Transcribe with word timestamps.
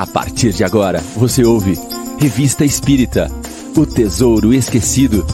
A 0.00 0.06
partir 0.06 0.54
de 0.54 0.64
agora, 0.64 1.00
você 1.14 1.44
ouve 1.44 1.74
Revista 2.18 2.64
Espírita 2.64 3.28
O 3.76 3.84
Tesouro 3.84 4.54
Esquecido. 4.54 5.26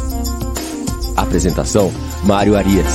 Apresentação: 1.16 1.92
Mário 2.24 2.56
Arias. 2.56 2.92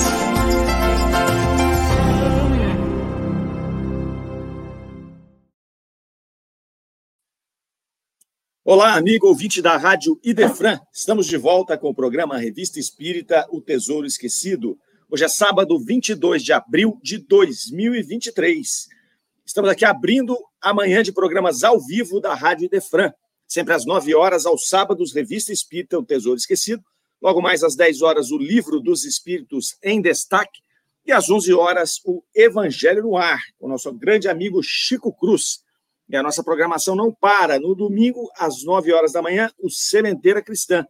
Olá, 8.65 8.95
amigo 8.95 9.27
ouvinte 9.27 9.61
da 9.61 9.77
Rádio 9.77 10.19
Idefran. 10.21 10.77
Estamos 10.93 11.25
de 11.25 11.37
volta 11.37 11.77
com 11.77 11.87
o 11.87 11.95
programa 11.95 12.37
Revista 12.37 12.81
Espírita 12.81 13.47
O 13.49 13.61
Tesouro 13.61 14.05
Esquecido. 14.05 14.77
Hoje 15.09 15.23
é 15.23 15.29
sábado, 15.29 15.79
22 15.79 16.43
de 16.43 16.51
abril 16.51 16.99
de 17.01 17.17
2023. 17.17 18.89
Estamos 19.45 19.69
aqui 19.69 19.85
abrindo 19.85 20.37
a 20.61 20.73
manhã 20.73 21.01
de 21.01 21.11
programas 21.11 21.63
ao 21.63 21.79
vivo 21.79 22.19
da 22.19 22.35
Rádio 22.35 22.65
Idefran. 22.65 23.11
Sempre 23.47 23.73
às 23.73 23.85
9 23.85 24.13
horas, 24.15 24.45
aos 24.45 24.69
sábados, 24.69 25.13
Revista 25.13 25.51
Espírita 25.51 25.97
O 25.97 26.05
Tesouro 26.05 26.37
Esquecido. 26.37 26.83
Logo 27.21 27.41
mais 27.41 27.63
às 27.63 27.75
10 27.75 28.01
horas, 28.01 28.31
o 28.31 28.37
Livro 28.37 28.79
dos 28.79 29.03
Espíritos 29.03 29.75
em 29.83 30.01
Destaque. 30.01 30.61
E 31.05 31.11
às 31.11 31.29
11 31.29 31.53
horas, 31.53 31.99
o 32.05 32.23
Evangelho 32.33 33.03
no 33.03 33.17
Ar, 33.17 33.41
o 33.59 33.67
nosso 33.67 33.91
grande 33.91 34.29
amigo 34.29 34.61
Chico 34.63 35.11
Cruz. 35.11 35.59
E 36.07 36.15
a 36.15 36.23
nossa 36.23 36.43
programação 36.43 36.95
não 36.95 37.11
para. 37.11 37.59
No 37.59 37.73
domingo, 37.75 38.29
às 38.37 38.63
9 38.63 38.93
horas 38.93 39.11
da 39.11 39.21
manhã, 39.21 39.51
o 39.59 39.69
Sementeira 39.69 40.41
Cristã. 40.41 40.85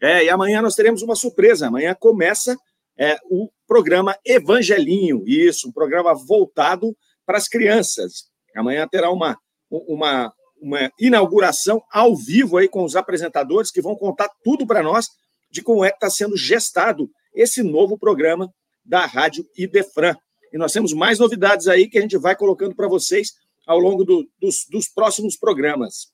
É, 0.00 0.24
e 0.24 0.30
amanhã 0.30 0.62
nós 0.62 0.74
teremos 0.74 1.02
uma 1.02 1.16
surpresa. 1.16 1.66
Amanhã 1.66 1.94
começa 1.98 2.56
é, 2.96 3.18
o 3.28 3.50
programa 3.66 4.16
Evangelinho. 4.24 5.22
Isso, 5.26 5.68
um 5.68 5.72
programa 5.72 6.14
voltado 6.14 6.96
para 7.24 7.38
as 7.38 7.48
crianças. 7.48 8.30
Amanhã 8.56 8.86
terá 8.88 9.10
uma, 9.10 9.38
uma, 9.70 10.32
uma 10.60 10.90
inauguração 10.98 11.82
ao 11.90 12.16
vivo 12.16 12.56
aí 12.56 12.68
com 12.68 12.84
os 12.84 12.96
apresentadores 12.96 13.70
que 13.70 13.82
vão 13.82 13.94
contar 13.94 14.30
tudo 14.42 14.66
para 14.66 14.82
nós 14.82 15.08
de 15.50 15.62
como 15.62 15.84
é 15.84 15.90
que 15.90 15.96
está 15.96 16.10
sendo 16.10 16.36
gestado 16.36 17.10
esse 17.34 17.62
novo 17.62 17.98
programa 17.98 18.52
da 18.84 19.04
Rádio 19.04 19.44
Idefran. 19.56 20.16
E 20.52 20.58
nós 20.58 20.72
temos 20.72 20.92
mais 20.92 21.18
novidades 21.18 21.68
aí 21.68 21.88
que 21.88 21.98
a 21.98 22.00
gente 22.00 22.16
vai 22.16 22.34
colocando 22.36 22.74
para 22.74 22.88
vocês 22.88 23.32
ao 23.66 23.78
longo 23.78 24.04
do, 24.04 24.28
dos, 24.40 24.64
dos, 24.70 24.88
próximos 24.88 25.36
programas. 25.36 26.12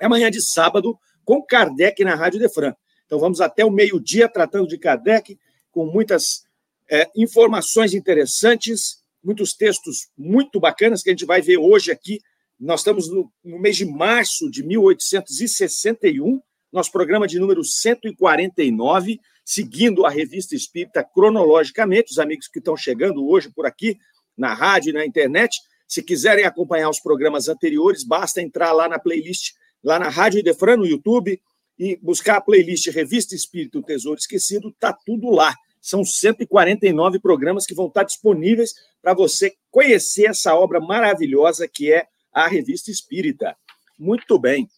É 0.00 0.06
amanhã 0.06 0.30
de 0.30 0.42
sábado 0.42 0.98
com 1.24 1.42
Kardec 1.42 2.02
na 2.04 2.14
Rádio 2.14 2.38
Idefran. 2.38 2.74
Então 3.04 3.18
vamos 3.18 3.40
até 3.40 3.64
o 3.64 3.70
meio-dia 3.70 4.28
tratando 4.28 4.66
de 4.66 4.78
Kardec, 4.78 5.38
com 5.70 5.86
muitas 5.86 6.42
é, 6.90 7.08
informações 7.14 7.94
interessantes, 7.94 9.04
muitos 9.26 9.52
textos 9.52 10.08
muito 10.16 10.60
bacanas 10.60 11.02
que 11.02 11.10
a 11.10 11.12
gente 11.12 11.26
vai 11.26 11.42
ver 11.42 11.56
hoje 11.56 11.90
aqui. 11.90 12.20
Nós 12.58 12.80
estamos 12.80 13.10
no, 13.10 13.30
no 13.44 13.58
mês 13.58 13.76
de 13.76 13.84
março 13.84 14.48
de 14.48 14.62
1861, 14.62 16.40
nosso 16.72 16.92
programa 16.92 17.26
de 17.26 17.40
número 17.40 17.64
149, 17.64 19.18
seguindo 19.44 20.06
a 20.06 20.10
revista 20.10 20.54
Espírita 20.54 21.02
cronologicamente. 21.02 22.12
Os 22.12 22.18
amigos 22.20 22.46
que 22.46 22.60
estão 22.60 22.76
chegando 22.76 23.26
hoje 23.26 23.50
por 23.50 23.66
aqui, 23.66 23.98
na 24.36 24.54
rádio 24.54 24.90
e 24.90 24.92
na 24.92 25.04
internet, 25.04 25.60
se 25.88 26.02
quiserem 26.02 26.44
acompanhar 26.44 26.88
os 26.88 27.00
programas 27.00 27.48
anteriores, 27.48 28.04
basta 28.04 28.40
entrar 28.40 28.72
lá 28.72 28.88
na 28.88 28.98
playlist, 28.98 29.54
lá 29.82 29.98
na 29.98 30.08
Rádio 30.08 30.40
Idefran, 30.40 30.76
no 30.76 30.86
YouTube, 30.86 31.40
e 31.78 31.96
buscar 31.96 32.36
a 32.36 32.40
playlist 32.40 32.88
Revista 32.88 33.34
Espírito 33.34 33.82
Tesouro 33.82 34.18
Esquecido, 34.18 34.72
tá 34.78 34.92
tudo 34.92 35.30
lá. 35.30 35.54
São 35.86 36.04
149 36.04 37.20
programas 37.20 37.64
que 37.64 37.72
vão 37.72 37.86
estar 37.86 38.02
disponíveis 38.02 38.74
para 39.00 39.14
você 39.14 39.54
conhecer 39.70 40.24
essa 40.24 40.52
obra 40.52 40.80
maravilhosa 40.80 41.68
que 41.68 41.92
é 41.92 42.08
a 42.32 42.48
Revista 42.48 42.90
Espírita. 42.90 43.56
Muito 43.96 44.36
bem. 44.36 44.68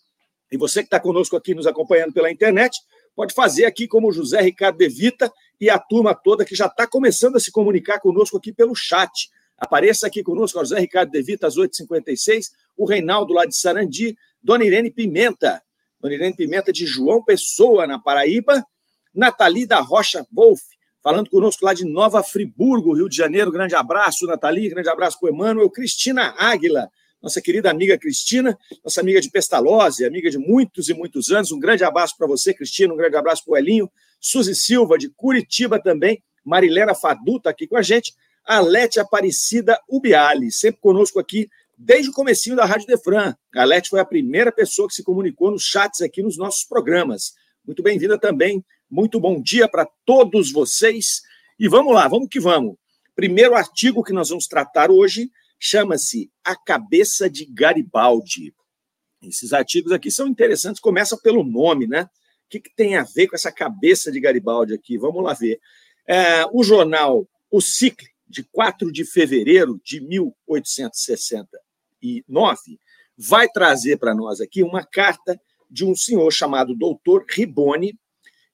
E 0.53 0.59
você 0.59 0.83
que 0.83 0.89
está 0.89 1.01
conosco 1.01 1.35
aqui, 1.35 1.55
nos 1.55 1.67
acompanhando 1.67 2.13
pela 2.13 2.31
internet, 2.31 2.79
pode 3.17 3.33
fazer 3.33 3.65
aqui 3.65 3.89
como 3.89 4.09
o 4.09 4.13
José 4.13 4.43
Ricardo 4.43 4.77
De 4.77 4.87
Vita 4.87 5.33
e 5.59 5.71
a 5.71 5.79
turma 5.79 6.15
toda 6.15 6.45
que 6.45 6.55
já 6.55 6.67
está 6.67 6.87
começando 6.87 7.37
a 7.37 7.41
se 7.41 7.51
comunicar 7.51 8.01
conosco 8.01 8.37
aqui 8.37 8.53
pelo 8.53 8.75
chat. 8.75 9.31
Apareça 9.57 10.07
aqui 10.07 10.23
conosco, 10.23 10.59
José 10.59 10.79
Ricardo 10.79 11.11
De 11.11 11.23
Vita, 11.23 11.47
às 11.47 11.57
8h56, 11.57 12.51
o 12.77 12.85
Reinaldo 12.85 13.33
lá 13.33 13.47
de 13.47 13.57
Sarandi, 13.57 14.15
Dona 14.43 14.63
Irene 14.63 14.91
Pimenta, 14.91 15.63
Dona 15.99 16.13
Irene 16.13 16.37
Pimenta 16.37 16.71
de 16.71 16.85
João 16.85 17.25
Pessoa, 17.25 17.87
na 17.87 17.99
Paraíba, 17.99 18.63
Nathalie 19.15 19.65
da 19.65 19.81
Rocha 19.81 20.27
Wolf, 20.31 20.61
falando 21.09 21.31
conosco 21.31 21.65
lá 21.65 21.73
de 21.73 21.87
Nova 21.87 22.23
Friburgo, 22.23 22.93
Rio 22.93 23.09
de 23.09 23.17
Janeiro. 23.17 23.51
Grande 23.51 23.75
abraço, 23.75 24.27
Nathalie, 24.27 24.69
grande 24.69 24.91
abraço 24.91 25.19
para 25.19 25.31
o 25.31 25.35
Emmanuel. 25.35 25.71
Cristina 25.71 26.35
Águila, 26.37 26.91
nossa 27.23 27.41
querida 27.41 27.71
amiga 27.71 27.97
Cristina, 27.97 28.59
nossa 28.85 29.01
amiga 29.01 29.19
de 29.19 29.31
Pestalozzi, 29.31 30.05
amiga 30.05 30.29
de 30.31 30.37
muitos 30.37 30.91
e 30.91 30.93
muitos 30.93 31.31
anos. 31.31 31.51
Um 31.51 31.59
grande 31.59 31.83
abraço 31.83 32.15
para 32.15 32.27
você, 32.27 32.53
Cristina, 32.53 32.93
um 32.93 32.97
grande 32.99 33.17
abraço 33.17 33.43
para 33.43 33.53
o 33.53 33.57
Elinho. 33.57 33.91
Suzy 34.21 34.55
Silva, 34.55 34.99
de 34.99 35.09
Curitiba 35.09 35.81
também. 35.83 36.23
Marilena 36.45 36.95
Fadu 36.95 37.39
está 37.39 37.49
aqui 37.49 37.67
com 37.67 37.79
a 37.79 37.83
gente. 37.83 38.13
A 38.45 38.61
Lete 38.61 39.01
Aparecida 39.01 39.81
Ubiali, 39.89 40.53
sempre 40.53 40.79
conosco 40.79 41.19
aqui 41.19 41.49
desde 41.79 42.11
o 42.11 42.13
comecinho 42.13 42.55
da 42.55 42.67
Rádio 42.67 42.87
Defran. 42.87 43.35
A 43.57 43.65
Lete 43.65 43.89
foi 43.89 44.01
a 44.01 44.05
primeira 44.05 44.53
pessoa 44.53 44.87
que 44.87 44.95
se 44.95 45.03
comunicou 45.03 45.51
nos 45.51 45.63
chats 45.63 46.03
aqui 46.03 46.23
nos 46.23 46.37
nossos 46.37 46.65
programas. 46.65 47.33
Muito 47.65 47.83
bem-vinda 47.83 48.19
também 48.19 48.63
muito 48.91 49.21
bom 49.21 49.41
dia 49.41 49.69
para 49.69 49.89
todos 50.05 50.51
vocês. 50.51 51.23
E 51.59 51.69
vamos 51.69 51.95
lá, 51.95 52.09
vamos 52.09 52.29
que 52.29 52.41
vamos. 52.41 52.77
Primeiro 53.15 53.55
artigo 53.55 54.03
que 54.03 54.13
nós 54.13 54.29
vamos 54.29 54.47
tratar 54.47 54.91
hoje 54.91 55.31
chama-se 55.59 56.31
A 56.45 56.55
Cabeça 56.57 57.29
de 57.29 57.45
Garibaldi. 57.45 58.55
Esses 59.23 59.53
artigos 59.53 59.93
aqui 59.93 60.11
são 60.11 60.29
interessantes, 60.29 60.81
começam 60.81 61.19
pelo 61.19 61.43
nome, 61.43 61.87
né? 61.87 62.05
O 62.05 62.09
que, 62.49 62.61
que 62.61 62.75
tem 62.75 62.97
a 62.97 63.03
ver 63.03 63.27
com 63.27 63.37
essa 63.37 63.53
cabeça 63.53 64.11
de 64.11 64.21
Garibaldi 64.21 64.73
aqui? 64.73 64.97
Vamos 64.97 65.23
lá 65.23 65.35
ver. 65.35 65.61
É, 66.07 66.47
o 66.53 66.63
jornal 66.63 67.29
O 67.51 67.61
Cicle, 67.61 68.09
de 68.27 68.45
4 68.45 68.91
de 68.93 69.05
fevereiro 69.05 69.79
de 69.85 70.01
1869, 70.01 72.79
vai 73.17 73.49
trazer 73.49 73.99
para 73.99 74.15
nós 74.15 74.41
aqui 74.41 74.63
uma 74.63 74.85
carta 74.85 75.39
de 75.71 75.85
um 75.85 75.95
senhor 75.95 76.33
chamado 76.33 76.75
Doutor 76.75 77.27
Riboni, 77.29 77.99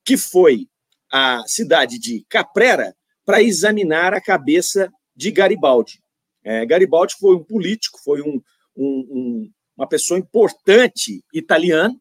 que 0.04 0.16
foi 0.16 0.68
à 1.10 1.42
cidade 1.46 1.98
de 1.98 2.24
Caprera 2.28 2.94
para 3.24 3.42
examinar 3.42 4.12
a 4.12 4.20
cabeça 4.20 4.92
de 5.16 5.30
Garibaldi. 5.30 6.00
É, 6.42 6.66
Garibaldi 6.66 7.14
foi 7.18 7.34
um 7.34 7.42
político, 7.42 7.98
foi 8.04 8.20
um, 8.20 8.42
um, 8.76 9.08
um, 9.10 9.50
uma 9.76 9.88
pessoa 9.88 10.18
importante 10.18 11.24
italiana, 11.32 11.94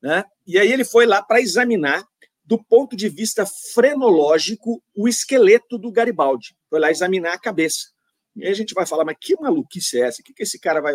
né? 0.00 0.24
e 0.46 0.58
aí 0.58 0.72
ele 0.72 0.84
foi 0.84 1.06
lá 1.06 1.22
para 1.22 1.40
examinar, 1.40 2.04
do 2.44 2.62
ponto 2.62 2.96
de 2.96 3.08
vista 3.08 3.44
frenológico, 3.74 4.82
o 4.94 5.08
esqueleto 5.08 5.76
do 5.76 5.90
Garibaldi. 5.90 6.54
Foi 6.68 6.78
lá 6.78 6.90
examinar 6.90 7.34
a 7.34 7.38
cabeça. 7.38 7.88
E 8.36 8.44
aí 8.44 8.50
a 8.50 8.54
gente 8.54 8.74
vai 8.74 8.86
falar, 8.86 9.04
mas 9.04 9.16
que 9.20 9.34
maluquice 9.40 10.00
é 10.00 10.06
essa? 10.06 10.20
O 10.20 10.24
que, 10.24 10.32
que 10.32 10.42
esse 10.42 10.58
cara 10.58 10.80
vai, 10.80 10.94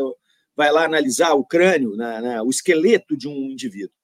vai 0.55 0.71
lá 0.71 0.85
analisar 0.85 1.33
o 1.33 1.45
crânio, 1.45 1.95
né, 1.95 2.21
né, 2.21 2.41
o 2.41 2.49
esqueleto 2.49 3.15
de 3.17 3.27
um 3.27 3.51
indivíduo? 3.51 3.95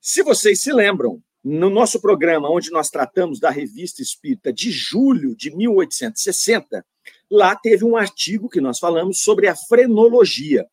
Se 0.00 0.22
vocês 0.22 0.60
se 0.60 0.72
lembram, 0.72 1.22
no 1.48 1.70
nosso 1.70 2.00
programa, 2.00 2.50
onde 2.50 2.72
nós 2.72 2.90
tratamos 2.90 3.38
da 3.38 3.50
revista 3.50 4.02
espírita 4.02 4.52
de 4.52 4.72
julho 4.72 5.32
de 5.36 5.54
1860, 5.54 6.84
lá 7.30 7.54
teve 7.54 7.84
um 7.84 7.96
artigo 7.96 8.48
que 8.48 8.60
nós 8.60 8.80
falamos 8.80 9.22
sobre 9.22 9.46
a 9.46 9.54
frenologia. 9.54 10.66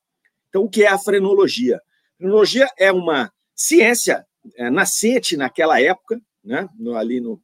Então, 0.50 0.64
o 0.64 0.70
que 0.70 0.82
é 0.82 0.88
a 0.88 0.98
frenologia? 0.98 1.76
A 1.76 2.18
frenologia 2.18 2.68
é 2.76 2.92
uma 2.92 3.32
ciência 3.56 4.26
é, 4.56 4.72
nascente 4.72 5.38
naquela 5.38 5.80
época, 5.80 6.20
né, 6.44 6.68
ali 6.98 7.22
no, 7.22 7.40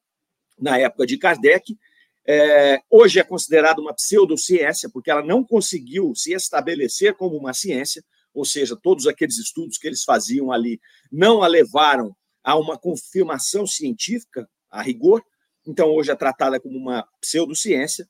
na 0.57 0.79
época 0.79 1.05
de 1.05 1.15
Kardec. 1.15 1.77
É, 2.27 2.81
hoje 2.89 3.19
é 3.19 3.23
considerada 3.23 3.79
uma 3.79 3.93
pseudociência, 3.93 4.89
porque 4.91 5.11
ela 5.11 5.21
não 5.21 5.43
conseguiu 5.43 6.15
se 6.15 6.33
estabelecer 6.33 7.13
como 7.13 7.37
uma 7.37 7.53
ciência, 7.53 8.03
ou 8.33 8.43
seja, 8.43 8.75
todos 8.75 9.05
aqueles 9.05 9.37
estudos 9.37 9.77
que 9.77 9.85
eles 9.85 10.03
faziam 10.03 10.51
ali 10.51 10.81
não 11.11 11.43
a 11.43 11.47
levaram 11.47 12.15
há 12.49 12.55
uma 12.55 12.79
confirmação 12.79 13.67
científica, 13.67 14.49
a 14.71 14.81
rigor, 14.81 15.23
então 15.67 15.89
hoje 15.89 16.09
é 16.09 16.15
tratada 16.15 16.59
como 16.59 16.75
uma 16.75 17.07
pseudociência. 17.21 18.07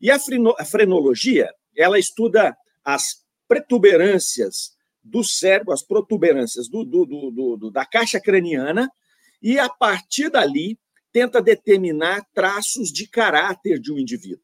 E 0.00 0.10
a 0.10 0.18
frenologia, 0.64 1.52
ela 1.76 1.96
estuda 1.96 2.56
as 2.84 3.24
protuberâncias 3.46 4.72
do 5.04 5.22
cérebro, 5.22 5.72
as 5.72 5.84
protuberâncias 5.84 6.68
do, 6.68 6.84
do, 6.84 7.56
do, 7.56 7.70
da 7.70 7.86
caixa 7.86 8.20
craniana, 8.20 8.90
e 9.40 9.56
a 9.56 9.68
partir 9.68 10.30
dali 10.30 10.76
tenta 11.12 11.40
determinar 11.40 12.26
traços 12.34 12.92
de 12.92 13.06
caráter 13.06 13.78
de 13.78 13.92
um 13.92 13.98
indivíduo. 13.98 14.42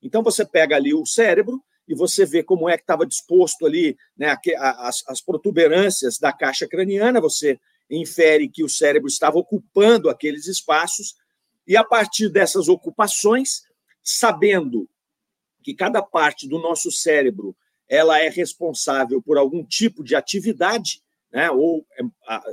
Então 0.00 0.22
você 0.22 0.46
pega 0.46 0.76
ali 0.76 0.94
o 0.94 1.04
cérebro 1.04 1.60
e 1.88 1.94
você 1.94 2.24
vê 2.24 2.44
como 2.44 2.68
é 2.68 2.76
que 2.76 2.84
estava 2.84 3.04
disposto 3.04 3.66
ali 3.66 3.98
né, 4.16 4.36
as, 4.58 5.02
as 5.08 5.20
protuberâncias 5.20 6.18
da 6.18 6.32
caixa 6.32 6.68
craniana, 6.68 7.20
você 7.20 7.58
infere 7.90 8.48
que 8.48 8.62
o 8.62 8.68
cérebro 8.68 9.08
estava 9.08 9.38
ocupando 9.38 10.08
aqueles 10.08 10.46
espaços, 10.46 11.14
e 11.66 11.76
a 11.76 11.84
partir 11.84 12.28
dessas 12.28 12.68
ocupações, 12.68 13.62
sabendo 14.02 14.88
que 15.62 15.74
cada 15.74 16.02
parte 16.02 16.48
do 16.48 16.58
nosso 16.58 16.90
cérebro 16.90 17.54
ela 17.88 18.20
é 18.20 18.28
responsável 18.28 19.20
por 19.20 19.36
algum 19.36 19.64
tipo 19.64 20.04
de 20.04 20.14
atividade, 20.14 21.02
né? 21.32 21.50
ou 21.50 21.84
é, 21.98 22.02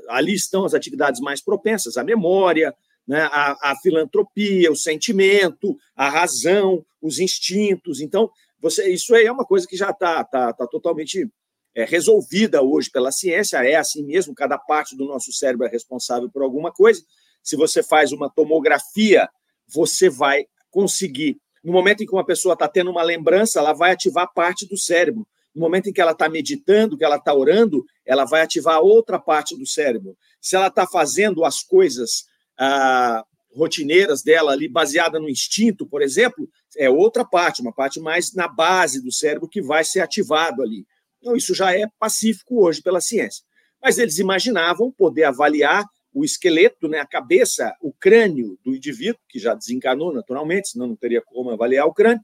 ali 0.09 0.33
estão 0.33 0.65
as 0.65 0.73
atividades 0.73 1.21
mais 1.21 1.41
propensas, 1.41 1.95
a 1.95 2.03
memória, 2.03 2.75
né? 3.07 3.29
a, 3.31 3.71
a 3.71 3.75
filantropia, 3.77 4.71
o 4.71 4.75
sentimento, 4.75 5.77
a 5.95 6.09
razão, 6.09 6.83
os 7.01 7.19
instintos. 7.19 8.01
Então, 8.01 8.31
você, 8.59 8.89
isso 8.91 9.13
aí 9.13 9.25
é 9.25 9.31
uma 9.31 9.45
coisa 9.45 9.67
que 9.67 9.77
já 9.77 9.91
está 9.91 10.23
tá, 10.23 10.51
tá 10.51 10.67
totalmente 10.67 11.29
é, 11.77 11.85
resolvida 11.85 12.63
hoje 12.63 12.89
pela 12.89 13.11
ciência, 13.11 13.57
é 13.57 13.75
assim 13.75 14.03
mesmo, 14.03 14.33
cada 14.33 14.57
parte 14.57 14.97
do 14.97 15.05
nosso 15.05 15.31
cérebro 15.31 15.67
é 15.67 15.69
responsável 15.69 16.27
por 16.27 16.41
alguma 16.41 16.71
coisa. 16.71 17.03
Se 17.43 17.55
você 17.55 17.83
faz 17.83 18.11
uma 18.11 18.31
tomografia, 18.31 19.29
você 19.67 20.09
vai 20.09 20.47
conseguir. 20.71 21.37
No 21.63 21.71
momento 21.71 22.01
em 22.01 22.07
que 22.07 22.13
uma 22.13 22.25
pessoa 22.25 22.53
está 22.53 22.67
tendo 22.67 22.89
uma 22.89 23.03
lembrança, 23.03 23.59
ela 23.59 23.73
vai 23.73 23.91
ativar 23.91 24.33
parte 24.33 24.67
do 24.67 24.75
cérebro. 24.75 25.27
No 25.53 25.61
momento 25.61 25.87
em 25.87 25.93
que 25.93 26.01
ela 26.01 26.13
está 26.13 26.27
meditando, 26.27 26.97
que 26.97 27.05
ela 27.05 27.17
está 27.17 27.31
orando, 27.31 27.85
ela 28.03 28.25
vai 28.25 28.41
ativar 28.41 28.81
outra 28.81 29.19
parte 29.19 29.55
do 29.55 29.67
cérebro. 29.67 30.17
Se 30.41 30.55
ela 30.55 30.67
está 30.67 30.87
fazendo 30.87 31.45
as 31.45 31.61
coisas 31.61 32.25
ah, 32.57 33.23
rotineiras 33.53 34.23
dela 34.23 34.51
ali, 34.51 34.67
baseada 34.67 35.19
no 35.19 35.29
instinto, 35.29 35.85
por 35.85 36.01
exemplo, 36.01 36.49
é 36.75 36.89
outra 36.89 37.23
parte, 37.23 37.61
uma 37.61 37.73
parte 37.73 37.99
mais 37.99 38.33
na 38.33 38.47
base 38.47 38.99
do 38.99 39.11
cérebro 39.11 39.47
que 39.47 39.61
vai 39.61 39.83
ser 39.83 39.99
ativado 39.99 40.63
ali. 40.63 40.83
Então, 41.19 41.35
isso 41.35 41.53
já 41.53 41.73
é 41.73 41.87
pacífico 41.99 42.63
hoje 42.63 42.81
pela 42.81 43.01
ciência. 43.01 43.43
Mas 43.81 43.97
eles 43.97 44.17
imaginavam 44.17 44.91
poder 44.91 45.23
avaliar 45.25 45.85
o 46.13 46.25
esqueleto, 46.25 46.87
né, 46.87 46.99
a 46.99 47.05
cabeça, 47.05 47.75
o 47.79 47.93
crânio 47.93 48.57
do 48.63 48.75
indivíduo, 48.75 49.21
que 49.29 49.37
já 49.37 49.53
desencarnou 49.53 50.11
naturalmente, 50.11 50.69
senão 50.69 50.87
não 50.87 50.95
teria 50.95 51.21
como 51.21 51.51
avaliar 51.51 51.85
o 51.85 51.93
crânio, 51.93 52.23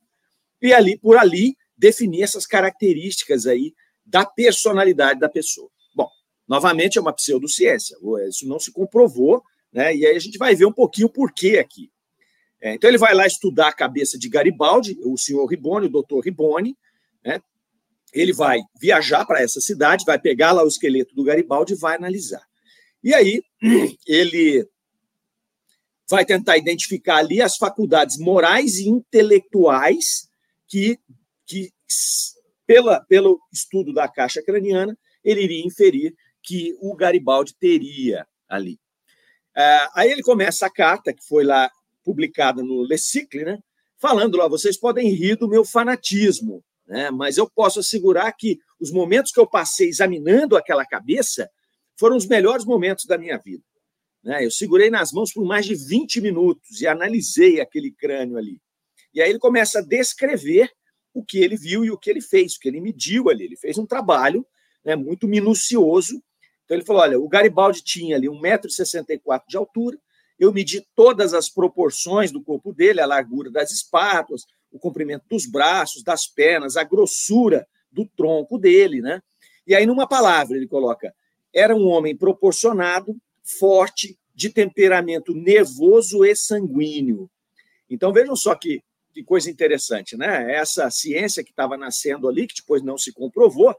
e 0.61 0.73
ali, 0.73 0.97
por 0.97 1.15
ali, 1.15 1.55
definir 1.77 2.23
essas 2.23 2.47
características 2.47 3.45
aí 3.45 3.73
da 4.03 4.25
personalidade 4.25 5.19
da 5.19 5.29
pessoa. 5.29 5.69
Bom, 5.93 6.09
novamente 6.47 6.97
é 6.97 7.01
uma 7.01 7.13
pseudociência, 7.13 7.95
isso 8.27 8.47
não 8.47 8.59
se 8.59 8.71
comprovou, 8.71 9.43
né, 9.71 9.95
e 9.95 10.05
aí 10.07 10.15
a 10.15 10.19
gente 10.19 10.39
vai 10.39 10.55
ver 10.55 10.65
um 10.65 10.73
pouquinho 10.73 11.07
o 11.07 11.11
porquê 11.11 11.59
aqui. 11.59 11.91
É, 12.59 12.73
então 12.73 12.89
ele 12.89 12.97
vai 12.97 13.13
lá 13.13 13.27
estudar 13.27 13.67
a 13.67 13.73
cabeça 13.73 14.17
de 14.17 14.27
Garibaldi, 14.27 14.97
o 15.03 15.17
senhor 15.17 15.45
Riboni, 15.45 15.85
o 15.85 15.91
doutor 15.91 16.21
Riboni, 16.21 16.69
né, 16.69 16.75
ele 18.13 18.33
vai 18.33 18.59
viajar 18.79 19.25
para 19.25 19.41
essa 19.41 19.59
cidade, 19.59 20.05
vai 20.05 20.19
pegar 20.19 20.51
lá 20.51 20.63
o 20.63 20.67
esqueleto 20.67 21.15
do 21.15 21.23
Garibaldi 21.23 21.73
e 21.73 21.77
vai 21.77 21.95
analisar. 21.95 22.43
E 23.03 23.13
aí 23.13 23.41
ele 24.07 24.67
vai 26.09 26.25
tentar 26.25 26.57
identificar 26.57 27.17
ali 27.17 27.41
as 27.41 27.57
faculdades 27.57 28.17
morais 28.17 28.77
e 28.77 28.87
intelectuais 28.87 30.27
que, 30.67 30.99
que 31.45 31.69
pela, 32.65 33.01
pelo 33.01 33.39
estudo 33.51 33.93
da 33.93 34.07
caixa 34.07 34.41
craniana, 34.41 34.97
ele 35.23 35.43
iria 35.43 35.65
inferir 35.65 36.13
que 36.41 36.75
o 36.79 36.95
Garibaldi 36.95 37.55
teria 37.59 38.27
ali. 38.47 38.73
Uh, 39.55 39.89
aí 39.95 40.11
ele 40.11 40.21
começa 40.21 40.65
a 40.65 40.69
carta, 40.69 41.13
que 41.13 41.25
foi 41.25 41.43
lá 41.43 41.71
publicada 42.03 42.61
no 42.61 42.83
Le 42.83 42.97
Cicle, 42.97 43.45
né, 43.45 43.59
falando 43.97 44.37
lá, 44.37 44.47
vocês 44.47 44.77
podem 44.77 45.09
rir 45.09 45.37
do 45.37 45.47
meu 45.47 45.63
fanatismo, 45.63 46.63
né? 46.85 47.09
mas 47.11 47.37
eu 47.37 47.49
posso 47.49 47.79
assegurar 47.79 48.35
que 48.37 48.59
os 48.79 48.91
momentos 48.91 49.31
que 49.31 49.39
eu 49.39 49.47
passei 49.47 49.89
examinando 49.89 50.57
aquela 50.57 50.85
cabeça 50.85 51.49
foram 51.97 52.15
os 52.15 52.25
melhores 52.25 52.65
momentos 52.65 53.05
da 53.05 53.17
minha 53.17 53.37
vida. 53.37 53.63
Né? 54.23 54.45
Eu 54.45 54.51
segurei 54.51 54.89
nas 54.89 55.11
mãos 55.11 55.31
por 55.31 55.45
mais 55.45 55.65
de 55.65 55.75
20 55.75 56.21
minutos 56.21 56.81
e 56.81 56.87
analisei 56.87 57.59
aquele 57.59 57.91
crânio 57.91 58.37
ali. 58.37 58.59
E 59.13 59.21
aí 59.21 59.29
ele 59.29 59.39
começa 59.39 59.79
a 59.79 59.81
descrever 59.81 60.71
o 61.13 61.23
que 61.23 61.37
ele 61.39 61.55
viu 61.55 61.85
e 61.85 61.91
o 61.91 61.97
que 61.97 62.09
ele 62.09 62.21
fez, 62.21 62.55
o 62.55 62.59
que 62.59 62.67
ele 62.67 62.81
mediu 62.81 63.29
ali. 63.29 63.45
Ele 63.45 63.57
fez 63.57 63.77
um 63.77 63.85
trabalho 63.85 64.45
né, 64.83 64.95
muito 64.95 65.27
minucioso. 65.27 66.21
Então 66.65 66.75
ele 66.75 66.85
falou: 66.85 67.01
olha, 67.01 67.19
o 67.19 67.27
Garibaldi 67.27 67.83
tinha 67.83 68.15
ali 68.15 68.27
1,64m 68.27 69.41
de 69.47 69.57
altura, 69.57 69.97
eu 70.39 70.51
medi 70.51 70.85
todas 70.95 71.33
as 71.33 71.49
proporções 71.49 72.31
do 72.31 72.41
corpo 72.41 72.73
dele, 72.73 72.99
a 72.99 73.05
largura 73.05 73.51
das 73.51 73.71
espátulas, 73.71 74.43
o 74.73 74.79
comprimento 74.79 75.23
dos 75.29 75.45
braços, 75.45 76.03
das 76.03 76.25
pernas, 76.27 76.75
a 76.75 76.83
grossura 76.83 77.65
do 77.91 78.05
tronco 78.05 78.57
dele, 78.57 79.01
né? 79.01 79.21
E 79.65 79.75
aí, 79.75 79.85
numa 79.85 80.07
palavra, 80.07 80.57
ele 80.57 80.67
coloca: 80.67 81.13
era 81.53 81.75
um 81.75 81.87
homem 81.87 82.17
proporcionado, 82.17 83.15
forte, 83.43 84.17
de 84.33 84.49
temperamento 84.49 85.31
nervoso 85.33 86.25
e 86.25 86.35
sanguíneo. 86.35 87.29
Então, 87.87 88.11
vejam 88.11 88.35
só 88.35 88.55
que, 88.55 88.81
que 89.13 89.23
coisa 89.23 89.49
interessante, 89.49 90.17
né? 90.17 90.51
Essa 90.55 90.89
ciência 90.89 91.43
que 91.43 91.51
estava 91.51 91.77
nascendo 91.77 92.27
ali, 92.27 92.47
que 92.47 92.55
depois 92.55 92.81
não 92.81 92.97
se 92.97 93.13
comprovou, 93.13 93.75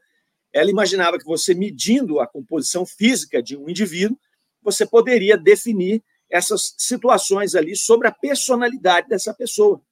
ela 0.52 0.70
imaginava 0.70 1.18
que 1.18 1.24
você, 1.24 1.52
medindo 1.54 2.20
a 2.20 2.26
composição 2.26 2.86
física 2.86 3.42
de 3.42 3.56
um 3.56 3.68
indivíduo, 3.68 4.16
você 4.62 4.86
poderia 4.86 5.36
definir 5.36 6.00
essas 6.30 6.74
situações 6.78 7.56
ali 7.56 7.74
sobre 7.74 8.06
a 8.06 8.12
personalidade 8.12 9.08
dessa 9.08 9.34
pessoa 9.34 9.82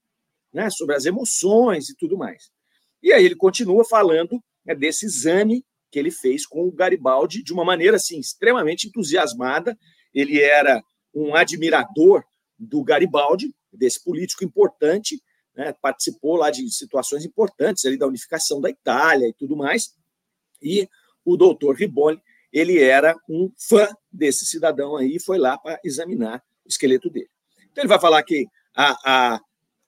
né, 0.53 0.69
sobre 0.69 0.95
as 0.95 1.05
emoções 1.05 1.89
e 1.89 1.95
tudo 1.95 2.17
mais. 2.17 2.51
E 3.01 3.11
aí 3.11 3.25
ele 3.25 3.35
continua 3.35 3.83
falando 3.83 4.41
né, 4.65 4.75
desse 4.75 5.05
exame 5.05 5.65
que 5.91 5.99
ele 5.99 6.11
fez 6.11 6.45
com 6.45 6.67
o 6.67 6.71
Garibaldi 6.71 7.43
de 7.43 7.53
uma 7.53 7.65
maneira 7.65 7.97
assim 7.97 8.19
extremamente 8.19 8.87
entusiasmada. 8.87 9.77
Ele 10.13 10.39
era 10.39 10.81
um 11.13 11.35
admirador 11.35 12.23
do 12.57 12.83
Garibaldi, 12.83 13.53
desse 13.71 14.03
político 14.03 14.43
importante, 14.43 15.21
né, 15.55 15.73
participou 15.81 16.35
lá 16.35 16.49
de 16.49 16.67
situações 16.71 17.25
importantes 17.25 17.85
ali 17.85 17.97
da 17.97 18.07
unificação 18.07 18.61
da 18.61 18.69
Itália 18.69 19.27
e 19.27 19.33
tudo 19.33 19.55
mais. 19.55 19.93
E 20.61 20.87
o 21.25 21.35
doutor 21.35 21.75
Riboni, 21.75 22.21
ele 22.51 22.79
era 22.79 23.15
um 23.29 23.51
fã 23.57 23.87
desse 24.11 24.45
cidadão 24.45 24.95
aí 24.95 25.19
foi 25.19 25.37
lá 25.37 25.57
para 25.57 25.79
examinar 25.83 26.43
o 26.65 26.69
esqueleto 26.69 27.09
dele. 27.09 27.29
Então 27.71 27.83
ele 27.83 27.89
vai 27.89 27.99
falar 27.99 28.21
que 28.23 28.45
a, 28.75 28.95
a 29.05 29.41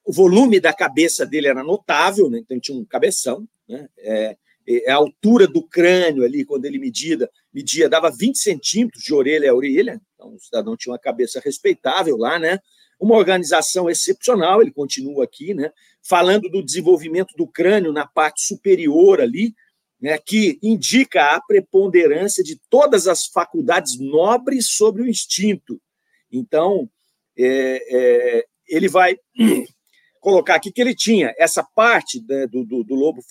o 0.06 0.12
volume 0.12 0.60
da 0.60 0.72
cabeça 0.72 1.26
dele 1.26 1.48
era 1.48 1.64
notável, 1.64 2.30
né? 2.30 2.38
então 2.38 2.60
tinha 2.60 2.78
um 2.78 2.84
cabeção. 2.84 3.46
Né? 3.68 3.88
É, 3.98 4.36
é, 4.68 4.90
a 4.90 4.94
altura 4.94 5.48
do 5.48 5.60
crânio 5.62 6.24
ali, 6.24 6.44
quando 6.44 6.64
ele 6.64 6.78
medida, 6.78 7.28
media, 7.52 7.88
dava 7.88 8.10
20 8.10 8.38
centímetros 8.38 9.02
de 9.02 9.12
orelha 9.12 9.50
a 9.50 9.54
orelha, 9.54 10.00
então 10.14 10.34
o 10.34 10.38
cidadão 10.38 10.76
tinha 10.76 10.92
uma 10.92 10.98
cabeça 10.98 11.40
respeitável 11.44 12.16
lá, 12.16 12.38
né? 12.38 12.60
Uma 12.98 13.16
organização 13.16 13.90
excepcional, 13.90 14.62
ele 14.62 14.70
continua 14.70 15.24
aqui, 15.24 15.52
né? 15.54 15.70
Falando 16.02 16.48
do 16.48 16.64
desenvolvimento 16.64 17.34
do 17.36 17.46
crânio 17.46 17.92
na 17.92 18.06
parte 18.06 18.42
superior 18.42 19.20
ali, 19.20 19.54
né? 20.00 20.18
Que 20.18 20.58
indica 20.62 21.34
a 21.34 21.40
preponderância 21.40 22.42
de 22.42 22.58
todas 22.70 23.06
as 23.06 23.26
faculdades 23.26 23.98
nobres 23.98 24.70
sobre 24.70 25.02
o 25.02 25.08
instinto. 25.08 25.80
Então, 26.32 26.88
é, 27.38 27.82
é, 27.88 28.44
ele 28.66 28.88
vai 28.88 29.16
colocar 30.26 30.56
aqui 30.56 30.72
que 30.72 30.80
ele 30.80 30.92
tinha 30.92 31.32
essa 31.38 31.62
parte 31.62 32.20
né, 32.28 32.48
do, 32.48 32.64
do, 32.64 32.82
do, 32.82 32.96
lobo 32.96 33.22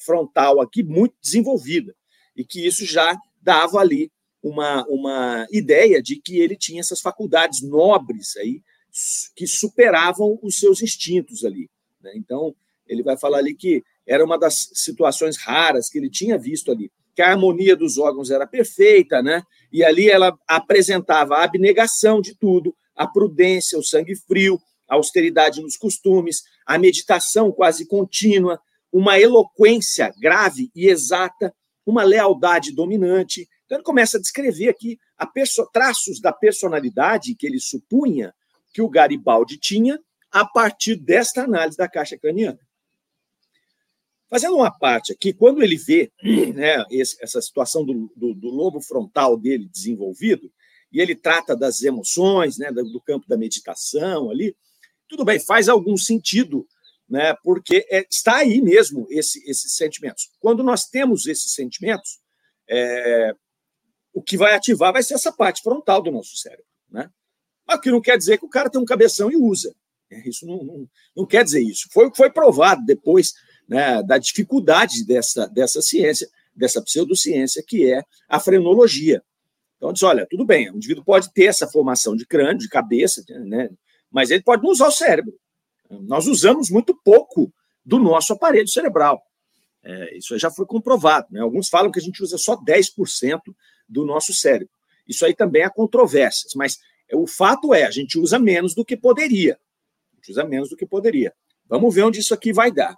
frontal 0.00 0.60
aqui 0.60 0.82
muito 0.82 1.14
desenvolvida 1.22 1.94
e 2.36 2.44
que 2.44 2.66
isso 2.66 2.84
já 2.84 3.16
dava 3.40 3.78
ali 3.78 4.10
uma, 4.42 4.84
uma 4.88 5.46
ideia 5.52 6.02
de 6.02 6.16
que 6.16 6.40
ele 6.40 6.56
tinha 6.56 6.80
essas 6.80 7.00
faculdades 7.00 7.62
nobres 7.62 8.36
aí 8.36 8.64
que 9.36 9.46
superavam 9.46 10.40
os 10.42 10.58
seus 10.58 10.82
instintos 10.82 11.44
ali. 11.44 11.70
Né? 12.02 12.14
Então, 12.16 12.52
ele 12.84 13.04
vai 13.04 13.16
falar 13.16 13.38
ali 13.38 13.54
que 13.54 13.84
era 14.04 14.24
uma 14.24 14.36
das 14.36 14.70
situações 14.74 15.36
raras 15.36 15.88
que 15.88 15.98
ele 15.98 16.10
tinha 16.10 16.36
visto 16.36 16.72
ali, 16.72 16.90
que 17.14 17.22
a 17.22 17.30
harmonia 17.30 17.76
dos 17.76 17.96
órgãos 17.96 18.28
era 18.28 18.44
perfeita, 18.44 19.22
né? 19.22 19.44
E 19.72 19.84
ali 19.84 20.10
ela 20.10 20.36
apresentava 20.48 21.36
a 21.36 21.44
abnegação 21.44 22.20
de 22.20 22.34
tudo, 22.34 22.74
a 22.96 23.06
prudência, 23.06 23.78
o 23.78 23.84
sangue 23.84 24.16
frio, 24.16 24.60
a 24.90 24.96
austeridade 24.96 25.62
nos 25.62 25.76
costumes, 25.76 26.42
a 26.66 26.76
meditação 26.76 27.52
quase 27.52 27.86
contínua, 27.86 28.60
uma 28.92 29.20
eloquência 29.20 30.12
grave 30.18 30.70
e 30.74 30.88
exata, 30.88 31.54
uma 31.86 32.02
lealdade 32.02 32.72
dominante. 32.72 33.48
Então, 33.64 33.78
ele 33.78 33.84
começa 33.84 34.18
a 34.18 34.20
descrever 34.20 34.68
aqui 34.68 34.98
a 35.16 35.28
traços 35.72 36.20
da 36.20 36.32
personalidade 36.32 37.36
que 37.36 37.46
ele 37.46 37.60
supunha 37.60 38.34
que 38.74 38.82
o 38.82 38.88
Garibaldi 38.88 39.58
tinha 39.58 39.98
a 40.30 40.44
partir 40.44 40.96
desta 40.96 41.44
análise 41.44 41.76
da 41.76 41.88
caixa 41.88 42.18
craniana. 42.18 42.58
Fazendo 44.28 44.56
uma 44.56 44.70
parte 44.70 45.12
aqui, 45.12 45.32
quando 45.32 45.62
ele 45.62 45.76
vê 45.76 46.10
né, 46.54 46.84
essa 46.92 47.40
situação 47.40 47.84
do, 47.84 48.12
do, 48.16 48.34
do, 48.34 48.48
lobo 48.48 48.80
frontal 48.80 49.36
dele 49.36 49.68
desenvolvido, 49.68 50.50
e 50.92 51.00
ele 51.00 51.14
trata 51.14 51.56
das 51.56 51.82
emoções, 51.82 52.58
né, 52.58 52.70
do 52.72 53.00
campo 53.00 53.28
da 53.28 53.36
meditação 53.36 54.30
ali, 54.30 54.56
tudo 55.10 55.24
bem, 55.24 55.40
faz 55.40 55.68
algum 55.68 55.96
sentido, 55.96 56.66
né? 57.08 57.34
Porque 57.42 57.84
é, 57.90 58.06
está 58.08 58.36
aí 58.36 58.62
mesmo 58.62 59.06
esse, 59.10 59.42
esses 59.50 59.72
sentimentos. 59.72 60.30
Quando 60.38 60.62
nós 60.62 60.86
temos 60.86 61.26
esses 61.26 61.52
sentimentos, 61.52 62.20
é, 62.68 63.34
o 64.14 64.22
que 64.22 64.36
vai 64.36 64.54
ativar 64.54 64.92
vai 64.92 65.02
ser 65.02 65.14
essa 65.14 65.32
parte 65.32 65.62
frontal 65.62 66.00
do 66.00 66.12
nosso 66.12 66.36
cérebro, 66.36 66.64
né? 66.88 67.10
Mas 67.66 67.80
que 67.80 67.90
não 67.90 68.00
quer 68.00 68.16
dizer 68.16 68.38
que 68.38 68.46
o 68.46 68.48
cara 68.48 68.70
tem 68.70 68.80
um 68.80 68.84
cabeção 68.84 69.30
e 69.30 69.36
usa. 69.36 69.74
É, 70.08 70.28
isso 70.28 70.46
não, 70.46 70.62
não, 70.62 70.88
não 71.16 71.26
quer 71.26 71.42
dizer 71.44 71.60
isso. 71.60 71.88
Foi 71.92 72.06
o 72.06 72.10
que 72.10 72.16
foi 72.16 72.30
provado 72.30 72.84
depois 72.86 73.32
né, 73.68 74.02
da 74.04 74.16
dificuldade 74.16 75.04
dessa, 75.04 75.48
dessa 75.48 75.82
ciência, 75.82 76.28
dessa 76.54 76.80
pseudociência, 76.82 77.64
que 77.66 77.92
é 77.92 78.02
a 78.28 78.38
frenologia. 78.38 79.22
Então, 79.76 79.92
diz: 79.92 80.04
olha, 80.04 80.26
tudo 80.30 80.44
bem, 80.44 80.70
o 80.70 80.76
indivíduo 80.76 81.04
pode 81.04 81.32
ter 81.32 81.46
essa 81.46 81.66
formação 81.66 82.14
de 82.14 82.24
crânio, 82.24 82.58
de 82.58 82.68
cabeça, 82.68 83.24
né, 83.46 83.68
mas 84.10 84.30
ele 84.30 84.42
pode 84.42 84.62
não 84.62 84.70
usar 84.70 84.88
o 84.88 84.92
cérebro. 84.92 85.32
Nós 85.88 86.26
usamos 86.26 86.70
muito 86.70 86.94
pouco 87.04 87.52
do 87.84 87.98
nosso 87.98 88.32
aparelho 88.32 88.68
cerebral. 88.68 89.22
É, 89.82 90.16
isso 90.16 90.38
já 90.38 90.50
foi 90.50 90.66
comprovado. 90.66 91.26
Né? 91.30 91.40
Alguns 91.40 91.68
falam 91.68 91.90
que 91.90 91.98
a 91.98 92.02
gente 92.02 92.22
usa 92.22 92.38
só 92.38 92.56
10% 92.56 93.40
do 93.88 94.04
nosso 94.04 94.32
cérebro. 94.32 94.72
Isso 95.08 95.24
aí 95.24 95.34
também 95.34 95.62
há 95.62 95.70
controvérsias, 95.70 96.52
mas 96.54 96.78
o 97.12 97.26
fato 97.26 97.74
é, 97.74 97.84
a 97.84 97.90
gente 97.90 98.18
usa 98.18 98.38
menos 98.38 98.74
do 98.74 98.84
que 98.84 98.96
poderia. 98.96 99.58
A 100.12 100.16
gente 100.16 100.30
usa 100.30 100.44
menos 100.44 100.68
do 100.70 100.76
que 100.76 100.86
poderia. 100.86 101.32
Vamos 101.68 101.94
ver 101.94 102.02
onde 102.02 102.20
isso 102.20 102.34
aqui 102.34 102.52
vai 102.52 102.70
dar. 102.70 102.94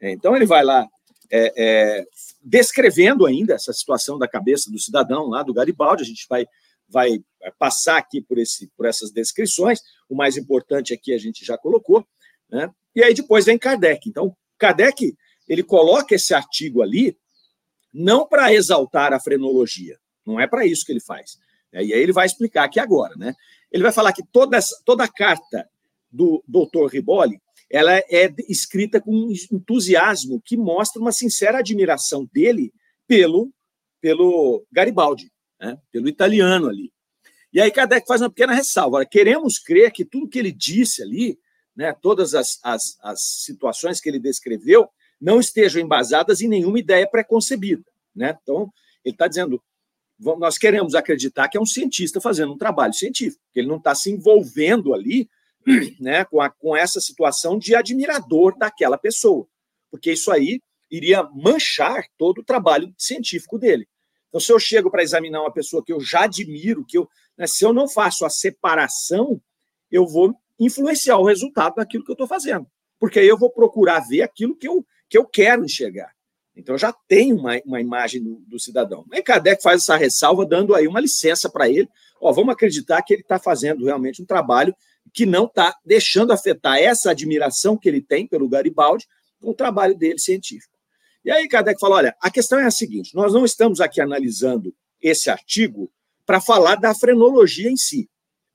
É, 0.00 0.10
então, 0.10 0.36
ele 0.36 0.44
vai 0.44 0.62
lá 0.62 0.86
é, 1.30 1.52
é, 1.56 2.04
descrevendo 2.42 3.24
ainda 3.24 3.54
essa 3.54 3.72
situação 3.72 4.18
da 4.18 4.28
cabeça 4.28 4.70
do 4.70 4.78
cidadão 4.78 5.28
lá 5.28 5.42
do 5.42 5.54
Garibaldi. 5.54 6.02
A 6.02 6.06
gente 6.06 6.26
vai, 6.28 6.46
vai 6.94 7.18
passar 7.58 7.98
aqui 7.98 8.22
por, 8.22 8.38
esse, 8.38 8.68
por 8.76 8.86
essas 8.86 9.10
descrições. 9.10 9.80
O 10.08 10.14
mais 10.14 10.36
importante 10.36 10.94
aqui 10.94 11.12
a 11.12 11.18
gente 11.18 11.44
já 11.44 11.58
colocou. 11.58 12.06
Né? 12.48 12.70
E 12.94 13.02
aí 13.02 13.12
depois 13.12 13.44
vem 13.44 13.58
Kardec. 13.58 14.08
Então, 14.08 14.34
Kardec 14.56 15.16
ele 15.48 15.64
coloca 15.64 16.14
esse 16.14 16.32
artigo 16.32 16.80
ali 16.80 17.18
não 17.92 18.26
para 18.26 18.54
exaltar 18.54 19.12
a 19.12 19.20
frenologia, 19.20 19.98
não 20.26 20.40
é 20.40 20.46
para 20.46 20.66
isso 20.66 20.84
que 20.86 20.92
ele 20.92 21.00
faz. 21.00 21.36
E 21.72 21.76
aí 21.76 21.92
ele 21.92 22.12
vai 22.12 22.26
explicar 22.26 22.64
aqui 22.64 22.78
agora, 22.80 23.14
né? 23.16 23.34
Ele 23.70 23.82
vai 23.82 23.92
falar 23.92 24.12
que 24.12 24.22
toda, 24.32 24.56
essa, 24.56 24.80
toda 24.84 25.04
a 25.04 25.12
carta 25.12 25.68
do 26.10 26.42
doutor 26.46 26.90
Riboli 26.90 27.40
ela 27.70 27.92
é 27.96 28.32
escrita 28.48 29.00
com 29.00 29.32
entusiasmo 29.52 30.40
que 30.44 30.56
mostra 30.56 31.00
uma 31.00 31.10
sincera 31.10 31.58
admiração 31.58 32.28
dele 32.32 32.72
pelo, 33.06 33.52
pelo 34.00 34.64
Garibaldi, 34.70 35.32
né? 35.64 35.78
pelo 35.90 36.08
italiano 36.08 36.68
ali. 36.68 36.92
E 37.52 37.60
aí 37.60 37.70
Kardec 37.70 38.06
faz 38.06 38.20
uma 38.20 38.30
pequena 38.30 38.52
ressalva. 38.52 39.04
queremos 39.06 39.58
crer 39.58 39.92
que 39.92 40.04
tudo 40.04 40.28
que 40.28 40.38
ele 40.38 40.52
disse 40.52 41.02
ali, 41.02 41.38
né, 41.74 41.92
todas 41.92 42.34
as, 42.34 42.58
as, 42.62 42.98
as 43.00 43.22
situações 43.22 44.00
que 44.00 44.08
ele 44.08 44.18
descreveu, 44.18 44.88
não 45.20 45.40
estejam 45.40 45.80
embasadas 45.80 46.40
em 46.40 46.48
nenhuma 46.48 46.78
ideia 46.78 47.08
preconcebida. 47.08 47.84
Né? 48.14 48.36
Então, 48.42 48.72
ele 49.04 49.14
está 49.14 49.28
dizendo, 49.28 49.62
nós 50.18 50.58
queremos 50.58 50.94
acreditar 50.94 51.48
que 51.48 51.56
é 51.56 51.60
um 51.60 51.66
cientista 51.66 52.20
fazendo 52.20 52.52
um 52.52 52.58
trabalho 52.58 52.92
científico, 52.92 53.42
que 53.52 53.60
ele 53.60 53.68
não 53.68 53.78
está 53.78 53.94
se 53.94 54.10
envolvendo 54.10 54.92
ali 54.92 55.28
né, 56.00 56.24
com, 56.24 56.40
a, 56.40 56.50
com 56.50 56.76
essa 56.76 57.00
situação 57.00 57.58
de 57.58 57.74
admirador 57.74 58.56
daquela 58.58 58.98
pessoa, 58.98 59.46
porque 59.90 60.12
isso 60.12 60.30
aí 60.30 60.60
iria 60.90 61.22
manchar 61.22 62.04
todo 62.18 62.40
o 62.40 62.44
trabalho 62.44 62.92
científico 62.98 63.58
dele. 63.58 63.88
Então, 64.34 64.40
se 64.40 64.52
eu 64.52 64.58
chego 64.58 64.90
para 64.90 65.00
examinar 65.00 65.42
uma 65.42 65.52
pessoa 65.52 65.80
que 65.80 65.92
eu 65.92 66.00
já 66.00 66.24
admiro, 66.24 66.84
que 66.84 66.98
eu, 66.98 67.08
né, 67.38 67.46
se 67.46 67.64
eu 67.64 67.72
não 67.72 67.88
faço 67.88 68.26
a 68.26 68.28
separação, 68.28 69.40
eu 69.88 70.08
vou 70.08 70.34
influenciar 70.58 71.18
o 71.18 71.24
resultado 71.24 71.76
daquilo 71.76 72.04
que 72.04 72.10
eu 72.10 72.14
estou 72.14 72.26
fazendo, 72.26 72.66
porque 72.98 73.20
aí 73.20 73.28
eu 73.28 73.38
vou 73.38 73.48
procurar 73.48 74.00
ver 74.00 74.22
aquilo 74.22 74.56
que 74.56 74.66
eu, 74.66 74.84
que 75.08 75.16
eu 75.16 75.24
quero 75.24 75.64
enxergar. 75.64 76.10
Então, 76.56 76.76
já 76.76 76.92
tem 77.06 77.32
uma, 77.32 77.60
uma 77.64 77.80
imagem 77.80 78.20
do, 78.24 78.42
do 78.48 78.58
cidadão. 78.58 79.04
E 79.12 79.22
Kardec 79.22 79.62
faz 79.62 79.82
essa 79.82 79.96
ressalva, 79.96 80.44
dando 80.44 80.74
aí 80.74 80.88
uma 80.88 80.98
licença 80.98 81.48
para 81.48 81.68
ele. 81.68 81.88
Ó, 82.20 82.32
vamos 82.32 82.52
acreditar 82.52 83.02
que 83.02 83.14
ele 83.14 83.22
está 83.22 83.38
fazendo 83.38 83.84
realmente 83.84 84.20
um 84.20 84.26
trabalho 84.26 84.74
que 85.12 85.24
não 85.24 85.44
está 85.44 85.76
deixando 85.86 86.32
afetar 86.32 86.78
essa 86.78 87.12
admiração 87.12 87.76
que 87.76 87.88
ele 87.88 88.02
tem 88.02 88.26
pelo 88.26 88.48
Garibaldi 88.48 89.06
com 89.40 89.50
o 89.50 89.54
trabalho 89.54 89.96
dele 89.96 90.18
científico. 90.18 90.73
E 91.24 91.30
aí 91.30 91.48
Kardec 91.48 91.80
fala: 91.80 91.96
olha, 91.96 92.16
a 92.20 92.30
questão 92.30 92.58
é 92.58 92.64
a 92.64 92.70
seguinte: 92.70 93.14
nós 93.14 93.32
não 93.32 93.44
estamos 93.44 93.80
aqui 93.80 94.00
analisando 94.00 94.74
esse 95.00 95.30
artigo 95.30 95.90
para 96.26 96.40
falar 96.40 96.76
da 96.76 96.94
frenologia 96.94 97.70
em 97.70 97.76
si, 97.76 98.08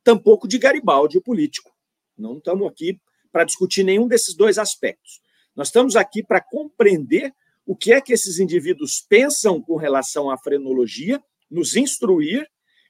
tampouco 0.03 0.47
de 0.47 0.57
Garibaldi, 0.57 1.17
o 1.17 1.21
político. 1.21 1.71
Não 2.17 2.37
estamos 2.37 2.67
aqui 2.67 2.99
para 3.31 3.43
discutir 3.43 3.83
nenhum 3.83 4.07
desses 4.07 4.35
dois 4.35 4.57
aspectos. 4.57 5.21
Nós 5.55 5.67
estamos 5.67 5.95
aqui 5.95 6.23
para 6.23 6.41
compreender 6.41 7.33
o 7.65 7.75
que 7.75 7.93
é 7.93 8.01
que 8.01 8.13
esses 8.13 8.39
indivíduos 8.39 8.99
pensam 8.99 9.61
com 9.61 9.75
relação 9.75 10.29
à 10.29 10.37
frenologia, 10.37 11.21
nos 11.49 11.75
instruir 11.75 12.47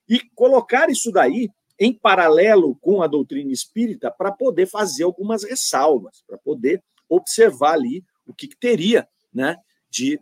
e 0.08 0.22
colocar 0.36 0.90
isso 0.90 1.12
daí 1.12 1.50
em 1.78 1.94
paralelo 1.94 2.76
com 2.78 3.02
a 3.02 3.08
doutrina 3.08 3.52
espírita 3.52 4.12
para 4.12 4.32
poder 4.32 4.68
fazer 4.68 5.04
algumas 5.04 5.44
ressalvas, 5.44 6.24
para 6.28 6.38
poder 6.38 6.84
observar 7.08 7.74
ali 7.74 8.04
o 8.26 8.34
que, 8.34 8.48
que 8.48 8.58
teria, 8.58 9.08
né, 9.34 9.58
de 9.90 10.20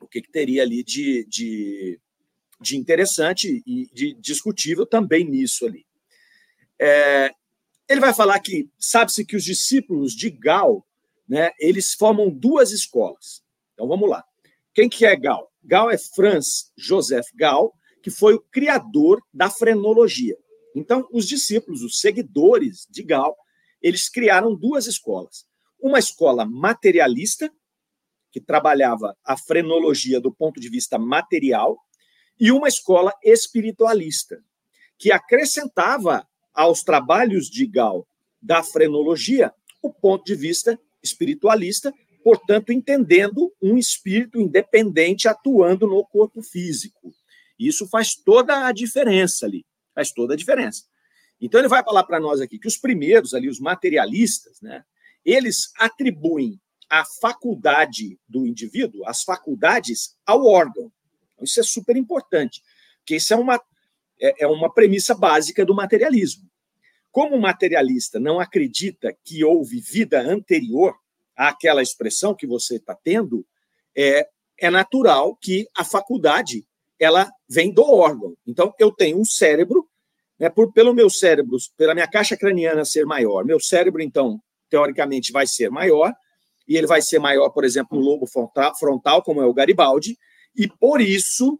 o 0.00 0.08
que, 0.08 0.20
que 0.20 0.30
teria 0.30 0.62
ali 0.62 0.82
de, 0.82 1.24
de, 1.26 2.00
de, 2.60 2.76
interessante 2.76 3.62
e 3.66 3.88
de 3.92 4.14
discutível 4.14 4.84
também 4.84 5.24
nisso 5.24 5.66
ali. 5.66 5.86
É, 6.80 7.30
ele 7.88 8.00
vai 8.00 8.12
falar 8.12 8.38
que 8.40 8.68
sabe-se 8.78 9.24
que 9.24 9.36
os 9.36 9.44
discípulos 9.44 10.14
de 10.14 10.30
Gal, 10.30 10.86
né, 11.28 11.52
eles 11.58 11.94
formam 11.94 12.30
duas 12.30 12.72
escolas. 12.72 13.42
Então 13.74 13.86
vamos 13.86 14.08
lá. 14.08 14.24
Quem 14.74 14.88
que 14.88 15.06
é 15.06 15.14
Gal? 15.14 15.52
Gal 15.62 15.90
é 15.90 15.98
Franz 15.98 16.72
Joseph 16.76 17.26
Gal, 17.34 17.72
que 18.02 18.10
foi 18.10 18.34
o 18.34 18.40
criador 18.40 19.22
da 19.32 19.48
frenologia. 19.48 20.36
Então, 20.74 21.06
os 21.12 21.28
discípulos, 21.28 21.82
os 21.82 22.00
seguidores 22.00 22.86
de 22.90 23.02
Gal, 23.02 23.36
eles 23.80 24.08
criaram 24.08 24.54
duas 24.54 24.86
escolas. 24.86 25.44
Uma 25.78 25.98
escola 25.98 26.44
materialista, 26.44 27.52
que 28.32 28.40
trabalhava 28.40 29.16
a 29.22 29.36
frenologia 29.36 30.20
do 30.20 30.32
ponto 30.32 30.58
de 30.58 30.68
vista 30.68 30.98
material, 30.98 31.78
e 32.40 32.50
uma 32.50 32.66
escola 32.66 33.12
espiritualista, 33.22 34.42
que 34.98 35.12
acrescentava 35.12 36.26
aos 36.52 36.82
trabalhos 36.82 37.48
de 37.48 37.66
Gal 37.66 38.06
da 38.40 38.62
frenologia 38.62 39.52
o 39.80 39.92
ponto 39.92 40.24
de 40.24 40.34
vista 40.34 40.78
espiritualista, 41.02 41.92
portanto, 42.24 42.72
entendendo 42.72 43.52
um 43.60 43.76
espírito 43.76 44.40
independente 44.40 45.28
atuando 45.28 45.86
no 45.86 46.04
corpo 46.06 46.40
físico. 46.42 47.12
Isso 47.58 47.86
faz 47.86 48.14
toda 48.14 48.66
a 48.66 48.72
diferença 48.72 49.46
ali. 49.46 49.64
Faz 49.94 50.10
toda 50.10 50.34
a 50.34 50.36
diferença. 50.36 50.84
Então, 51.40 51.60
ele 51.60 51.68
vai 51.68 51.84
falar 51.84 52.04
para 52.04 52.20
nós 52.20 52.40
aqui 52.40 52.58
que 52.58 52.68
os 52.68 52.76
primeiros 52.76 53.34
ali, 53.34 53.48
os 53.48 53.58
materialistas, 53.58 54.60
né, 54.60 54.84
eles 55.24 55.72
atribuem 55.78 56.60
a 56.92 57.06
faculdade 57.06 58.18
do 58.28 58.46
indivíduo, 58.46 59.06
as 59.06 59.22
faculdades, 59.22 60.14
ao 60.26 60.44
órgão. 60.44 60.92
Então, 61.32 61.42
isso 61.42 61.58
é 61.58 61.62
super 61.62 61.96
importante, 61.96 62.62
porque 62.98 63.16
isso 63.16 63.32
é 63.32 63.36
uma, 63.36 63.58
é, 64.20 64.44
é 64.44 64.46
uma 64.46 64.70
premissa 64.70 65.14
básica 65.14 65.64
do 65.64 65.74
materialismo. 65.74 66.46
Como 67.10 67.34
o 67.34 67.40
materialista 67.40 68.20
não 68.20 68.38
acredita 68.38 69.16
que 69.24 69.42
houve 69.42 69.80
vida 69.80 70.20
anterior 70.20 70.94
àquela 71.34 71.80
expressão 71.80 72.34
que 72.34 72.46
você 72.46 72.76
está 72.76 72.94
tendo, 72.94 73.46
é, 73.96 74.28
é 74.60 74.68
natural 74.68 75.34
que 75.36 75.66
a 75.74 75.84
faculdade 75.84 76.62
ela 77.00 77.32
vem 77.48 77.72
do 77.72 77.84
órgão. 77.84 78.36
Então, 78.46 78.74
eu 78.78 78.92
tenho 78.92 79.18
um 79.18 79.24
cérebro, 79.24 79.88
né, 80.38 80.50
por, 80.50 80.70
pelo 80.74 80.92
meu 80.92 81.08
cérebro, 81.08 81.56
pela 81.74 81.94
minha 81.94 82.06
caixa 82.06 82.36
craniana 82.36 82.84
ser 82.84 83.06
maior, 83.06 83.46
meu 83.46 83.58
cérebro, 83.58 84.02
então, 84.02 84.38
teoricamente, 84.68 85.32
vai 85.32 85.46
ser 85.46 85.70
maior, 85.70 86.12
e 86.66 86.76
ele 86.76 86.86
vai 86.86 87.02
ser 87.02 87.18
maior, 87.18 87.50
por 87.50 87.64
exemplo, 87.64 87.98
no 87.98 88.04
lobo 88.04 88.26
frontal, 88.26 89.22
como 89.22 89.42
é 89.42 89.46
o 89.46 89.54
Garibaldi, 89.54 90.16
e 90.54 90.68
por 90.68 91.00
isso, 91.00 91.58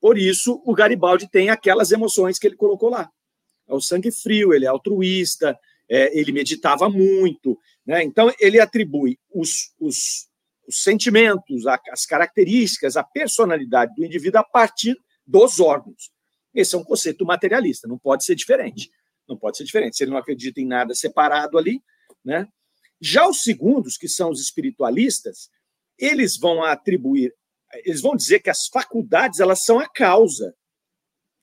por 0.00 0.16
isso, 0.18 0.62
o 0.64 0.74
Garibaldi 0.74 1.28
tem 1.30 1.50
aquelas 1.50 1.90
emoções 1.90 2.38
que 2.38 2.46
ele 2.46 2.56
colocou 2.56 2.88
lá. 2.88 3.10
É 3.66 3.74
o 3.74 3.80
sangue 3.80 4.10
frio, 4.10 4.54
ele 4.54 4.64
é 4.64 4.68
altruísta, 4.68 5.58
é, 5.88 6.18
ele 6.18 6.32
meditava 6.32 6.88
muito, 6.88 7.58
né? 7.84 8.02
Então 8.02 8.32
ele 8.38 8.60
atribui 8.60 9.18
os, 9.32 9.72
os, 9.78 10.28
os 10.66 10.82
sentimentos, 10.82 11.66
as 11.66 12.06
características, 12.06 12.96
a 12.96 13.04
personalidade 13.04 13.94
do 13.94 14.04
indivíduo 14.04 14.40
a 14.40 14.44
partir 14.44 14.96
dos 15.26 15.60
órgãos. 15.60 16.10
Esse 16.54 16.74
é 16.74 16.78
um 16.78 16.84
conceito 16.84 17.24
materialista, 17.24 17.86
não 17.86 17.98
pode 17.98 18.24
ser 18.24 18.34
diferente. 18.34 18.90
Não 19.28 19.36
pode 19.36 19.58
ser 19.58 19.64
diferente. 19.64 19.96
Se 19.96 20.04
ele 20.04 20.10
não 20.10 20.18
acredita 20.18 20.60
em 20.60 20.66
nada 20.66 20.94
separado 20.94 21.58
ali, 21.58 21.82
né? 22.24 22.48
Já 23.00 23.28
os 23.28 23.42
segundos, 23.42 23.96
que 23.96 24.08
são 24.08 24.30
os 24.30 24.40
espiritualistas, 24.40 25.50
eles 25.98 26.36
vão 26.36 26.62
atribuir, 26.62 27.34
eles 27.84 28.00
vão 28.00 28.16
dizer 28.16 28.40
que 28.40 28.50
as 28.50 28.66
faculdades 28.66 29.40
elas 29.40 29.64
são 29.64 29.78
a 29.78 29.88
causa, 29.88 30.54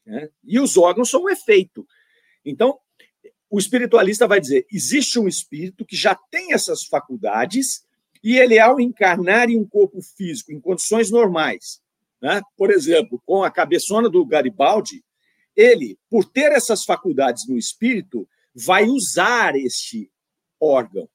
né? 0.06 0.30
e 0.44 0.60
os 0.60 0.78
órgãos 0.78 1.10
são 1.10 1.24
o 1.24 1.30
efeito. 1.30 1.88
Então, 2.44 2.80
o 3.50 3.60
espiritualista 3.60 4.28
vai 4.28 4.40
dizer: 4.40 4.66
existe 4.72 5.20
um 5.20 5.28
espírito 5.28 5.86
que 5.86 5.96
já 5.96 6.16
tem 6.16 6.54
essas 6.54 6.84
faculdades 6.84 7.86
e 8.24 8.38
ele, 8.38 8.58
ao 8.60 8.80
encarnar 8.80 9.50
em 9.50 9.58
um 9.58 9.68
corpo 9.68 10.02
físico 10.02 10.52
em 10.52 10.60
condições 10.60 11.12
normais, 11.12 11.80
né? 12.22 12.42
por 12.58 12.72
exemplo, 12.72 13.22
com 13.26 13.44
a 13.44 13.52
cabeçona 13.52 14.10
do 14.10 14.26
Garibaldi, 14.26 15.04
ele, 15.56 15.98
por 16.10 16.26
ter 16.26 16.52
essas 16.52 16.84
faculdades 16.84 17.48
no 17.48 17.58
espírito, 17.58 18.28
vai 18.54 18.86
usar 18.86 19.56
este 19.56 20.12
órgão. 20.60 21.08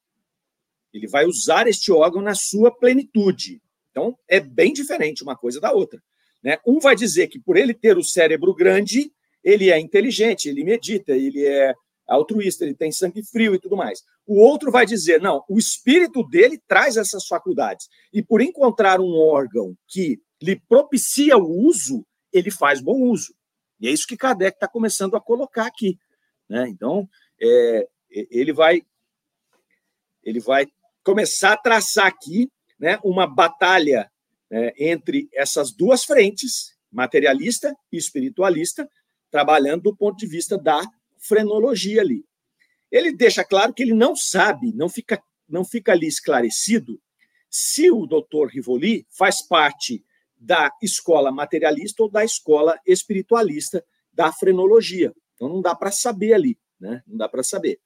Ele 0.93 1.07
vai 1.07 1.25
usar 1.25 1.67
este 1.67 1.91
órgão 1.91 2.21
na 2.21 2.35
sua 2.35 2.71
plenitude. 2.71 3.61
Então, 3.91 4.17
é 4.27 4.39
bem 4.39 4.73
diferente 4.73 5.23
uma 5.23 5.35
coisa 5.35 5.59
da 5.59 5.71
outra. 5.71 6.01
Né? 6.43 6.57
Um 6.65 6.79
vai 6.79 6.95
dizer 6.95 7.27
que, 7.27 7.39
por 7.39 7.57
ele 7.57 7.73
ter 7.73 7.97
o 7.97 8.03
cérebro 8.03 8.53
grande, 8.53 9.11
ele 9.43 9.69
é 9.69 9.79
inteligente, 9.79 10.49
ele 10.49 10.63
medita, 10.63 11.13
ele 11.13 11.45
é 11.45 11.73
altruísta, 12.07 12.65
ele 12.65 12.75
tem 12.75 12.91
sangue 12.91 13.23
frio 13.23 13.55
e 13.55 13.59
tudo 13.59 13.77
mais. 13.77 14.03
O 14.25 14.39
outro 14.39 14.71
vai 14.71 14.85
dizer, 14.85 15.21
não, 15.21 15.43
o 15.49 15.57
espírito 15.57 16.23
dele 16.27 16.61
traz 16.67 16.97
essas 16.97 17.25
faculdades. 17.25 17.87
E 18.13 18.21
por 18.21 18.41
encontrar 18.41 18.99
um 18.99 19.17
órgão 19.17 19.75
que 19.87 20.19
lhe 20.41 20.59
propicia 20.67 21.37
o 21.37 21.49
uso, 21.67 22.05
ele 22.33 22.51
faz 22.51 22.81
bom 22.81 23.01
uso. 23.01 23.33
E 23.79 23.87
é 23.87 23.91
isso 23.91 24.07
que 24.07 24.17
Kardec 24.17 24.55
está 24.55 24.67
começando 24.67 25.15
a 25.15 25.21
colocar 25.21 25.65
aqui. 25.65 25.97
Né? 26.49 26.67
Então, 26.69 27.07
é, 27.41 27.87
ele 28.09 28.53
vai 28.53 28.81
ele 30.23 30.39
vai 30.39 30.67
começar 31.03 31.53
a 31.53 31.57
traçar 31.57 32.07
aqui 32.07 32.49
né, 32.79 32.99
uma 33.03 33.27
batalha 33.27 34.11
né, 34.49 34.73
entre 34.77 35.29
essas 35.33 35.71
duas 35.71 36.03
frentes, 36.03 36.75
materialista 36.91 37.75
e 37.91 37.97
espiritualista, 37.97 38.89
trabalhando 39.29 39.83
do 39.83 39.95
ponto 39.95 40.17
de 40.17 40.27
vista 40.27 40.57
da 40.57 40.81
frenologia 41.17 42.01
ali. 42.01 42.25
Ele 42.91 43.13
deixa 43.13 43.43
claro 43.43 43.73
que 43.73 43.81
ele 43.81 43.93
não 43.93 44.15
sabe, 44.15 44.73
não 44.73 44.89
fica, 44.89 45.21
não 45.47 45.63
fica 45.63 45.93
ali 45.93 46.07
esclarecido 46.07 47.01
se 47.49 47.89
o 47.89 48.05
doutor 48.05 48.49
Rivoli 48.49 49.05
faz 49.09 49.41
parte 49.41 50.03
da 50.37 50.71
escola 50.81 51.31
materialista 51.31 52.03
ou 52.03 52.09
da 52.09 52.23
escola 52.25 52.79
espiritualista 52.85 53.85
da 54.11 54.31
frenologia. 54.31 55.13
Então 55.35 55.47
não 55.47 55.61
dá 55.61 55.75
para 55.75 55.91
saber 55.91 56.33
ali, 56.33 56.57
né? 56.79 57.03
Não 57.07 57.17
dá 57.17 57.29
para 57.29 57.43
saber. 57.43 57.79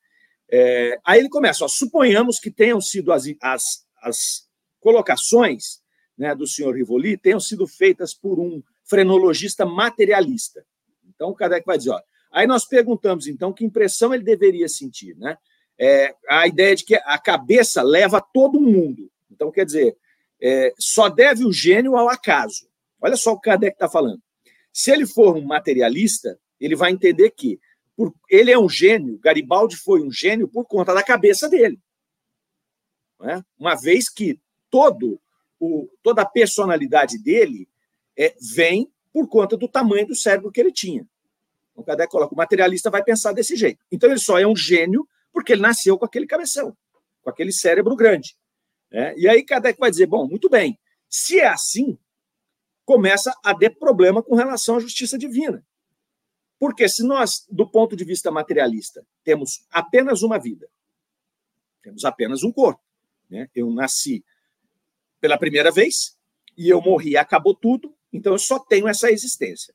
É, 0.52 1.00
aí 1.04 1.20
ele 1.20 1.30
começa, 1.30 1.66
ó, 1.66 1.68
suponhamos 1.68 2.40
que 2.40 2.52
tenham 2.52 2.80
sido 2.80 3.12
as, 3.12 3.25
as, 3.42 3.86
as 4.02 4.48
colocações 4.80 5.82
né, 6.18 6.34
do 6.34 6.48
senhor 6.48 6.75
Rivoli 6.75 7.18
tenham 7.18 7.40
sido 7.40 7.68
feitas 7.68 8.14
por 8.14 8.40
um 8.40 8.62
frenologista 8.84 9.66
materialista. 9.66 10.66
Então, 11.08 11.30
o 11.30 11.36
Kardec 11.36 11.66
vai 11.66 11.78
dizer, 11.78 11.92
ó, 11.92 12.02
aí 12.32 12.46
nós 12.48 12.66
perguntamos, 12.66 13.28
então, 13.28 13.54
que 13.54 13.66
impressão 13.66 14.14
ele 14.14 14.24
deveria 14.24 14.68
sentir, 14.68 15.16
né? 15.18 15.38
É, 15.78 16.16
a 16.30 16.48
ideia 16.48 16.74
de 16.74 16.86
que 16.86 16.96
a 16.96 17.18
cabeça 17.18 17.82
leva 17.84 18.22
todo 18.22 18.62
mundo. 18.62 19.12
Então, 19.30 19.52
quer 19.52 19.66
dizer, 19.66 19.98
é, 20.42 20.74
só 20.80 21.10
deve 21.10 21.46
o 21.46 21.52
gênio 21.52 21.98
ao 21.98 22.08
acaso. 22.08 22.70
Olha 23.02 23.18
só 23.18 23.34
o 23.34 23.40
que 23.40 23.50
Kardec 23.50 23.75
está 23.75 23.90
falando. 23.90 24.22
Se 24.72 24.92
ele 24.92 25.06
for 25.06 25.36
um 25.36 25.42
materialista, 25.42 26.40
ele 26.60 26.75
vai 26.75 26.92
entender 26.92 27.32
que 27.32 27.60
por, 27.96 28.14
ele 28.30 28.52
é 28.52 28.60
um 28.60 28.70
gênio, 28.70 29.18
Garibaldi 29.20 29.75
foi 29.78 30.02
um 30.02 30.12
gênio 30.12 30.48
por 30.48 30.66
conta 30.66 30.94
da 30.94 31.04
cabeça 31.04 31.50
dele. 31.50 31.80
É? 33.22 33.42
Uma 33.58 33.75
vez 33.75 34.10
que 34.10 34.40
todo 34.70 35.20
o, 35.60 35.90
toda 36.04 36.22
a 36.22 36.25
personalidade 36.25 37.18
dele 37.18 37.68
é, 38.18 38.36
vem 38.54 38.92
por 39.14 39.28
conta 39.30 39.56
do 39.56 39.68
tamanho 39.68 40.06
do 40.06 40.16
cérebro 40.16 40.52
que 40.52 40.60
ele 40.60 40.72
tinha. 40.72 41.08
O 41.74 41.84
Kardec 41.84 42.12
coloca, 42.12 42.34
o 42.34 42.38
materialista 42.38 42.90
vai 42.90 43.04
pensar 43.04 43.34
desse 43.34 43.56
jeito. 43.56 43.80
Então 43.92 44.10
ele 44.10 44.20
só 44.20 44.38
é 44.40 44.46
um 44.46 44.56
gênio 44.56 45.08
porque 45.32 45.54
ele 45.54 45.62
nasceu 45.62 45.98
com 45.98 46.06
aquele 46.06 46.28
cabeção, 46.28 46.75
com 47.22 47.30
aquele 47.30 47.52
cérebro 47.52 47.96
grande. 47.96 48.36
É? 48.92 49.18
E 49.18 49.28
aí 49.28 49.44
Kardec 49.44 49.80
vai 49.80 49.90
dizer, 49.90 50.06
bom, 50.06 50.28
muito 50.28 50.50
bem, 50.50 50.78
se 51.10 51.40
é 51.40 51.48
assim, 51.48 51.98
começa 52.86 53.34
a 53.44 53.54
ter 53.56 53.72
problema 53.72 54.22
com 54.22 54.36
relação 54.36 54.78
à 54.78 54.80
justiça 54.80 55.18
divina. 55.18 55.66
Porque 56.60 56.88
se 56.88 57.04
nós, 57.04 57.46
do 57.50 57.68
ponto 57.70 57.96
de 57.96 58.06
vista 58.06 58.32
materialista, 58.32 59.06
temos 59.24 59.66
apenas 59.70 60.22
uma 60.22 60.40
vida, 60.40 60.70
temos 61.82 62.06
apenas 62.06 62.44
um 62.44 62.52
corpo, 62.52 62.82
né? 63.30 63.50
eu 63.54 63.70
nasci 63.72 64.24
pela 65.20 65.38
primeira 65.38 65.72
vez 65.72 66.18
e 66.58 66.70
eu 66.70 66.82
morri, 66.82 67.18
acabou 67.18 67.54
tudo, 67.54 67.94
então 68.12 68.34
eu 68.34 68.39
só 68.39 68.58
tenho 68.60 68.88
essa 68.88 69.12
existência. 69.12 69.74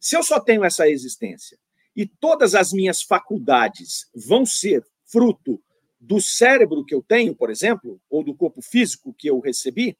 Se 0.00 0.16
eu 0.16 0.22
só 0.22 0.40
tenho 0.40 0.64
essa 0.64 0.88
existência 0.88 1.58
e 1.94 2.06
todas 2.06 2.54
as 2.54 2.72
minhas 2.72 3.02
faculdades 3.02 4.08
vão 4.14 4.46
ser 4.46 4.84
fruto 5.04 5.62
do 6.00 6.20
cérebro 6.20 6.84
que 6.84 6.94
eu 6.94 7.02
tenho, 7.02 7.34
por 7.34 7.50
exemplo, 7.50 8.00
ou 8.10 8.24
do 8.24 8.34
corpo 8.34 8.60
físico 8.60 9.14
que 9.14 9.28
eu 9.28 9.38
recebi, 9.38 9.96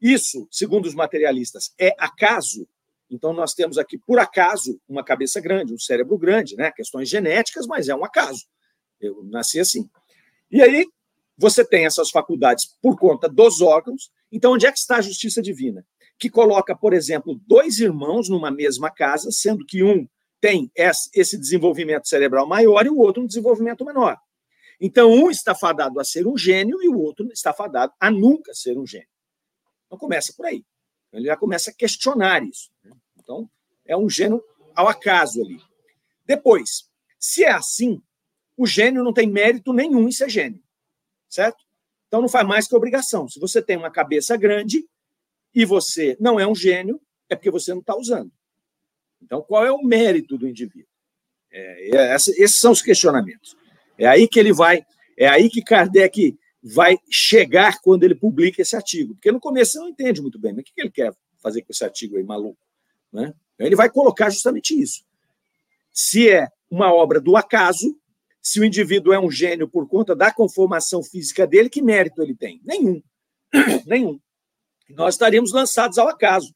isso, 0.00 0.48
segundo 0.50 0.86
os 0.86 0.94
materialistas, 0.94 1.72
é 1.78 1.94
acaso, 1.98 2.68
então, 3.10 3.32
nós 3.32 3.54
temos 3.54 3.78
aqui, 3.78 3.96
por 3.96 4.18
acaso, 4.18 4.78
uma 4.88 5.02
cabeça 5.02 5.40
grande, 5.40 5.72
um 5.72 5.78
cérebro 5.78 6.18
grande, 6.18 6.56
né? 6.56 6.70
questões 6.70 7.08
genéticas, 7.08 7.66
mas 7.66 7.88
é 7.88 7.94
um 7.94 8.04
acaso. 8.04 8.44
Eu 9.00 9.24
nasci 9.24 9.58
assim. 9.58 9.88
E 10.50 10.60
aí, 10.60 10.86
você 11.36 11.64
tem 11.64 11.86
essas 11.86 12.10
faculdades 12.10 12.66
por 12.82 12.98
conta 12.98 13.28
dos 13.28 13.60
órgãos. 13.60 14.10
Então, 14.30 14.52
onde 14.52 14.66
é 14.66 14.72
que 14.72 14.78
está 14.78 14.96
a 14.96 15.00
justiça 15.00 15.40
divina? 15.40 15.86
Que 16.18 16.28
coloca, 16.28 16.76
por 16.76 16.92
exemplo, 16.92 17.40
dois 17.46 17.78
irmãos 17.78 18.28
numa 18.28 18.50
mesma 18.50 18.90
casa, 18.90 19.30
sendo 19.30 19.64
que 19.64 19.82
um 19.82 20.06
tem 20.40 20.70
esse 20.74 21.38
desenvolvimento 21.38 22.08
cerebral 22.08 22.46
maior 22.46 22.84
e 22.84 22.90
o 22.90 22.98
outro 22.98 23.22
um 23.22 23.26
desenvolvimento 23.26 23.84
menor. 23.84 24.18
Então, 24.80 25.10
um 25.10 25.30
está 25.30 25.54
fadado 25.54 25.98
a 25.98 26.04
ser 26.04 26.26
um 26.26 26.36
gênio 26.36 26.82
e 26.82 26.88
o 26.88 26.98
outro 26.98 27.26
está 27.32 27.52
fadado 27.52 27.92
a 27.98 28.10
nunca 28.10 28.54
ser 28.54 28.78
um 28.78 28.86
gênio. 28.86 29.08
Então, 29.86 29.98
começa 29.98 30.32
por 30.36 30.46
aí. 30.46 30.64
Ele 31.12 31.26
já 31.26 31.36
começa 31.36 31.70
a 31.70 31.74
questionar 31.74 32.42
isso. 32.42 32.70
Né? 32.84 32.92
Então, 33.18 33.48
é 33.84 33.96
um 33.96 34.08
gênio 34.08 34.42
ao 34.74 34.88
acaso 34.88 35.42
ali. 35.42 35.60
Depois, 36.26 36.88
se 37.18 37.44
é 37.44 37.50
assim, 37.50 38.02
o 38.56 38.66
gênio 38.66 39.02
não 39.02 39.12
tem 39.12 39.28
mérito 39.28 39.72
nenhum 39.72 40.08
em 40.08 40.12
ser 40.12 40.28
gênio, 40.28 40.62
certo? 41.28 41.64
Então 42.06 42.20
não 42.20 42.28
faz 42.28 42.46
mais 42.46 42.66
que 42.66 42.74
obrigação. 42.74 43.28
Se 43.28 43.38
você 43.38 43.62
tem 43.62 43.76
uma 43.76 43.90
cabeça 43.90 44.36
grande 44.36 44.84
e 45.54 45.64
você 45.64 46.16
não 46.18 46.38
é 46.38 46.46
um 46.46 46.54
gênio, 46.54 47.00
é 47.28 47.36
porque 47.36 47.50
você 47.50 47.72
não 47.72 47.80
está 47.80 47.96
usando. 47.96 48.32
Então, 49.22 49.42
qual 49.42 49.66
é 49.66 49.72
o 49.72 49.82
mérito 49.82 50.38
do 50.38 50.48
indivíduo? 50.48 50.88
É, 51.50 51.96
é, 51.96 52.14
esses 52.14 52.60
são 52.60 52.72
os 52.72 52.82
questionamentos. 52.82 53.56
É 53.96 54.06
aí 54.06 54.28
que 54.28 54.38
ele 54.38 54.52
vai, 54.52 54.84
é 55.16 55.28
aí 55.28 55.50
que 55.50 55.62
Kardec 55.62 56.38
vai 56.62 56.98
chegar 57.10 57.80
quando 57.80 58.04
ele 58.04 58.14
publica 58.14 58.62
esse 58.62 58.74
artigo. 58.74 59.14
Porque 59.14 59.32
no 59.32 59.40
começo 59.40 59.72
você 59.72 59.78
não 59.78 59.88
entende 59.88 60.20
muito 60.20 60.38
bem, 60.38 60.52
mas 60.52 60.62
o 60.62 60.64
que 60.64 60.80
ele 60.80 60.90
quer 60.90 61.14
fazer 61.40 61.62
com 61.62 61.72
esse 61.72 61.84
artigo 61.84 62.16
aí, 62.16 62.22
maluco? 62.22 62.58
Né? 63.12 63.34
Então, 63.54 63.66
ele 63.66 63.76
vai 63.76 63.90
colocar 63.90 64.30
justamente 64.30 64.78
isso. 64.78 65.04
Se 65.92 66.28
é 66.28 66.48
uma 66.70 66.92
obra 66.92 67.20
do 67.20 67.36
acaso, 67.36 67.98
se 68.40 68.60
o 68.60 68.64
indivíduo 68.64 69.12
é 69.12 69.18
um 69.18 69.30
gênio 69.30 69.68
por 69.68 69.88
conta 69.88 70.14
da 70.14 70.32
conformação 70.32 71.02
física 71.02 71.46
dele, 71.46 71.68
que 71.68 71.82
mérito 71.82 72.22
ele 72.22 72.34
tem? 72.34 72.60
Nenhum. 72.64 73.02
Nenhum. 73.86 74.20
Nós 74.90 75.14
estaríamos 75.14 75.52
lançados 75.52 75.98
ao 75.98 76.08
acaso. 76.08 76.54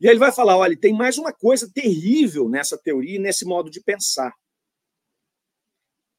E 0.00 0.06
aí 0.06 0.12
ele 0.12 0.18
vai 0.18 0.32
falar: 0.32 0.56
olha, 0.56 0.76
tem 0.76 0.92
mais 0.92 1.18
uma 1.18 1.32
coisa 1.32 1.70
terrível 1.72 2.48
nessa 2.48 2.78
teoria 2.78 3.16
e 3.16 3.20
nesse 3.20 3.44
modo 3.44 3.70
de 3.70 3.80
pensar, 3.80 4.32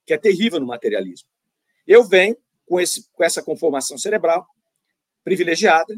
que 0.05 0.13
é 0.13 0.17
terrível 0.17 0.59
no 0.59 0.67
materialismo. 0.67 1.27
Eu 1.85 2.03
venho 2.03 2.37
com, 2.67 2.80
esse, 2.80 3.10
com 3.13 3.23
essa 3.23 3.41
conformação 3.41 3.97
cerebral 3.97 4.45
privilegiada, 5.23 5.95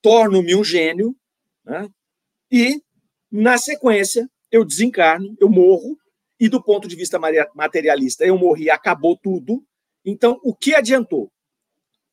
torno-me 0.00 0.54
um 0.54 0.64
gênio, 0.64 1.14
né? 1.64 1.88
e 2.50 2.80
na 3.30 3.58
sequência, 3.58 4.28
eu 4.50 4.64
desencarno, 4.64 5.36
eu 5.40 5.50
morro, 5.50 5.98
e 6.38 6.48
do 6.48 6.62
ponto 6.62 6.86
de 6.86 6.96
vista 6.96 7.18
materialista, 7.54 8.24
eu 8.24 8.38
morri, 8.38 8.70
acabou 8.70 9.16
tudo. 9.16 9.64
Então, 10.04 10.38
o 10.42 10.54
que 10.54 10.74
adiantou? 10.74 11.30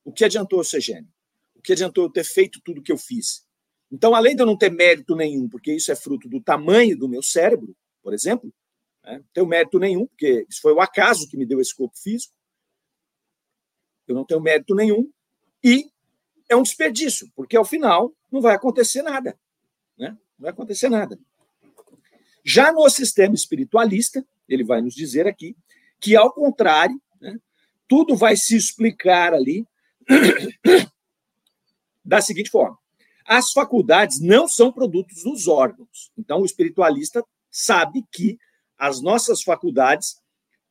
O 0.03 0.11
que 0.11 0.25
adiantou 0.25 0.59
eu 0.59 0.63
ser 0.63 0.81
gênio? 0.81 1.09
O 1.55 1.61
que 1.61 1.73
adiantou 1.73 2.05
eu 2.05 2.09
ter 2.09 2.23
feito 2.23 2.59
tudo 2.63 2.81
que 2.81 2.91
eu 2.91 2.97
fiz? 2.97 3.45
Então, 3.91 4.15
além 4.15 4.35
de 4.35 4.41
eu 4.41 4.45
não 4.45 4.57
ter 4.57 4.71
mérito 4.71 5.15
nenhum, 5.15 5.47
porque 5.47 5.73
isso 5.73 5.91
é 5.91 5.95
fruto 5.95 6.27
do 6.27 6.41
tamanho 6.41 6.97
do 6.97 7.07
meu 7.07 7.21
cérebro, 7.21 7.75
por 8.01 8.13
exemplo, 8.13 8.51
né? 9.03 9.17
não 9.17 9.25
tenho 9.33 9.45
mérito 9.45 9.77
nenhum, 9.77 10.07
porque 10.07 10.45
isso 10.49 10.61
foi 10.61 10.73
o 10.73 10.81
acaso 10.81 11.27
que 11.29 11.37
me 11.37 11.45
deu 11.45 11.61
esse 11.61 11.75
corpo 11.75 11.95
físico. 11.97 12.33
Eu 14.07 14.15
não 14.15 14.25
tenho 14.25 14.41
mérito 14.41 14.75
nenhum. 14.75 15.09
E 15.63 15.89
é 16.49 16.55
um 16.55 16.63
desperdício, 16.63 17.31
porque 17.35 17.55
ao 17.55 17.65
final 17.65 18.13
não 18.31 18.41
vai 18.41 18.55
acontecer 18.55 19.01
nada. 19.01 19.37
Né? 19.97 20.09
Não 20.09 20.43
vai 20.43 20.51
acontecer 20.51 20.89
nada. 20.89 21.17
Já 22.43 22.71
no 22.71 22.87
sistema 22.89 23.33
espiritualista, 23.33 24.25
ele 24.47 24.63
vai 24.63 24.81
nos 24.81 24.93
dizer 24.93 25.27
aqui 25.27 25.55
que, 25.99 26.15
ao 26.15 26.31
contrário, 26.31 27.01
né, 27.21 27.37
tudo 27.87 28.15
vai 28.15 28.35
se 28.35 28.55
explicar 28.55 29.33
ali 29.33 29.65
da 32.03 32.21
seguinte 32.21 32.49
forma: 32.49 32.77
as 33.25 33.51
faculdades 33.51 34.19
não 34.19 34.47
são 34.47 34.71
produtos 34.71 35.23
dos 35.23 35.47
órgãos. 35.47 36.11
Então, 36.17 36.41
o 36.41 36.45
espiritualista 36.45 37.23
sabe 37.49 38.03
que 38.11 38.37
as 38.77 39.01
nossas 39.01 39.41
faculdades 39.41 40.21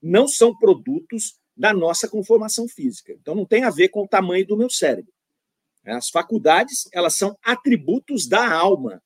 não 0.03 0.29
são 0.29 0.55
produtos 0.55 1.39
da 1.63 1.73
nossa 1.73 2.09
conformação 2.09 2.67
física. 2.67 3.13
Então, 3.13 3.37
não 3.37 3.47
tem 3.47 3.63
a 3.63 3.71
ver 3.71 3.89
com 3.89 4.03
o 4.03 4.09
tamanho 4.09 4.45
do 4.45 4.57
meu 4.57 4.69
cérebro. 4.69 5.13
As 5.87 6.11
faculdades, 6.11 6.89
elas 6.93 7.15
são 7.15 7.39
atributos 7.41 8.27
da 8.27 8.53
alma. 8.53 9.01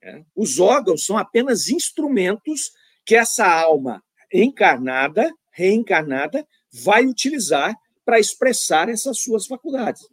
É. 0.00 0.24
Os 0.36 0.60
órgãos 0.60 1.04
são 1.04 1.18
apenas 1.18 1.68
instrumentos 1.68 2.70
que 3.04 3.16
essa 3.16 3.44
alma 3.44 4.04
encarnada, 4.32 5.28
reencarnada, 5.50 6.46
vai 6.72 7.04
utilizar 7.06 7.74
para 8.04 8.20
expressar 8.20 8.88
essas 8.88 9.18
suas 9.18 9.48
faculdades. 9.48 10.08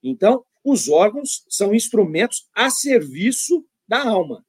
Então, 0.00 0.44
os 0.62 0.88
órgãos 0.88 1.44
são 1.48 1.74
instrumentos 1.74 2.48
a 2.54 2.70
serviço 2.70 3.66
da 3.88 4.08
alma, 4.08 4.46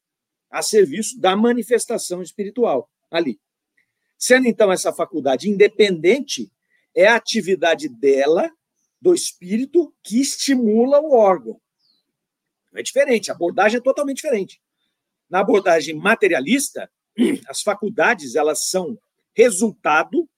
a 0.48 0.62
serviço 0.62 1.20
da 1.20 1.36
manifestação 1.36 2.22
espiritual 2.22 2.88
ali. 3.10 3.40
Sendo 4.18 4.48
então 4.48 4.72
essa 4.72 4.94
faculdade 4.94 5.50
independente, 5.50 6.52
é 6.96 7.08
a 7.08 7.16
atividade 7.16 7.90
dela, 7.90 8.50
do 9.02 9.14
espírito, 9.14 9.94
que 10.02 10.20
estimula 10.22 11.00
o 11.00 11.14
órgão. 11.14 11.60
É 12.74 12.82
diferente, 12.82 13.30
a 13.30 13.34
abordagem 13.34 13.78
é 13.78 13.82
totalmente 13.82 14.18
diferente. 14.18 14.62
Na 15.30 15.40
abordagem 15.40 15.96
materialista, 15.96 16.90
as 17.48 17.62
faculdades 17.62 18.36
elas 18.36 18.68
são 18.70 18.98
resultado 19.34 20.30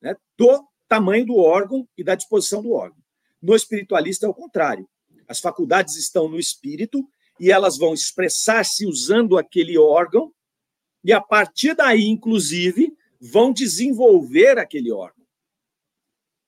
né, 0.00 0.16
do 0.36 0.64
tamanho 0.88 1.26
do 1.26 1.36
órgão 1.36 1.88
e 1.96 2.04
da 2.04 2.14
disposição 2.14 2.62
do 2.62 2.72
órgão. 2.72 2.98
No 3.40 3.56
espiritualista 3.56 4.26
é 4.26 4.28
o 4.28 4.34
contrário. 4.34 4.88
As 5.26 5.40
faculdades 5.40 5.96
estão 5.96 6.28
no 6.28 6.38
espírito 6.38 7.08
e 7.40 7.50
elas 7.50 7.76
vão 7.78 7.94
expressar-se 7.94 8.86
usando 8.86 9.38
aquele 9.38 9.78
órgão 9.78 10.32
e 11.04 11.12
a 11.12 11.20
partir 11.20 11.74
daí, 11.74 12.06
inclusive, 12.06 12.96
vão 13.20 13.52
desenvolver 13.52 14.58
aquele 14.58 14.92
órgão. 14.92 15.24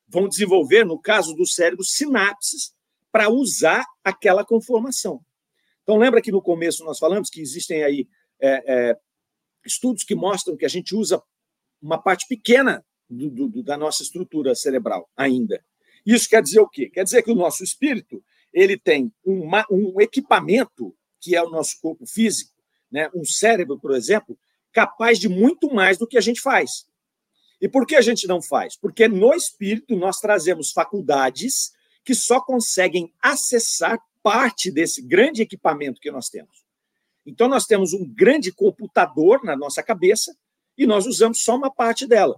Vão 0.08 0.28
desenvolver, 0.28 0.84
no 0.84 0.98
caso 0.98 1.34
do 1.34 1.46
cérebro, 1.46 1.84
sinapses 1.84 2.74
para 3.10 3.28
usar 3.28 3.84
aquela 4.02 4.44
conformação. 4.44 5.24
Então, 5.82 5.96
lembra 5.96 6.22
que 6.22 6.32
no 6.32 6.42
começo 6.42 6.84
nós 6.84 6.98
falamos 6.98 7.28
que 7.28 7.40
existem 7.40 7.82
aí 7.82 8.08
é, 8.40 8.90
é, 8.90 8.98
estudos 9.64 10.04
que 10.04 10.14
mostram 10.14 10.56
que 10.56 10.64
a 10.64 10.68
gente 10.68 10.94
usa 10.94 11.22
uma 11.80 12.00
parte 12.00 12.26
pequena 12.26 12.84
do, 13.08 13.30
do, 13.30 13.62
da 13.62 13.76
nossa 13.76 14.02
estrutura 14.02 14.54
cerebral 14.54 15.08
ainda. 15.16 15.64
Isso 16.04 16.28
quer 16.28 16.42
dizer 16.42 16.60
o 16.60 16.68
quê? 16.68 16.88
Quer 16.88 17.04
dizer 17.04 17.22
que 17.22 17.30
o 17.30 17.36
nosso 17.36 17.62
espírito 17.62 18.22
ele 18.52 18.78
tem 18.78 19.12
uma, 19.24 19.64
um 19.70 20.00
equipamento 20.00 20.96
que 21.20 21.34
é 21.34 21.42
o 21.42 21.50
nosso 21.50 21.80
corpo 21.80 22.06
físico, 22.06 22.52
né? 22.90 23.10
um 23.14 23.24
cérebro, 23.24 23.78
por 23.78 23.94
exemplo, 23.94 24.38
capaz 24.74 25.18
de 25.18 25.28
muito 25.28 25.72
mais 25.72 25.96
do 25.96 26.06
que 26.06 26.18
a 26.18 26.20
gente 26.20 26.40
faz. 26.40 26.84
E 27.60 27.68
por 27.68 27.86
que 27.86 27.94
a 27.94 28.02
gente 28.02 28.26
não 28.26 28.42
faz? 28.42 28.76
Porque 28.76 29.08
no 29.08 29.32
espírito 29.32 29.96
nós 29.96 30.18
trazemos 30.18 30.72
faculdades 30.72 31.72
que 32.04 32.14
só 32.14 32.40
conseguem 32.40 33.10
acessar 33.22 33.98
parte 34.22 34.70
desse 34.70 35.00
grande 35.00 35.40
equipamento 35.40 36.00
que 36.00 36.10
nós 36.10 36.28
temos. 36.28 36.64
Então, 37.24 37.48
nós 37.48 37.64
temos 37.64 37.94
um 37.94 38.04
grande 38.04 38.52
computador 38.52 39.42
na 39.44 39.56
nossa 39.56 39.82
cabeça 39.82 40.36
e 40.76 40.86
nós 40.86 41.06
usamos 41.06 41.42
só 41.42 41.56
uma 41.56 41.72
parte 41.72 42.06
dela. 42.06 42.36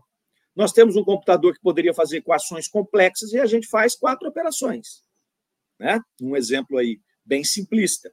Nós 0.54 0.72
temos 0.72 0.94
um 0.94 1.02
computador 1.02 1.54
que 1.54 1.60
poderia 1.60 1.92
fazer 1.92 2.18
equações 2.18 2.68
complexas 2.68 3.32
e 3.32 3.38
a 3.38 3.46
gente 3.46 3.66
faz 3.66 3.96
quatro 3.96 4.28
operações. 4.28 5.02
Né? 5.78 6.00
Um 6.20 6.36
exemplo 6.36 6.78
aí 6.78 7.00
bem 7.24 7.42
simplista. 7.42 8.12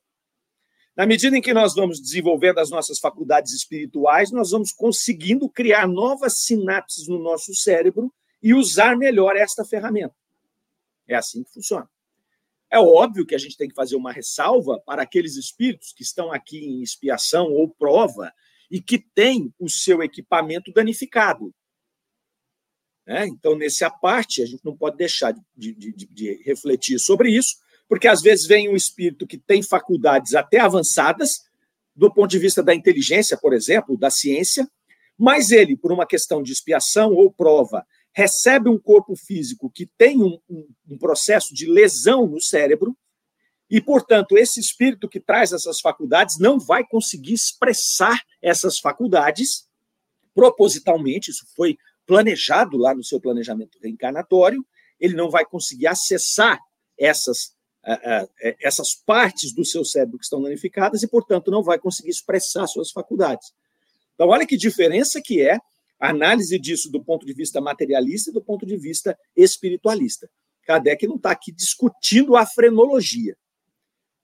Na 0.95 1.07
medida 1.07 1.35
em 1.35 1.41
que 1.41 1.53
nós 1.53 1.73
vamos 1.73 1.99
desenvolvendo 1.99 2.59
as 2.59 2.69
nossas 2.69 2.99
faculdades 2.99 3.51
espirituais, 3.51 4.31
nós 4.31 4.51
vamos 4.51 4.71
conseguindo 4.71 5.49
criar 5.49 5.87
novas 5.87 6.39
sinapses 6.39 7.07
no 7.07 7.17
nosso 7.17 7.53
cérebro 7.55 8.13
e 8.41 8.53
usar 8.53 8.95
melhor 8.95 9.35
esta 9.35 9.65
ferramenta. 9.65 10.15
É 11.07 11.15
assim 11.15 11.43
que 11.43 11.51
funciona. 11.51 11.89
É 12.69 12.79
óbvio 12.79 13.25
que 13.25 13.35
a 13.35 13.37
gente 13.39 13.57
tem 13.57 13.69
que 13.69 13.75
fazer 13.75 13.95
uma 13.95 14.11
ressalva 14.11 14.79
para 14.79 15.01
aqueles 15.01 15.35
espíritos 15.35 15.93
que 15.93 16.03
estão 16.03 16.31
aqui 16.31 16.57
em 16.57 16.81
expiação 16.81 17.51
ou 17.51 17.69
prova 17.69 18.31
e 18.69 18.81
que 18.81 18.97
têm 18.97 19.53
o 19.59 19.69
seu 19.69 20.01
equipamento 20.01 20.71
danificado. 20.71 21.53
Né? 23.05 23.27
Então, 23.27 23.55
nessa 23.55 23.89
parte, 23.89 24.41
a 24.41 24.45
gente 24.45 24.63
não 24.63 24.75
pode 24.75 24.97
deixar 24.97 25.33
de, 25.55 25.73
de, 25.73 25.91
de, 25.91 26.05
de 26.07 26.33
refletir 26.43 26.99
sobre 26.99 27.29
isso, 27.29 27.57
porque 27.87 28.07
às 28.07 28.21
vezes 28.21 28.47
vem 28.47 28.69
um 28.69 28.75
espírito 28.75 29.27
que 29.27 29.37
tem 29.37 29.61
faculdades 29.61 30.33
até 30.33 30.59
avançadas, 30.59 31.43
do 31.95 32.11
ponto 32.11 32.29
de 32.29 32.39
vista 32.39 32.63
da 32.63 32.73
inteligência, 32.73 33.37
por 33.37 33.53
exemplo, 33.53 33.97
da 33.97 34.09
ciência, 34.09 34.69
mas 35.17 35.51
ele, 35.51 35.75
por 35.75 35.91
uma 35.91 36.05
questão 36.05 36.41
de 36.41 36.51
expiação 36.51 37.13
ou 37.13 37.31
prova, 37.31 37.85
recebe 38.11 38.69
um 38.69 38.79
corpo 38.79 39.15
físico 39.15 39.69
que 39.69 39.85
tem 39.97 40.21
um, 40.21 40.39
um, 40.49 40.67
um, 40.89 40.97
processo 40.97 41.53
de 41.53 41.65
lesão 41.65 42.27
no 42.27 42.41
cérebro, 42.41 42.95
e, 43.69 43.81
portanto, 43.81 44.37
esse 44.37 44.59
espírito 44.59 45.09
que 45.09 45.19
traz 45.19 45.51
essas 45.51 45.79
faculdades 45.79 46.37
não 46.37 46.59
vai 46.59 46.85
conseguir 46.85 47.33
expressar 47.33 48.21
essas 48.41 48.77
faculdades 48.77 49.67
propositalmente, 50.33 51.31
isso 51.31 51.45
foi 51.55 51.77
planejado 52.05 52.77
lá 52.77 52.93
no 52.93 53.03
seu 53.03 53.19
planejamento 53.19 53.79
reencarnatório, 53.81 54.65
ele 54.99 55.15
não 55.15 55.29
vai 55.29 55.45
conseguir 55.45 55.87
acessar 55.87 56.59
essas 56.97 57.55
essas 58.61 58.95
partes 58.95 59.53
do 59.53 59.65
seu 59.65 59.83
cérebro 59.83 60.17
que 60.17 60.23
estão 60.23 60.41
danificadas 60.41 61.03
e, 61.03 61.07
portanto, 61.07 61.51
não 61.51 61.61
vai 61.61 61.77
conseguir 61.77 62.09
expressar 62.09 62.65
suas 62.67 62.91
faculdades. 62.91 63.53
Então, 64.15 64.29
olha 64.29 64.47
que 64.47 64.55
diferença 64.55 65.21
que 65.21 65.41
é 65.41 65.57
a 65.99 66.09
análise 66.09 66.57
disso 66.59 66.91
do 66.91 67.03
ponto 67.03 67.25
de 67.25 67.33
vista 67.33 67.59
materialista 67.59 68.29
e 68.29 68.33
do 68.33 68.41
ponto 68.41 68.65
de 68.65 68.77
vista 68.77 69.17
espiritualista. 69.35 70.29
Kardec 70.65 71.05
não 71.07 71.17
está 71.17 71.31
aqui 71.31 71.51
discutindo 71.51 72.35
a 72.35 72.45
frenologia. 72.45 73.35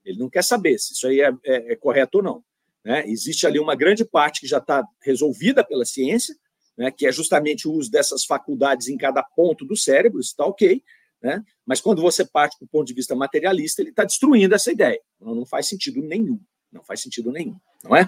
Ele 0.05 0.19
não 0.19 0.29
quer 0.29 0.43
saber 0.43 0.79
se 0.79 0.93
isso 0.93 1.07
aí 1.07 1.21
é, 1.21 1.31
é, 1.45 1.73
é 1.73 1.75
correto 1.75 2.19
ou 2.19 2.23
não. 2.23 2.43
Né? 2.83 3.07
Existe 3.07 3.45
ali 3.45 3.59
uma 3.59 3.75
grande 3.75 4.05
parte 4.05 4.39
que 4.39 4.47
já 4.47 4.57
está 4.57 4.83
resolvida 5.01 5.63
pela 5.63 5.85
ciência, 5.85 6.35
né, 6.77 6.89
que 6.91 7.05
é 7.05 7.11
justamente 7.11 7.67
o 7.67 7.73
uso 7.73 7.91
dessas 7.91 8.23
faculdades 8.23 8.87
em 8.87 8.97
cada 8.97 9.21
ponto 9.21 9.65
do 9.65 9.75
cérebro, 9.75 10.21
está 10.21 10.45
ok, 10.45 10.81
né? 11.21 11.43
Mas 11.65 11.81
quando 11.81 12.01
você 12.01 12.25
parte 12.25 12.57
do 12.59 12.67
ponto 12.67 12.87
de 12.87 12.93
vista 12.93 13.15
materialista, 13.15 13.81
ele 13.81 13.89
está 13.89 14.03
destruindo 14.03 14.55
essa 14.55 14.71
ideia. 14.71 14.99
Não, 15.19 15.35
não 15.35 15.45
faz 15.45 15.67
sentido 15.67 16.01
nenhum. 16.01 16.39
Não 16.71 16.83
faz 16.83 17.01
sentido 17.01 17.31
nenhum, 17.31 17.57
não 17.83 17.95
é? 17.95 18.07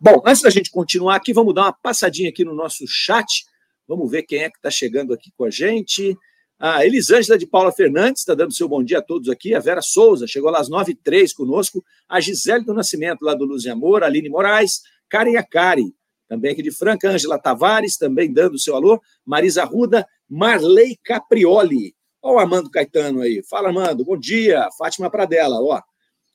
Bom, 0.00 0.22
antes 0.24 0.42
da 0.42 0.50
gente 0.50 0.70
continuar 0.70 1.16
aqui, 1.16 1.32
vamos 1.32 1.54
dar 1.54 1.62
uma 1.62 1.72
passadinha 1.72 2.28
aqui 2.28 2.44
no 2.44 2.54
nosso 2.54 2.84
chat. 2.86 3.44
Vamos 3.86 4.10
ver 4.10 4.22
quem 4.22 4.40
é 4.40 4.50
que 4.50 4.56
está 4.56 4.70
chegando 4.70 5.12
aqui 5.12 5.32
com 5.36 5.44
a 5.44 5.50
gente. 5.50 6.16
A 6.60 6.84
Elisângela 6.84 7.38
de 7.38 7.46
Paula 7.46 7.72
Fernandes 7.72 8.22
está 8.22 8.34
dando 8.34 8.52
seu 8.52 8.68
bom 8.68 8.82
dia 8.82 8.98
a 8.98 9.02
todos 9.02 9.28
aqui. 9.28 9.54
A 9.54 9.60
Vera 9.60 9.80
Souza 9.80 10.26
chegou 10.26 10.50
lá 10.50 10.60
às 10.60 10.68
9 10.68 10.92
h 10.92 11.00
03 11.02 11.32
conosco. 11.32 11.84
A 12.08 12.20
Gisele 12.20 12.64
do 12.64 12.74
Nascimento, 12.74 13.22
lá 13.22 13.34
do 13.34 13.44
Luz 13.44 13.64
e 13.64 13.70
Amor. 13.70 14.02
A 14.02 14.06
Aline 14.06 14.28
Moraes. 14.28 14.82
Karen 15.08 15.36
Akari, 15.36 15.94
também 16.28 16.52
aqui 16.52 16.62
de 16.62 16.70
Franca. 16.70 17.10
Ângela 17.10 17.38
Tavares, 17.38 17.96
também 17.96 18.32
dando 18.32 18.58
seu 18.58 18.76
alô. 18.76 19.00
Marisa 19.24 19.64
Ruda. 19.64 20.06
Marley 20.28 20.98
Caprioli. 21.02 21.94
Olha 22.20 22.36
o 22.36 22.38
Armando 22.38 22.70
Caetano 22.70 23.22
aí. 23.22 23.42
Fala, 23.42 23.68
Armando. 23.68 24.04
Bom 24.04 24.16
dia. 24.16 24.68
Fátima 24.76 25.10
Pradella. 25.10 25.60
Ó, 25.60 25.80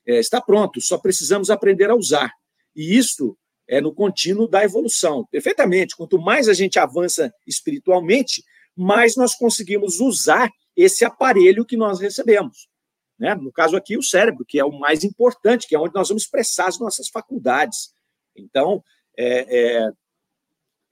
é, 0.05 0.19
está 0.19 0.41
pronto, 0.41 0.81
só 0.81 0.97
precisamos 0.97 1.49
aprender 1.49 1.89
a 1.89 1.95
usar. 1.95 2.31
E 2.75 2.97
isso 2.97 3.37
é 3.67 3.81
no 3.81 3.93
contínuo 3.93 4.47
da 4.47 4.63
evolução. 4.63 5.25
Perfeitamente. 5.31 5.95
Quanto 5.95 6.19
mais 6.19 6.47
a 6.47 6.53
gente 6.53 6.79
avança 6.79 7.33
espiritualmente, 7.47 8.43
mais 8.75 9.15
nós 9.15 9.35
conseguimos 9.35 9.99
usar 9.99 10.49
esse 10.75 11.05
aparelho 11.05 11.65
que 11.65 11.77
nós 11.77 11.99
recebemos. 11.99 12.67
Né? 13.19 13.35
No 13.35 13.51
caso 13.51 13.75
aqui, 13.75 13.97
o 13.97 14.03
cérebro, 14.03 14.45
que 14.45 14.59
é 14.59 14.65
o 14.65 14.71
mais 14.71 15.03
importante, 15.03 15.67
que 15.67 15.75
é 15.75 15.79
onde 15.79 15.93
nós 15.93 16.09
vamos 16.09 16.23
expressar 16.23 16.67
as 16.67 16.79
nossas 16.79 17.07
faculdades. 17.07 17.93
Então, 18.35 18.83
é, 19.17 19.85
é, 19.85 19.89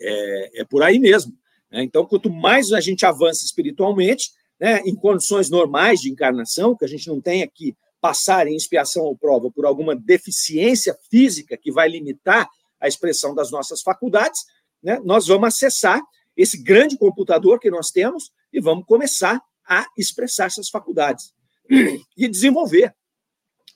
é, 0.02 0.62
é 0.62 0.66
por 0.66 0.84
aí 0.84 1.00
mesmo. 1.00 1.34
Né? 1.72 1.84
Então, 1.84 2.06
quanto 2.06 2.30
mais 2.30 2.72
a 2.72 2.80
gente 2.80 3.06
avança 3.06 3.44
espiritualmente, 3.44 4.30
né, 4.62 4.80
em 4.86 4.96
condições 4.96 5.50
normais 5.50 6.02
de 6.02 6.12
encarnação, 6.12 6.78
que 6.78 6.86
a 6.86 6.88
gente 6.88 7.08
não 7.08 7.20
tenha 7.20 7.48
que 7.48 7.76
passar 8.00 8.46
em 8.46 8.56
expiação 8.56 9.04
ou 9.04 9.18
prova 9.18 9.50
por 9.50 9.66
alguma 9.66 9.96
deficiência 9.96 10.96
física 11.10 11.58
que 11.58 11.72
vai 11.72 11.90
limitar 11.90 12.48
a 12.80 12.88
expressão 12.88 13.34
das 13.34 13.50
nossas 13.50 13.82
faculdades, 13.82 14.46
né, 14.84 15.00
nós 15.04 15.26
vamos 15.26 15.48
acessar 15.48 16.00
esse 16.38 16.62
grande 16.62 16.96
computador 16.96 17.60
que 17.60 17.72
nós 17.72 17.90
temos 17.90 18.32
e 18.54 18.62
vamos 18.62 18.86
começar 18.86 19.42
a 19.68 19.88
expressar 19.98 20.46
essas 20.46 20.70
faculdades 20.70 21.34
e 22.16 22.28
desenvolver. 22.28 22.96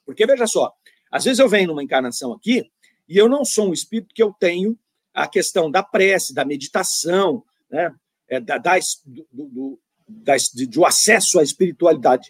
Porque, 0.05 0.25
veja 0.27 0.45
só, 0.45 0.71
às 1.11 1.23
vezes 1.23 1.39
eu 1.39 1.49
venho 1.49 1.69
numa 1.69 1.83
encarnação 1.83 2.31
aqui 2.31 2.63
e 3.09 3.17
eu 3.17 3.27
não 3.27 3.43
sou 3.43 3.69
um 3.69 3.73
espírito 3.73 4.13
que 4.13 4.21
eu 4.21 4.31
tenho 4.39 4.77
a 5.13 5.27
questão 5.27 5.71
da 5.71 5.81
prece, 5.81 6.33
da 6.33 6.45
meditação, 6.45 7.43
né, 7.71 7.91
é, 8.27 8.39
da, 8.39 8.57
da 8.57 8.77
do, 9.05 9.27
do, 9.31 9.79
de, 10.07 10.65
do 10.67 10.85
acesso 10.85 11.39
à 11.39 11.43
espiritualidade 11.43 12.29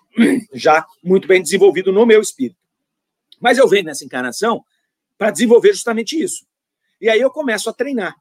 já 0.53 0.85
muito 1.03 1.27
bem 1.27 1.41
desenvolvido 1.41 1.91
no 1.91 2.05
meu 2.05 2.21
espírito. 2.21 2.59
Mas 3.39 3.57
eu 3.57 3.67
venho 3.67 3.85
nessa 3.85 4.05
encarnação 4.05 4.63
para 5.17 5.31
desenvolver 5.31 5.73
justamente 5.73 6.21
isso. 6.21 6.45
E 6.99 7.09
aí 7.09 7.19
eu 7.19 7.29
começo 7.29 7.69
a 7.69 7.73
treinar, 7.73 8.15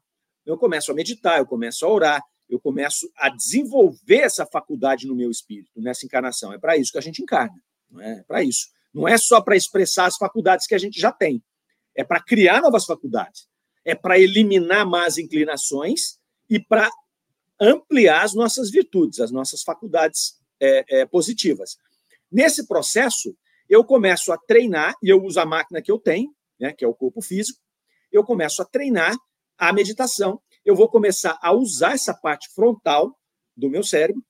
eu 0.45 0.57
começo 0.57 0.91
a 0.91 0.95
meditar, 0.95 1.39
eu 1.39 1.45
começo 1.45 1.85
a 1.85 1.89
orar, 1.89 2.23
eu 2.49 2.59
começo 2.59 3.09
a 3.17 3.29
desenvolver 3.29 4.19
essa 4.19 4.45
faculdade 4.45 5.07
no 5.07 5.15
meu 5.15 5.31
espírito, 5.31 5.81
nessa 5.81 6.05
encarnação. 6.05 6.53
É 6.53 6.59
para 6.59 6.77
isso 6.77 6.91
que 6.91 6.97
a 6.97 7.01
gente 7.01 7.21
encarna, 7.21 7.55
não 7.89 8.01
é, 8.01 8.19
é 8.19 8.23
para 8.23 8.43
isso. 8.43 8.67
Não 8.93 9.07
é 9.07 9.17
só 9.17 9.41
para 9.41 9.55
expressar 9.55 10.05
as 10.05 10.17
faculdades 10.17 10.67
que 10.67 10.75
a 10.75 10.77
gente 10.77 10.99
já 10.99 11.11
tem, 11.11 11.43
é 11.95 12.03
para 12.03 12.21
criar 12.21 12.61
novas 12.61 12.85
faculdades, 12.85 13.47
é 13.83 13.95
para 13.95 14.19
eliminar 14.19 14.85
más 14.85 15.17
inclinações 15.17 16.19
e 16.49 16.59
para 16.59 16.89
ampliar 17.59 18.23
as 18.23 18.33
nossas 18.33 18.69
virtudes, 18.69 19.19
as 19.19 19.31
nossas 19.31 19.63
faculdades 19.63 20.39
é, 20.59 21.01
é, 21.01 21.05
positivas. 21.05 21.77
Nesse 22.31 22.67
processo, 22.67 23.35
eu 23.69 23.83
começo 23.83 24.31
a 24.31 24.37
treinar, 24.37 24.95
e 25.01 25.09
eu 25.09 25.23
uso 25.23 25.39
a 25.39 25.45
máquina 25.45 25.81
que 25.81 25.91
eu 25.91 25.99
tenho, 25.99 26.33
né, 26.59 26.73
que 26.73 26.83
é 26.83 26.87
o 26.87 26.93
corpo 26.93 27.21
físico, 27.21 27.59
eu 28.11 28.23
começo 28.23 28.61
a 28.61 28.65
treinar 28.65 29.15
a 29.57 29.73
meditação. 29.73 30.41
Eu 30.63 30.75
vou 30.75 30.89
começar 30.89 31.37
a 31.41 31.53
usar 31.53 31.93
essa 31.93 32.13
parte 32.13 32.49
frontal 32.53 33.17
do 33.55 33.69
meu 33.69 33.83
cérebro 33.83 34.23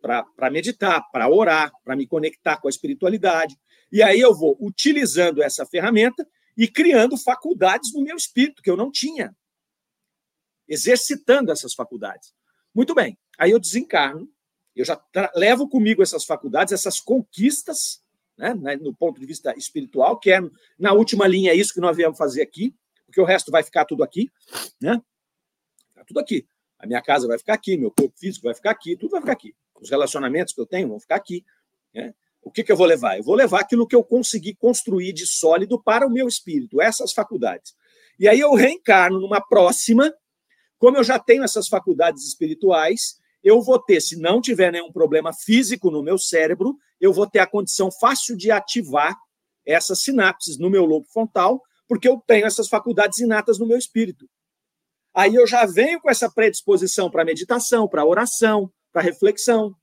para 0.00 0.50
meditar, 0.50 1.02
para 1.10 1.28
orar, 1.28 1.72
para 1.84 1.96
me 1.96 2.06
conectar 2.06 2.56
com 2.58 2.68
a 2.68 2.70
espiritualidade. 2.70 3.56
E 3.90 4.02
aí 4.02 4.20
eu 4.20 4.34
vou 4.34 4.56
utilizando 4.60 5.42
essa 5.42 5.66
ferramenta 5.66 6.26
e 6.56 6.68
criando 6.68 7.16
faculdades 7.16 7.92
no 7.92 8.02
meu 8.02 8.16
espírito 8.16 8.62
que 8.62 8.70
eu 8.70 8.76
não 8.76 8.90
tinha, 8.90 9.36
exercitando 10.68 11.52
essas 11.52 11.74
faculdades. 11.74 12.32
Muito 12.76 12.94
bem, 12.94 13.16
aí 13.38 13.52
eu 13.52 13.58
desencarno, 13.58 14.30
eu 14.74 14.84
já 14.84 15.02
levo 15.34 15.66
comigo 15.66 16.02
essas 16.02 16.26
faculdades, 16.26 16.74
essas 16.74 17.00
conquistas, 17.00 18.02
né, 18.36 18.52
né, 18.52 18.76
no 18.76 18.94
ponto 18.94 19.18
de 19.18 19.24
vista 19.24 19.56
espiritual, 19.56 20.18
que 20.18 20.30
é, 20.30 20.40
na 20.78 20.92
última 20.92 21.26
linha, 21.26 21.54
isso 21.54 21.72
que 21.72 21.80
nós 21.80 21.96
viemos 21.96 22.18
fazer 22.18 22.42
aqui, 22.42 22.74
porque 23.06 23.18
o 23.18 23.24
resto 23.24 23.50
vai 23.50 23.62
ficar 23.62 23.86
tudo 23.86 24.04
aqui, 24.04 24.30
né? 24.78 25.00
Ficar 25.88 26.04
tudo 26.04 26.20
aqui. 26.20 26.46
A 26.78 26.86
minha 26.86 27.00
casa 27.00 27.26
vai 27.26 27.38
ficar 27.38 27.54
aqui, 27.54 27.78
meu 27.78 27.90
corpo 27.90 28.12
físico 28.18 28.44
vai 28.44 28.54
ficar 28.54 28.72
aqui, 28.72 28.94
tudo 28.94 29.12
vai 29.12 29.22
ficar 29.22 29.32
aqui. 29.32 29.56
Os 29.80 29.88
relacionamentos 29.88 30.52
que 30.52 30.60
eu 30.60 30.66
tenho 30.66 30.88
vão 30.88 31.00
ficar 31.00 31.16
aqui. 31.16 31.46
Né? 31.94 32.12
O 32.42 32.50
que, 32.50 32.62
que 32.62 32.70
eu 32.70 32.76
vou 32.76 32.86
levar? 32.86 33.16
Eu 33.16 33.24
vou 33.24 33.34
levar 33.34 33.60
aquilo 33.60 33.86
que 33.86 33.96
eu 33.96 34.04
consegui 34.04 34.54
construir 34.54 35.14
de 35.14 35.26
sólido 35.26 35.82
para 35.82 36.06
o 36.06 36.10
meu 36.10 36.28
espírito, 36.28 36.82
essas 36.82 37.14
faculdades. 37.14 37.74
E 38.18 38.28
aí 38.28 38.38
eu 38.38 38.52
reencarno 38.52 39.18
numa 39.18 39.40
próxima, 39.40 40.12
como 40.78 40.96
eu 40.96 41.04
já 41.04 41.18
tenho 41.18 41.44
essas 41.44 41.68
faculdades 41.68 42.26
espirituais, 42.26 43.18
eu 43.42 43.62
vou 43.62 43.78
ter, 43.78 44.00
se 44.00 44.16
não 44.16 44.40
tiver 44.40 44.72
nenhum 44.72 44.92
problema 44.92 45.32
físico 45.32 45.90
no 45.90 46.02
meu 46.02 46.18
cérebro, 46.18 46.76
eu 47.00 47.12
vou 47.12 47.28
ter 47.28 47.38
a 47.38 47.46
condição 47.46 47.90
fácil 47.90 48.36
de 48.36 48.50
ativar 48.50 49.16
essas 49.64 50.02
sinapses 50.02 50.58
no 50.58 50.70
meu 50.70 50.84
lobo 50.84 51.06
frontal, 51.12 51.62
porque 51.88 52.08
eu 52.08 52.22
tenho 52.26 52.46
essas 52.46 52.68
faculdades 52.68 53.18
inatas 53.18 53.58
no 53.58 53.66
meu 53.66 53.78
espírito. 53.78 54.28
Aí 55.14 55.34
eu 55.34 55.46
já 55.46 55.64
venho 55.64 56.00
com 56.00 56.10
essa 56.10 56.30
predisposição 56.30 57.10
para 57.10 57.24
meditação, 57.24 57.88
para 57.88 58.04
oração, 58.04 58.70
para 58.92 59.02
reflexão. 59.02 59.74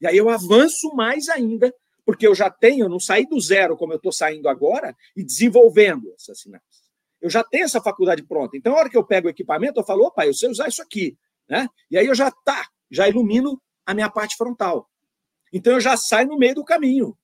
E 0.00 0.06
aí 0.06 0.16
eu 0.16 0.28
avanço 0.28 0.94
mais 0.94 1.28
ainda, 1.28 1.74
porque 2.04 2.26
eu 2.26 2.34
já 2.34 2.50
tenho, 2.50 2.84
eu 2.84 2.88
não 2.88 3.00
saí 3.00 3.26
do 3.26 3.40
zero 3.40 3.76
como 3.76 3.92
eu 3.92 3.96
estou 3.96 4.12
saindo 4.12 4.48
agora 4.48 4.96
e 5.16 5.24
desenvolvendo 5.24 6.12
essas 6.14 6.40
sinapses. 6.40 6.75
Eu 7.26 7.30
já 7.30 7.42
tenho 7.42 7.64
essa 7.64 7.82
faculdade 7.82 8.22
pronta. 8.22 8.56
Então, 8.56 8.72
a 8.72 8.78
hora 8.78 8.88
que 8.88 8.96
eu 8.96 9.02
pego 9.02 9.26
o 9.26 9.30
equipamento, 9.30 9.80
eu 9.80 9.84
falo, 9.84 10.04
opa, 10.04 10.24
eu 10.24 10.32
sei 10.32 10.48
usar 10.48 10.68
isso 10.68 10.80
aqui. 10.80 11.18
Né? 11.48 11.68
E 11.90 11.98
aí 11.98 12.06
eu 12.06 12.14
já 12.14 12.30
tá, 12.30 12.68
já 12.88 13.08
ilumino 13.08 13.60
a 13.84 13.92
minha 13.92 14.08
parte 14.08 14.36
frontal. 14.36 14.88
Então 15.52 15.72
eu 15.72 15.80
já 15.80 15.96
saio 15.96 16.28
no 16.28 16.38
meio 16.38 16.54
do 16.54 16.64
caminho. 16.64 17.18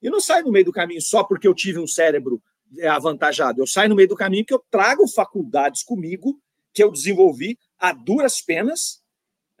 E 0.00 0.08
não 0.08 0.20
saio 0.20 0.46
no 0.46 0.50
meio 0.52 0.64
do 0.64 0.72
caminho 0.72 1.02
só 1.02 1.22
porque 1.22 1.46
eu 1.46 1.54
tive 1.54 1.78
um 1.78 1.86
cérebro 1.86 2.42
é, 2.78 2.88
avantajado. 2.88 3.60
Eu 3.60 3.66
saio 3.66 3.90
no 3.90 3.94
meio 3.94 4.08
do 4.08 4.16
caminho 4.16 4.46
que 4.46 4.54
eu 4.54 4.64
trago 4.70 5.06
faculdades 5.06 5.82
comigo 5.82 6.40
que 6.72 6.82
eu 6.82 6.90
desenvolvi 6.90 7.58
a 7.78 7.92
duras 7.92 8.40
penas, 8.40 9.02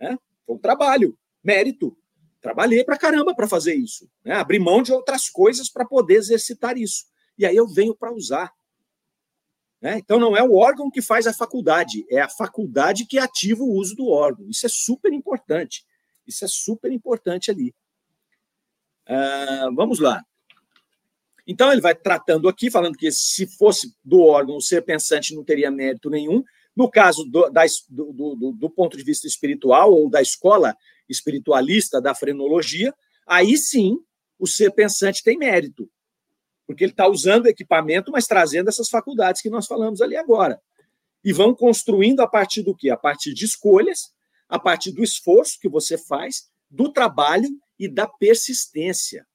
né? 0.00 0.18
Foi 0.46 0.56
um 0.56 0.58
trabalho, 0.58 1.18
mérito. 1.44 1.94
Trabalhei 2.40 2.82
para 2.82 2.96
caramba 2.96 3.34
para 3.34 3.46
fazer 3.46 3.74
isso, 3.74 4.08
né? 4.24 4.36
Abri 4.36 4.58
mão 4.58 4.82
de 4.82 4.90
outras 4.90 5.28
coisas 5.28 5.68
para 5.68 5.84
poder 5.84 6.14
exercitar 6.14 6.78
isso. 6.78 7.04
E 7.36 7.44
aí 7.44 7.56
eu 7.56 7.68
venho 7.68 7.94
para 7.94 8.10
usar. 8.10 8.50
Né? 9.80 9.98
Então 9.98 10.18
não 10.18 10.36
é 10.36 10.42
o 10.42 10.54
órgão 10.54 10.90
que 10.90 11.02
faz 11.02 11.26
a 11.26 11.32
faculdade, 11.32 12.04
é 12.10 12.20
a 12.20 12.28
faculdade 12.28 13.04
que 13.04 13.18
ativa 13.18 13.62
o 13.62 13.72
uso 13.72 13.94
do 13.94 14.08
órgão. 14.08 14.48
Isso 14.48 14.66
é 14.66 14.68
super 14.68 15.12
importante. 15.12 15.84
Isso 16.26 16.44
é 16.44 16.48
super 16.48 16.90
importante 16.90 17.50
ali. 17.50 17.74
Uh, 19.08 19.74
vamos 19.74 20.00
lá. 20.00 20.24
Então 21.46 21.70
ele 21.70 21.80
vai 21.80 21.94
tratando 21.94 22.48
aqui, 22.48 22.70
falando 22.70 22.96
que 22.96 23.10
se 23.12 23.46
fosse 23.46 23.94
do 24.04 24.20
órgão, 24.20 24.56
o 24.56 24.60
ser 24.60 24.82
pensante 24.82 25.34
não 25.34 25.44
teria 25.44 25.70
mérito 25.70 26.10
nenhum, 26.10 26.42
no 26.74 26.90
caso 26.90 27.24
do, 27.24 27.48
da, 27.48 27.64
do, 27.88 28.12
do, 28.12 28.52
do, 28.52 28.70
ponto 28.70 28.96
de 28.96 29.04
vista 29.04 29.26
espiritual, 29.26 29.92
ou 29.92 30.10
da 30.10 30.20
escola 30.20 30.76
espiritualista 31.08 32.00
da 32.00 32.14
frenologia, 32.14 32.92
aí 33.24 33.56
sim 33.56 33.98
o 34.38 34.46
ser 34.46 34.72
pensante 34.72 35.22
tem 35.22 35.38
mérito, 35.38 35.88
porque 36.66 36.84
ele 36.84 36.92
está 36.92 37.06
usando 37.06 37.46
equipamento, 37.46 38.10
mas 38.10 38.26
trazendo 38.26 38.68
essas 38.68 38.88
faculdades 38.88 39.40
que 39.40 39.48
nós 39.48 39.66
falamos 39.66 40.00
ali 40.00 40.16
agora. 40.16 40.60
E 41.24 41.32
vão 41.32 41.54
construindo 41.54 42.20
a 42.20 42.26
partir 42.28 42.62
do 42.62 42.74
quê? 42.74 42.90
A 42.90 42.96
partir 42.96 43.32
de 43.32 43.44
escolhas, 43.44 44.12
a 44.48 44.58
partir 44.58 44.92
do 44.92 45.02
esforço 45.02 45.58
que 45.60 45.68
você 45.68 45.96
faz, 45.96 46.48
do 46.70 46.92
trabalho 46.92 47.48
e 47.78 47.88
da 47.88 48.06
persistência. 48.06 49.26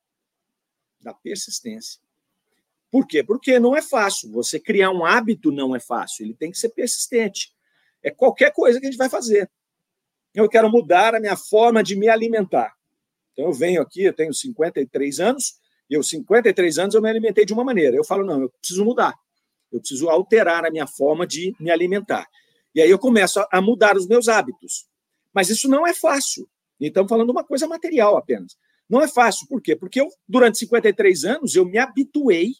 Da 0.99 1.13
persistência. 1.13 1.99
Por 2.91 3.07
quê? 3.07 3.23
Porque 3.23 3.57
não 3.57 3.75
é 3.75 3.81
fácil. 3.81 4.29
Você 4.31 4.59
criar 4.59 4.91
um 4.91 5.05
hábito 5.05 5.51
não 5.51 5.73
é 5.73 5.79
fácil. 5.79 6.25
Ele 6.25 6.33
tem 6.33 6.51
que 6.51 6.57
ser 6.57 6.69
persistente. 6.69 7.53
É 8.03 8.11
qualquer 8.11 8.51
coisa 8.51 8.79
que 8.79 8.85
a 8.85 8.91
gente 8.91 8.97
vai 8.97 9.09
fazer. 9.09 9.49
Eu 10.33 10.49
quero 10.49 10.69
mudar 10.69 11.15
a 11.15 11.19
minha 11.19 11.37
forma 11.37 11.81
de 11.81 11.95
me 11.95 12.09
alimentar. 12.09 12.75
Então 13.31 13.45
eu 13.45 13.53
venho 13.53 13.81
aqui, 13.81 14.03
eu 14.03 14.13
tenho 14.13 14.33
53 14.33 15.19
anos, 15.21 15.61
eu 15.95 16.04
53 16.04 16.80
anos 16.80 16.95
eu 16.95 17.01
me 17.01 17.10
alimentei 17.10 17.45
de 17.45 17.54
uma 17.54 17.63
maneira. 17.63 17.95
Eu 17.95 18.04
falo, 18.04 18.25
não, 18.25 18.41
eu 18.41 18.49
preciso 18.49 18.86
mudar. 18.86 19.13
Eu 19.71 19.80
preciso 19.80 20.10
alterar 20.10 20.65
a 20.65 20.71
minha 20.71 20.88
forma 20.88 21.25
de 21.25 21.56
me 21.60 21.71
alimentar. 21.71 22.27
E 22.73 22.82
aí 22.82 22.89
eu 22.89 22.99
começo 22.99 23.45
a 23.51 23.62
mudar 23.62 23.95
os 23.97 24.08
meus 24.08 24.27
hábitos. 24.27 24.86
Mas 25.34 25.49
isso 25.49 25.67
não 25.67 25.86
é 25.86 25.93
fácil. 25.93 26.47
E 26.80 26.88
estamos 26.88 27.10
falando 27.10 27.30
uma 27.30 27.43
coisa 27.43 27.67
material 27.67 28.17
apenas. 28.17 28.56
Não 28.89 29.01
é 29.01 29.08
fácil. 29.08 29.47
Por 29.47 29.62
quê? 29.62 29.75
Porque 29.75 30.01
eu, 30.01 30.10
durante 30.27 30.58
53 30.60 31.25
anos, 31.25 31.56
eu 31.56 31.65
me 31.65 31.77
habituei 31.77 32.54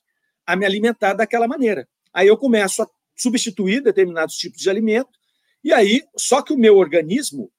a 0.46 0.56
me 0.56 0.65
alimentar 0.65 1.13
daquela 1.13 1.48
maneira. 1.48 1.88
Aí 2.13 2.28
eu 2.28 2.38
começo 2.38 2.84
a 2.84 2.89
substituir 3.15 3.82
determinados 3.82 4.36
tipos 4.36 4.62
de 4.62 4.70
alimento, 4.70 5.10
e 5.63 5.72
aí, 5.72 6.04
só 6.17 6.41
que 6.41 6.54
o 6.54 6.58
meu 6.58 6.78
organismo, 6.78 7.52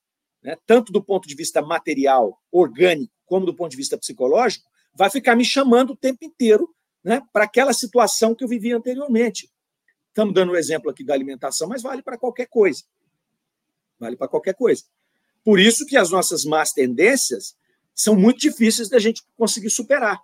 né, 0.42 0.56
tanto 0.66 0.92
do 0.92 1.02
ponto 1.02 1.28
de 1.28 1.36
vista 1.36 1.62
material, 1.62 2.40
orgânico, 2.50 3.12
como 3.24 3.46
do 3.46 3.54
ponto 3.54 3.70
de 3.70 3.76
vista 3.76 3.96
psicológico, 3.96 4.68
vai 4.94 5.10
ficar 5.10 5.36
me 5.36 5.44
chamando 5.44 5.90
o 5.90 5.96
tempo 5.96 6.24
inteiro 6.24 6.74
né, 7.02 7.22
para 7.32 7.44
aquela 7.44 7.72
situação 7.72 8.34
que 8.34 8.44
eu 8.44 8.48
vivia 8.48 8.76
anteriormente. 8.76 9.50
Estamos 10.08 10.34
dando 10.34 10.50
o 10.50 10.52
um 10.52 10.56
exemplo 10.56 10.90
aqui 10.90 11.04
da 11.04 11.14
alimentação, 11.14 11.68
mas 11.68 11.82
vale 11.82 12.02
para 12.02 12.18
qualquer 12.18 12.46
coisa. 12.46 12.84
Vale 13.98 14.16
para 14.16 14.28
qualquer 14.28 14.54
coisa. 14.54 14.84
Por 15.44 15.58
isso 15.58 15.86
que 15.86 15.96
as 15.96 16.10
nossas 16.10 16.44
más 16.44 16.72
tendências 16.72 17.56
são 17.94 18.14
muito 18.14 18.40
difíceis 18.40 18.88
da 18.88 18.98
gente 18.98 19.22
conseguir 19.36 19.70
superar 19.70 20.20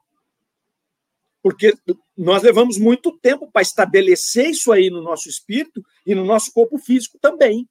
porque 1.42 1.72
nós 2.16 2.42
levamos 2.42 2.78
muito 2.78 3.16
tempo 3.18 3.50
para 3.50 3.62
estabelecer 3.62 4.50
isso 4.50 4.72
aí 4.72 4.90
no 4.90 5.02
nosso 5.02 5.28
espírito 5.28 5.82
e 6.04 6.14
no 6.14 6.24
nosso 6.24 6.52
corpo 6.52 6.78
físico 6.78 7.18
também. 7.18 7.68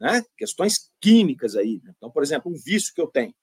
Né? 0.00 0.24
Questões 0.36 0.90
químicas 1.00 1.56
aí. 1.56 1.80
Né? 1.84 1.92
Então, 1.96 2.10
por 2.10 2.22
exemplo, 2.22 2.50
um 2.50 2.56
vício 2.56 2.92
que 2.94 3.00
eu 3.00 3.06
tenho. 3.06 3.34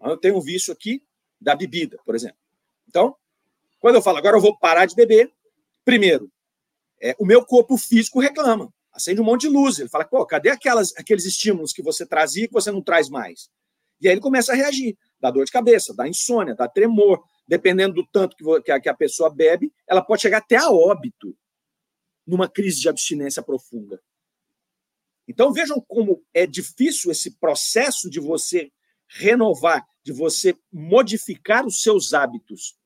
Eu 0.00 0.16
tenho 0.16 0.36
um 0.36 0.40
vício 0.40 0.72
aqui 0.72 1.02
da 1.44 1.54
bebida, 1.54 1.98
por 2.04 2.14
exemplo. 2.14 2.38
Então, 2.88 3.14
quando 3.78 3.96
eu 3.96 4.02
falo, 4.02 4.18
agora 4.18 4.36
eu 4.36 4.40
vou 4.40 4.58
parar 4.58 4.86
de 4.86 4.96
beber, 4.96 5.30
primeiro, 5.84 6.32
é, 7.00 7.14
o 7.18 7.26
meu 7.26 7.44
corpo 7.44 7.76
físico 7.76 8.18
reclama, 8.18 8.72
acende 8.92 9.20
um 9.20 9.24
monte 9.24 9.42
de 9.42 9.48
luz. 9.48 9.78
Ele 9.78 9.88
fala, 9.88 10.04
pô, 10.04 10.24
cadê 10.24 10.48
aquelas, 10.48 10.96
aqueles 10.96 11.26
estímulos 11.26 11.72
que 11.72 11.82
você 11.82 12.06
trazia 12.06 12.48
que 12.48 12.52
você 12.52 12.70
não 12.70 12.82
traz 12.82 13.08
mais? 13.10 13.50
E 14.00 14.08
aí 14.08 14.14
ele 14.14 14.20
começa 14.20 14.52
a 14.52 14.56
reagir, 14.56 14.96
dá 15.20 15.30
dor 15.30 15.44
de 15.44 15.52
cabeça, 15.52 15.94
dá 15.94 16.08
insônia, 16.08 16.54
dá 16.54 16.66
tremor, 16.66 17.22
dependendo 17.46 17.94
do 17.94 18.06
tanto 18.06 18.36
que 18.62 18.88
a 18.88 18.94
pessoa 18.94 19.28
bebe, 19.28 19.72
ela 19.86 20.02
pode 20.02 20.22
chegar 20.22 20.38
até 20.38 20.56
a 20.56 20.70
óbito 20.70 21.36
numa 22.26 22.48
crise 22.48 22.80
de 22.80 22.88
abstinência 22.88 23.42
profunda. 23.42 24.00
Então 25.28 25.52
vejam 25.52 25.80
como 25.86 26.22
é 26.32 26.46
difícil 26.46 27.10
esse 27.10 27.38
processo 27.38 28.08
de 28.10 28.20
você 28.20 28.70
renovar, 29.06 29.86
de 30.04 30.12
você 30.12 30.56
modificar 30.70 31.66
os 31.66 31.80
seus 31.80 32.12
hábitos. 32.12 32.76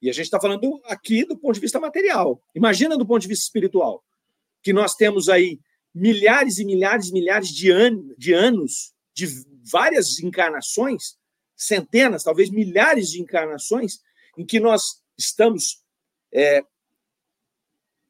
E 0.00 0.08
a 0.08 0.12
gente 0.12 0.26
está 0.26 0.40
falando 0.40 0.80
aqui 0.84 1.24
do 1.24 1.36
ponto 1.36 1.54
de 1.54 1.60
vista 1.60 1.80
material. 1.80 2.40
Imagina 2.54 2.96
do 2.96 3.04
ponto 3.04 3.22
de 3.22 3.28
vista 3.28 3.44
espiritual, 3.44 4.04
que 4.62 4.72
nós 4.72 4.94
temos 4.94 5.28
aí 5.28 5.58
milhares 5.92 6.58
e 6.58 6.64
milhares 6.64 7.08
e 7.08 7.12
milhares 7.12 7.48
de, 7.48 7.72
an 7.72 8.14
de 8.16 8.32
anos, 8.32 8.94
de 9.12 9.26
várias 9.70 10.20
encarnações, 10.20 11.18
centenas, 11.56 12.22
talvez 12.22 12.50
milhares 12.50 13.10
de 13.10 13.20
encarnações 13.20 13.98
em 14.36 14.44
que 14.44 14.60
nós 14.60 15.02
estamos 15.18 15.82
é, 16.32 16.62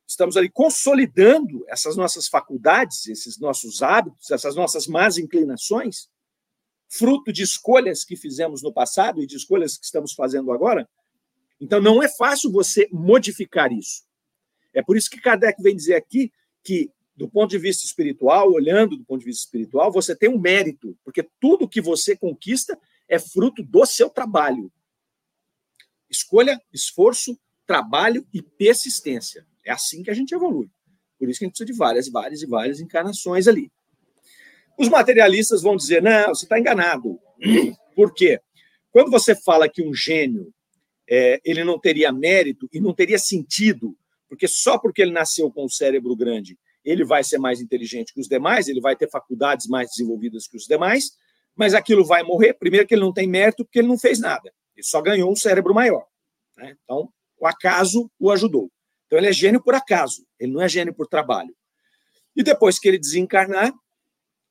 estamos 0.07 0.37
ali 0.37 0.51
consolidando 0.51 1.65
essas 1.69 1.97
nossas 1.97 2.29
faculdades, 2.29 3.07
esses 3.07 3.39
nossos 3.39 3.83
hábitos, 3.83 4.31
essas 4.31 4.55
nossas 4.55 4.87
más 4.87 5.17
inclinações, 5.19 6.09
fruto 6.89 7.33
de 7.33 7.43
escolhas 7.43 8.05
que 8.05 8.17
fizemos 8.17 8.63
no 8.63 8.73
passado 8.73 9.23
e 9.23 9.27
de 9.27 9.37
escolhas 9.37 9.77
que 9.77 9.85
estamos 9.85 10.13
fazendo 10.13 10.53
agora. 10.53 10.89
Então 11.61 11.81
não 11.81 12.03
é 12.03 12.09
fácil 12.09 12.51
você 12.51 12.89
modificar 12.93 13.73
isso. 13.73 14.05
É 14.73 14.83
por 14.83 14.97
isso 14.97 15.11
que 15.11 15.21
Kardec 15.21 15.63
vem 15.63 15.75
dizer 15.75 15.95
aqui 15.95 16.31
que 16.63 16.91
do 17.17 17.29
ponto 17.29 17.51
de 17.51 17.59
vista 17.59 17.85
espiritual, 17.85 18.53
olhando 18.53 18.97
do 18.97 19.05
ponto 19.05 19.21
de 19.21 19.25
vista 19.25 19.45
espiritual, 19.45 19.91
você 19.91 20.15
tem 20.15 20.29
um 20.29 20.39
mérito, 20.39 20.97
porque 21.03 21.27
tudo 21.41 21.69
que 21.69 21.81
você 21.81 22.15
conquista 22.15 22.79
é 23.09 23.19
fruto 23.19 23.63
do 23.63 23.87
seu 23.87 24.11
trabalho. 24.11 24.71
Escolha, 26.11 26.61
esforço, 26.73 27.39
trabalho 27.67 28.27
e 28.35 28.43
persistência. 28.43 29.47
É 29.65 29.73
assim 29.73 30.03
que 30.03 30.11
a 30.11 30.15
gente 30.15 30.35
evolui. 30.35 30.71
Por 31.19 31.29
isso 31.29 31.39
que 31.39 31.47
a 31.47 31.49
gente 31.49 31.57
precisa 31.57 31.73
de 31.73 31.79
várias, 31.79 32.09
várias 32.09 32.43
e 32.43 32.47
várias 32.47 32.81
encarnações 32.81 33.49
ali. 33.49 33.73
Os 34.79 34.89
materialistas 34.89 35.63
vão 35.63 35.77
dizer: 35.77 36.03
não, 36.03 36.29
você 36.29 36.45
está 36.45 36.59
enganado. 36.59 37.19
Por 37.95 38.13
quê? 38.13 38.41
Quando 38.91 39.11
você 39.11 39.35
fala 39.35 39.69
que 39.69 39.83
um 39.83 39.95
gênio 39.95 40.53
é, 41.09 41.41
ele 41.45 41.63
não 41.65 41.79
teria 41.79 42.13
mérito 42.13 42.69
e 42.73 42.81
não 42.81 42.95
teria 42.95 43.19
sentido, 43.19 43.97
porque 44.29 44.49
só 44.49 44.79
porque 44.79 45.03
ele 45.03 45.13
nasceu 45.13 45.51
com 45.51 45.65
um 45.65 45.69
cérebro 45.69 46.17
grande, 46.17 46.59
ele 46.85 47.05
vai 47.05 47.23
ser 47.23 47.39
mais 47.39 47.61
inteligente 47.61 48.13
que 48.13 48.21
os 48.21 48.29
demais, 48.29 48.69
ele 48.69 48.81
vai 48.81 48.97
ter 48.97 49.11
faculdades 49.11 49.67
mais 49.67 49.91
desenvolvidas 49.91 50.47
que 50.47 50.57
os 50.57 50.65
demais, 50.65 51.11
mas 51.55 51.75
aquilo 51.75 52.05
vai 52.05 52.23
morrer. 52.23 52.55
Primeiro, 52.55 52.87
que 52.87 52.95
ele 52.95 53.03
não 53.03 53.13
tem 53.13 53.27
mérito, 53.27 53.65
porque 53.65 53.81
ele 53.81 53.89
não 53.89 53.99
fez 53.99 54.21
nada, 54.21 54.53
ele 54.75 54.85
só 54.85 55.01
ganhou 55.01 55.31
um 55.31 55.37
cérebro 55.37 55.75
maior. 55.75 56.07
Né? 56.57 56.77
Então, 56.83 57.13
o 57.39 57.47
acaso 57.47 58.11
o 58.19 58.31
ajudou. 58.31 58.71
Então, 59.07 59.19
ele 59.19 59.29
é 59.29 59.33
gênio 59.33 59.63
por 59.63 59.75
acaso, 59.75 60.25
ele 60.39 60.53
não 60.53 60.63
é 60.63 60.69
gênio 60.69 60.95
por 60.95 61.07
trabalho. 61.07 61.55
E 62.35 62.43
depois 62.43 62.79
que 62.79 62.89
ele 62.89 62.99
desencarnar, 62.99 63.73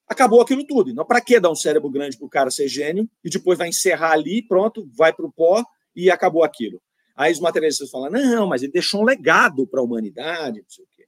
acabou 0.08 0.42
aquilo 0.42 0.66
tudo. 0.66 0.90
Então, 0.90 1.06
para 1.06 1.22
que 1.22 1.40
dar 1.40 1.50
um 1.50 1.56
cérebro 1.56 1.90
grande 1.90 2.18
para 2.18 2.26
o 2.26 2.30
cara 2.30 2.52
ser 2.52 2.68
gênio 2.68 3.10
e 3.24 3.30
depois 3.30 3.58
vai 3.58 3.70
encerrar 3.70 4.12
ali, 4.12 4.42
pronto, 4.42 4.88
vai 4.94 5.14
para 5.14 5.26
o 5.26 5.32
pó 5.32 5.64
e 5.96 6.12
acabou 6.12 6.44
aquilo? 6.44 6.82
Aí 7.16 7.32
os 7.32 7.40
materialistas 7.40 7.90
falam: 7.90 8.10
não, 8.10 8.48
mas 8.48 8.62
ele 8.62 8.72
deixou 8.72 9.02
um 9.02 9.06
legado 9.06 9.66
para 9.66 9.80
a 9.80 9.84
humanidade, 9.84 10.60
não 10.60 10.70
sei 10.70 10.84
o 10.84 10.88
quê. 10.92 11.06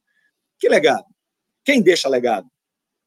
Que 0.58 0.68
legado? 0.68 1.06
Quem 1.64 1.82
deixa 1.82 2.08
legado? 2.08 2.48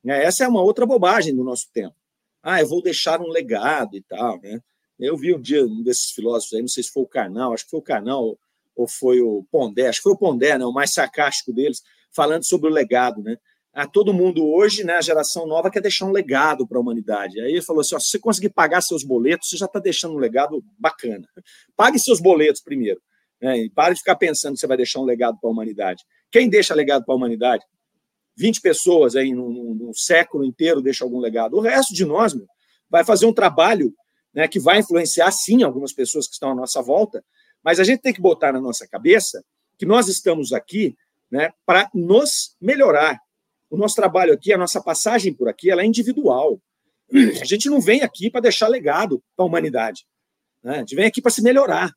Né, 0.03 0.23
essa 0.23 0.43
é 0.43 0.47
uma 0.47 0.61
outra 0.61 0.85
bobagem 0.85 1.35
do 1.35 1.43
nosso 1.43 1.69
tempo. 1.71 1.95
Ah, 2.41 2.59
eu 2.59 2.67
vou 2.67 2.81
deixar 2.81 3.21
um 3.21 3.27
legado 3.27 3.95
e 3.95 4.01
tal, 4.01 4.39
né? 4.39 4.59
Eu 4.99 5.17
vi 5.17 5.33
um 5.33 5.41
dia 5.41 5.65
um 5.65 5.81
desses 5.81 6.11
filósofos 6.11 6.53
aí, 6.53 6.61
não 6.61 6.67
sei 6.67 6.83
se 6.83 6.91
foi 6.91 7.03
o 7.03 7.07
Karnal, 7.07 7.53
acho 7.53 7.65
que 7.65 7.71
foi 7.71 7.79
o 7.79 7.83
Karnal 7.83 8.39
ou 8.75 8.87
foi 8.87 9.19
o 9.19 9.45
Pondé, 9.51 9.87
acho 9.87 9.99
que 9.99 10.03
foi 10.03 10.13
o 10.13 10.17
Pondé, 10.17 10.57
né, 10.57 10.65
o 10.65 10.71
mais 10.71 10.93
sarcástico 10.93 11.51
deles, 11.51 11.81
falando 12.11 12.45
sobre 12.45 12.69
o 12.69 12.73
legado, 12.73 13.21
né? 13.21 13.37
Ah, 13.73 13.87
todo 13.87 14.13
mundo 14.13 14.45
hoje, 14.45 14.83
né, 14.83 14.95
a 14.95 15.01
geração 15.01 15.47
nova, 15.47 15.71
quer 15.71 15.81
deixar 15.81 16.05
um 16.05 16.11
legado 16.11 16.67
para 16.67 16.77
a 16.77 16.81
humanidade. 16.81 17.39
Aí 17.39 17.53
ele 17.53 17.61
falou 17.61 17.81
assim: 17.81 17.95
ó, 17.95 17.99
se 17.99 18.09
você 18.09 18.19
conseguir 18.19 18.49
pagar 18.49 18.81
seus 18.81 19.03
boletos, 19.03 19.49
você 19.49 19.57
já 19.57 19.65
está 19.65 19.79
deixando 19.79 20.15
um 20.15 20.17
legado 20.17 20.61
bacana. 20.77 21.25
Pague 21.75 21.97
seus 21.97 22.19
boletos 22.19 22.61
primeiro. 22.61 23.01
Né, 23.41 23.57
e 23.57 23.69
pare 23.69 23.95
de 23.95 23.99
ficar 23.99 24.15
pensando 24.17 24.53
que 24.53 24.59
você 24.59 24.67
vai 24.67 24.77
deixar 24.77 24.99
um 24.99 25.03
legado 25.03 25.39
para 25.39 25.49
a 25.49 25.51
humanidade. 25.51 26.03
Quem 26.31 26.47
deixa 26.47 26.75
legado 26.75 27.03
para 27.03 27.13
a 27.13 27.17
humanidade? 27.17 27.65
20 28.37 28.61
pessoas 28.61 29.15
aí 29.15 29.33
num, 29.33 29.73
num, 29.73 29.93
século 29.93 30.45
inteiro 30.45 30.81
deixa 30.81 31.03
algum 31.03 31.19
legado. 31.19 31.57
O 31.57 31.59
resto 31.61 31.93
de 31.93 32.05
nós 32.05 32.33
meu, 32.33 32.45
vai 32.89 33.03
fazer 33.03 33.25
um 33.25 33.33
trabalho 33.33 33.93
né, 34.33 34.47
que 34.47 34.59
vai 34.59 34.79
influenciar, 34.79 35.31
sim, 35.31 35.63
algumas 35.63 35.93
pessoas 35.93 36.27
que 36.27 36.33
estão 36.33 36.51
à 36.51 36.55
nossa 36.55 36.81
volta, 36.81 37.23
mas 37.63 37.79
a 37.79 37.83
gente 37.83 38.01
tem 38.01 38.13
que 38.13 38.21
botar 38.21 38.53
na 38.53 38.61
nossa 38.61 38.87
cabeça 38.87 39.43
que 39.77 39.85
nós 39.85 40.07
estamos 40.07 40.53
aqui 40.53 40.95
né, 41.29 41.51
para 41.65 41.89
nos 41.93 42.55
melhorar. 42.61 43.19
O 43.71 43.77
nosso 43.77 43.95
trabalho 43.95 44.33
aqui, 44.33 44.53
a 44.53 44.57
nossa 44.57 44.79
passagem 44.79 45.33
por 45.33 45.49
aqui, 45.49 45.71
ela 45.71 45.81
é 45.81 45.85
individual. 45.85 46.61
A 47.41 47.45
gente 47.45 47.69
não 47.69 47.81
vem 47.81 48.03
aqui 48.03 48.29
para 48.29 48.41
deixar 48.41 48.67
legado 48.67 49.23
para 49.35 49.43
a 49.43 49.47
humanidade. 49.47 50.05
Né? 50.61 50.75
A 50.75 50.79
gente 50.79 50.95
vem 50.95 51.05
aqui 51.05 51.21
para 51.21 51.31
se 51.31 51.41
melhorar. 51.41 51.91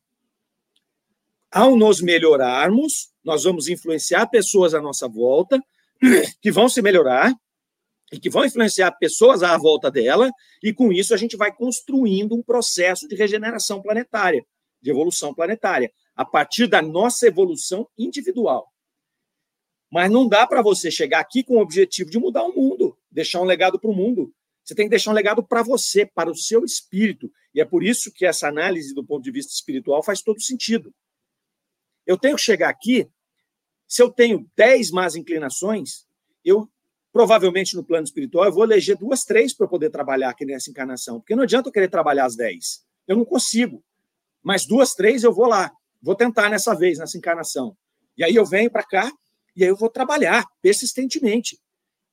Ao 1.51 1.75
nos 1.75 2.01
melhorarmos, 2.01 3.09
nós 3.23 3.43
vamos 3.43 3.67
influenciar 3.67 4.27
pessoas 4.27 4.73
à 4.73 4.81
nossa 4.81 5.07
volta 5.07 5.61
que 6.41 6.51
vão 6.51 6.67
se 6.67 6.81
melhorar 6.81 7.31
e 8.11 8.19
que 8.19 8.29
vão 8.29 8.45
influenciar 8.45 8.91
pessoas 8.93 9.43
à 9.43 9.57
volta 9.57 9.91
dela, 9.91 10.31
e 10.63 10.73
com 10.73 10.91
isso 10.91 11.13
a 11.13 11.17
gente 11.17 11.35
vai 11.35 11.53
construindo 11.53 12.35
um 12.35 12.41
processo 12.41 13.07
de 13.07 13.15
regeneração 13.15 13.81
planetária 13.81 14.45
de 14.85 14.91
evolução 14.91 15.33
planetária, 15.33 15.91
a 16.15 16.23
partir 16.23 16.67
da 16.67 16.79
nossa 16.79 17.25
evolução 17.25 17.89
individual. 17.97 18.71
Mas 19.91 20.11
não 20.11 20.27
dá 20.27 20.45
para 20.47 20.61
você 20.61 20.89
chegar 20.91 21.19
aqui 21.19 21.43
com 21.43 21.57
o 21.57 21.61
objetivo 21.61 22.09
de 22.09 22.19
mudar 22.19 22.43
o 22.43 22.53
mundo, 22.53 22.97
deixar 23.09 23.41
um 23.41 23.45
legado 23.45 23.79
para 23.79 23.89
o 23.89 23.95
mundo. 23.95 24.33
Você 24.63 24.73
tem 24.73 24.87
que 24.87 24.89
deixar 24.89 25.11
um 25.11 25.13
legado 25.13 25.43
para 25.43 25.61
você, 25.61 26.05
para 26.05 26.29
o 26.29 26.35
seu 26.35 26.65
espírito. 26.65 27.31
E 27.53 27.61
é 27.61 27.65
por 27.65 27.83
isso 27.83 28.11
que 28.11 28.25
essa 28.25 28.47
análise 28.47 28.93
do 28.93 29.05
ponto 29.05 29.23
de 29.23 29.31
vista 29.31 29.53
espiritual 29.53 30.03
faz 30.03 30.21
todo 30.21 30.41
sentido. 30.41 30.93
Eu 32.05 32.17
tenho 32.17 32.35
que 32.35 32.41
chegar 32.41 32.69
aqui, 32.69 33.07
se 33.87 34.01
eu 34.01 34.11
tenho 34.11 34.49
10 34.55 34.91
más 34.91 35.15
inclinações, 35.15 36.05
eu 36.43 36.69
provavelmente 37.11 37.75
no 37.75 37.83
plano 37.83 38.03
espiritual 38.03 38.45
eu 38.45 38.51
vou 38.51 38.63
eleger 38.63 38.97
duas, 38.97 39.23
três 39.23 39.53
para 39.53 39.67
poder 39.67 39.89
trabalhar 39.89 40.29
aqui 40.29 40.45
nessa 40.45 40.69
encarnação, 40.69 41.19
porque 41.19 41.35
não 41.35 41.43
adianta 41.43 41.69
eu 41.69 41.73
querer 41.73 41.89
trabalhar 41.89 42.25
as 42.25 42.35
10. 42.35 42.83
Eu 43.07 43.15
não 43.15 43.23
consigo 43.23 43.83
mais 44.43 44.65
duas, 44.65 44.93
três 44.93 45.23
eu 45.23 45.33
vou 45.33 45.47
lá, 45.47 45.71
vou 46.01 46.15
tentar 46.15 46.49
nessa 46.49 46.75
vez, 46.75 46.97
nessa 46.97 47.17
encarnação. 47.17 47.77
E 48.17 48.23
aí 48.23 48.35
eu 48.35 48.45
venho 48.45 48.69
para 48.69 48.83
cá 48.83 49.11
e 49.55 49.63
aí 49.63 49.69
eu 49.69 49.75
vou 49.75 49.89
trabalhar 49.89 50.45
persistentemente. 50.61 51.59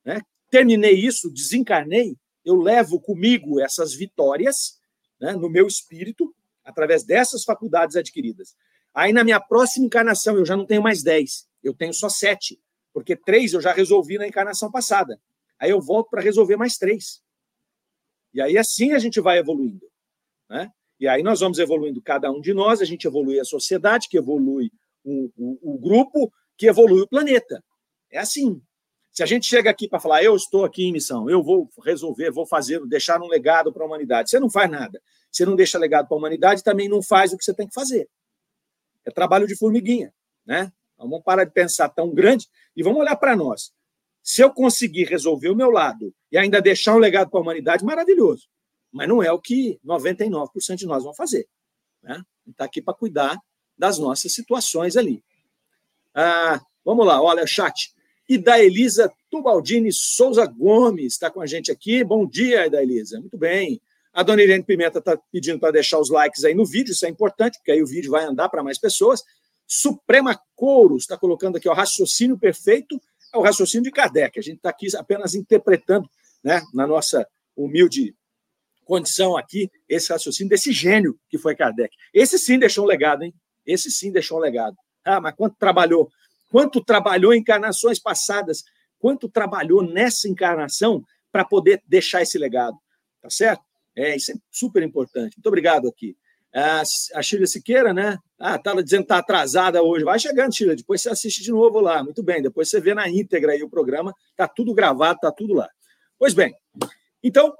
Né? 0.05 0.21
Terminei 0.49 0.93
isso, 0.93 1.29
desencarnei, 1.29 2.15
eu 2.45 2.55
levo 2.55 2.99
comigo 2.99 3.59
essas 3.59 3.93
vitórias 3.93 4.79
né, 5.19 5.33
no 5.33 5.49
meu 5.49 5.67
espírito, 5.67 6.33
através 6.63 7.03
dessas 7.03 7.43
faculdades 7.43 7.95
adquiridas. 7.95 8.55
Aí 8.93 9.11
na 9.11 9.23
minha 9.23 9.39
próxima 9.39 9.85
encarnação 9.85 10.37
eu 10.37 10.45
já 10.45 10.55
não 10.55 10.65
tenho 10.65 10.81
mais 10.81 11.01
dez, 11.01 11.47
eu 11.63 11.73
tenho 11.73 11.93
só 11.93 12.09
sete, 12.09 12.59
porque 12.93 13.15
três 13.15 13.53
eu 13.53 13.61
já 13.61 13.73
resolvi 13.73 14.17
na 14.17 14.27
encarnação 14.27 14.71
passada. 14.71 15.19
Aí 15.59 15.71
eu 15.71 15.81
volto 15.81 16.09
para 16.09 16.21
resolver 16.21 16.55
mais 16.55 16.77
três. 16.77 17.21
E 18.33 18.41
aí 18.41 18.57
assim 18.57 18.91
a 18.91 18.99
gente 18.99 19.19
vai 19.19 19.39
evoluindo. 19.39 19.89
Né? 20.49 20.69
E 20.99 21.07
aí 21.07 21.23
nós 21.23 21.39
vamos 21.39 21.59
evoluindo 21.59 22.01
cada 22.01 22.31
um 22.31 22.39
de 22.39 22.53
nós, 22.53 22.81
a 22.81 22.85
gente 22.85 23.07
evolui 23.07 23.39
a 23.39 23.45
sociedade, 23.45 24.07
que 24.07 24.17
evolui 24.17 24.71
o, 25.03 25.31
o, 25.35 25.75
o 25.75 25.77
grupo, 25.77 26.31
que 26.63 26.69
evolui 26.69 27.01
o 27.01 27.07
planeta. 27.07 27.61
É 28.09 28.19
assim. 28.19 28.61
Se 29.11 29.21
a 29.21 29.25
gente 29.25 29.45
chega 29.45 29.69
aqui 29.69 29.87
para 29.87 29.99
falar, 29.99 30.23
eu 30.23 30.35
estou 30.35 30.63
aqui 30.63 30.85
em 30.85 30.91
missão, 30.91 31.29
eu 31.29 31.43
vou 31.43 31.69
resolver, 31.83 32.31
vou 32.31 32.47
fazer, 32.47 32.79
deixar 32.87 33.21
um 33.21 33.27
legado 33.27 33.71
para 33.71 33.83
a 33.83 33.85
humanidade, 33.85 34.29
você 34.29 34.39
não 34.39 34.49
faz 34.49 34.71
nada. 34.71 35.01
Você 35.31 35.45
não 35.45 35.55
deixa 35.55 35.77
legado 35.77 36.07
para 36.07 36.15
a 36.15 36.19
humanidade, 36.19 36.63
também 36.63 36.87
não 36.87 37.03
faz 37.03 37.33
o 37.33 37.37
que 37.37 37.43
você 37.43 37.53
tem 37.53 37.67
que 37.67 37.73
fazer. 37.73 38.09
É 39.05 39.11
trabalho 39.11 39.45
de 39.45 39.55
formiguinha, 39.55 40.13
né? 40.45 40.71
Então, 40.93 41.09
vamos 41.09 41.23
parar 41.23 41.43
de 41.43 41.51
pensar 41.51 41.89
tão 41.89 42.11
grande 42.11 42.47
e 42.75 42.81
vamos 42.81 42.99
olhar 42.99 43.15
para 43.17 43.35
nós. 43.35 43.71
Se 44.23 44.41
eu 44.41 44.51
conseguir 44.51 45.03
resolver 45.03 45.49
o 45.49 45.55
meu 45.55 45.69
lado 45.69 46.13
e 46.31 46.37
ainda 46.37 46.61
deixar 46.61 46.95
um 46.95 46.99
legado 46.99 47.29
para 47.29 47.39
a 47.39 47.43
humanidade, 47.43 47.83
maravilhoso 47.83 48.47
mas 48.93 49.07
não 49.07 49.23
é 49.23 49.31
o 49.31 49.41
que 49.41 49.79
99% 49.83 50.75
de 50.75 50.85
nós 50.85 51.03
vão 51.03 51.15
fazer. 51.15 51.49
Né? 52.03 52.23
Está 52.47 52.65
aqui 52.65 52.79
para 52.79 52.93
cuidar 52.93 53.39
das 53.75 53.97
nossas 53.97 54.31
situações 54.33 54.95
ali. 54.95 55.23
Ah, 56.15 56.61
vamos 56.85 57.05
lá, 57.05 57.21
olha 57.21 57.47
chat. 57.47 57.93
E 58.29 58.37
da 58.37 58.59
Elisa 58.59 59.11
Tubaldini 59.29 59.91
Souza 59.91 60.45
Gomes 60.45 61.13
está 61.13 61.29
com 61.29 61.41
a 61.41 61.45
gente 61.45 61.71
aqui. 61.71 62.03
Bom 62.03 62.25
dia, 62.27 62.69
da 62.69 62.81
Elisa. 62.81 63.19
Muito 63.19 63.37
bem. 63.37 63.81
A 64.13 64.21
dona 64.21 64.43
Irene 64.43 64.63
Pimenta 64.63 64.99
está 64.99 65.17
pedindo 65.31 65.59
para 65.59 65.71
deixar 65.71 65.99
os 65.99 66.11
likes 66.11 66.43
aí 66.43 66.53
no 66.53 66.65
vídeo, 66.65 66.91
isso 66.91 67.05
é 67.05 67.09
importante, 67.09 67.57
porque 67.57 67.71
aí 67.71 67.81
o 67.81 67.87
vídeo 67.87 68.11
vai 68.11 68.23
andar 68.23 68.47
para 68.47 68.61
mais 68.61 68.77
pessoas. 68.77 69.23
Suprema 69.65 70.39
Couros 70.55 71.03
está 71.03 71.17
colocando 71.17 71.57
aqui 71.57 71.67
o 71.67 71.73
raciocínio 71.73 72.37
perfeito, 72.37 73.01
é 73.33 73.37
o 73.37 73.41
raciocínio 73.41 73.83
de 73.83 73.91
Kardec. 73.91 74.37
A 74.37 74.41
gente 74.41 74.57
está 74.57 74.69
aqui 74.69 74.87
apenas 74.95 75.33
interpretando, 75.33 76.07
né, 76.43 76.61
na 76.75 76.85
nossa 76.85 77.27
humilde 77.57 78.15
condição 78.85 79.35
aqui, 79.35 79.71
esse 79.89 80.11
raciocínio 80.11 80.49
desse 80.49 80.71
gênio 80.71 81.17
que 81.27 81.39
foi 81.39 81.55
Kardec. 81.55 81.95
Esse 82.13 82.37
sim 82.37 82.59
deixou 82.59 82.83
um 82.83 82.87
legado, 82.87 83.23
hein? 83.23 83.33
Esse 83.65 83.89
sim 83.89 84.11
deixou 84.11 84.37
um 84.37 84.41
legado. 84.41 84.77
Ah, 85.05 85.19
mas 85.21 85.35
quanto 85.35 85.55
trabalhou? 85.57 86.09
Quanto 86.49 86.83
trabalhou 86.83 87.33
em 87.33 87.39
encarnações 87.39 87.99
passadas? 87.99 88.63
Quanto 88.99 89.27
trabalhou 89.27 89.83
nessa 89.83 90.27
encarnação 90.27 91.03
para 91.31 91.43
poder 91.43 91.81
deixar 91.87 92.21
esse 92.21 92.37
legado? 92.37 92.77
Tá 93.21 93.29
certo? 93.29 93.63
É, 93.95 94.15
isso 94.15 94.31
é 94.31 94.35
super 94.51 94.81
importante. 94.83 95.35
Muito 95.37 95.47
obrigado 95.47 95.87
aqui. 95.87 96.15
Ah, 96.55 96.83
a 97.15 97.21
Sheila 97.21 97.47
Siqueira, 97.47 97.93
né? 97.93 98.17
Ah, 98.39 98.55
estava 98.55 98.83
dizendo 98.83 98.99
que 98.99 99.05
está 99.05 99.17
atrasada 99.17 99.81
hoje. 99.81 100.05
Vai 100.05 100.19
chegando, 100.19 100.55
Sheila. 100.55 100.75
Depois 100.75 101.01
você 101.01 101.09
assiste 101.09 101.41
de 101.41 101.51
novo 101.51 101.79
lá. 101.79 102.03
Muito 102.03 102.21
bem. 102.21 102.41
Depois 102.41 102.69
você 102.69 102.79
vê 102.79 102.93
na 102.93 103.09
íntegra 103.09 103.53
aí 103.53 103.63
o 103.63 103.69
programa. 103.69 104.13
Está 104.29 104.47
tudo 104.47 104.73
gravado, 104.73 105.15
está 105.15 105.31
tudo 105.31 105.55
lá. 105.55 105.67
Pois 106.19 106.33
bem. 106.33 106.55
Então, 107.23 107.53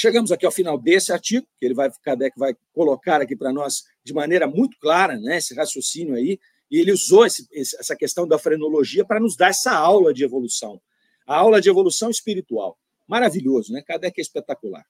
Chegamos 0.00 0.32
aqui 0.32 0.46
ao 0.46 0.52
final 0.52 0.78
desse 0.78 1.12
artigo, 1.12 1.46
que 1.58 1.66
ele 1.66 1.74
vai, 1.74 1.90
Kardec 2.02 2.38
vai 2.38 2.56
colocar 2.72 3.20
aqui 3.20 3.36
para 3.36 3.52
nós 3.52 3.82
de 4.02 4.14
maneira 4.14 4.46
muito 4.46 4.78
clara, 4.80 5.18
né, 5.20 5.36
esse 5.36 5.54
raciocínio 5.54 6.14
aí, 6.14 6.40
e 6.70 6.78
ele 6.78 6.90
usou 6.90 7.26
esse, 7.26 7.46
essa 7.52 7.94
questão 7.94 8.26
da 8.26 8.38
frenologia 8.38 9.04
para 9.04 9.20
nos 9.20 9.36
dar 9.36 9.48
essa 9.48 9.72
aula 9.72 10.14
de 10.14 10.24
evolução, 10.24 10.80
a 11.26 11.36
aula 11.36 11.60
de 11.60 11.68
evolução 11.68 12.08
espiritual. 12.08 12.78
Maravilhoso, 13.06 13.74
né? 13.74 13.82
Kardec 13.82 14.18
é 14.18 14.22
espetacular. 14.22 14.86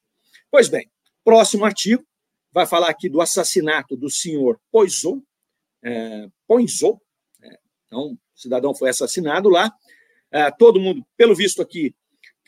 Pois 0.49 0.69
bem, 0.69 0.89
próximo 1.25 1.65
artigo 1.65 2.07
vai 2.53 2.65
falar 2.65 2.89
aqui 2.89 3.09
do 3.09 3.21
assassinato 3.21 3.97
do 3.97 4.09
senhor 4.09 4.61
Poisot, 4.71 5.21
é, 5.83 6.29
Poinzot, 6.47 7.01
é, 7.43 7.59
então, 7.89 8.13
o 8.13 8.19
cidadão 8.33 8.73
foi 8.77 8.91
assassinado 8.91 9.49
lá, 9.49 9.73
é, 10.31 10.53
todo 10.53 10.79
mundo, 10.79 11.05
pelo 11.17 11.35
visto 11.35 11.61
aqui, 11.61 11.97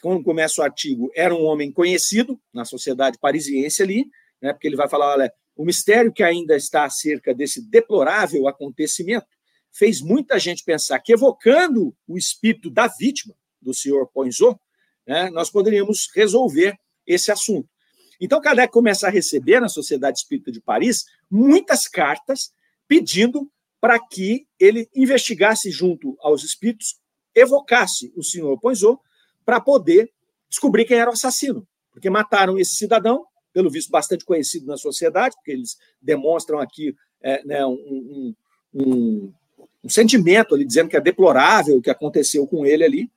quando 0.02 0.24
começa 0.24 0.60
o 0.60 0.64
artigo, 0.64 1.10
era 1.14 1.32
um 1.32 1.44
homem 1.44 1.70
conhecido 1.70 2.38
na 2.52 2.64
sociedade 2.64 3.16
parisiense 3.18 3.82
ali, 3.82 4.04
né, 4.42 4.52
porque 4.52 4.66
ele 4.66 4.76
vai 4.76 4.88
falar, 4.88 5.12
olha, 5.12 5.32
o 5.54 5.64
mistério 5.64 6.12
que 6.12 6.24
ainda 6.24 6.56
está 6.56 6.84
acerca 6.84 7.32
desse 7.32 7.62
deplorável 7.70 8.48
acontecimento 8.48 9.26
fez 9.72 10.00
muita 10.02 10.40
gente 10.40 10.64
pensar 10.64 10.98
que, 10.98 11.12
evocando 11.12 11.94
o 12.06 12.18
espírito 12.18 12.68
da 12.68 12.88
vítima, 12.88 13.34
do 13.60 13.72
senhor 13.72 14.08
Poinzot, 14.08 14.58
né, 15.06 15.30
nós 15.30 15.50
poderíamos 15.50 16.10
resolver 16.14 16.76
esse 17.06 17.30
assunto. 17.30 17.68
Então, 18.20 18.40
Kardec 18.40 18.72
começa 18.72 19.06
a 19.06 19.10
receber 19.10 19.60
na 19.60 19.68
Sociedade 19.68 20.18
Espírita 20.18 20.50
de 20.50 20.60
Paris 20.60 21.04
muitas 21.30 21.86
cartas 21.86 22.52
pedindo 22.88 23.48
para 23.80 23.98
que 24.00 24.46
ele 24.58 24.88
investigasse 24.94 25.70
junto 25.70 26.16
aos 26.20 26.42
espíritos, 26.42 26.96
evocasse 27.34 28.12
o 28.16 28.22
senhor 28.22 28.58
Poinzot 28.58 29.00
para 29.44 29.60
poder 29.60 30.10
descobrir 30.48 30.84
quem 30.84 30.98
era 30.98 31.10
o 31.10 31.14
assassino, 31.14 31.66
porque 31.90 32.10
mataram 32.10 32.58
esse 32.58 32.74
cidadão, 32.74 33.26
pelo 33.52 33.70
visto 33.70 33.90
bastante 33.90 34.24
conhecido 34.24 34.66
na 34.66 34.76
sociedade, 34.76 35.36
porque 35.36 35.52
eles 35.52 35.78
demonstram 36.00 36.58
aqui 36.58 36.96
é, 37.22 37.44
né, 37.44 37.64
um, 37.66 37.72
um, 37.72 38.34
um, 38.74 39.32
um, 39.84 39.88
sentimento 39.88 40.54
ali, 40.54 40.64
dizendo 40.64 40.88
que 40.88 40.96
é 40.96 41.00
deplorável 41.00 41.76
o 41.76 41.82
que 41.82 41.90
aconteceu 41.90 42.46
com 42.46 42.64
ele 42.66 42.84
ali. 42.84 43.10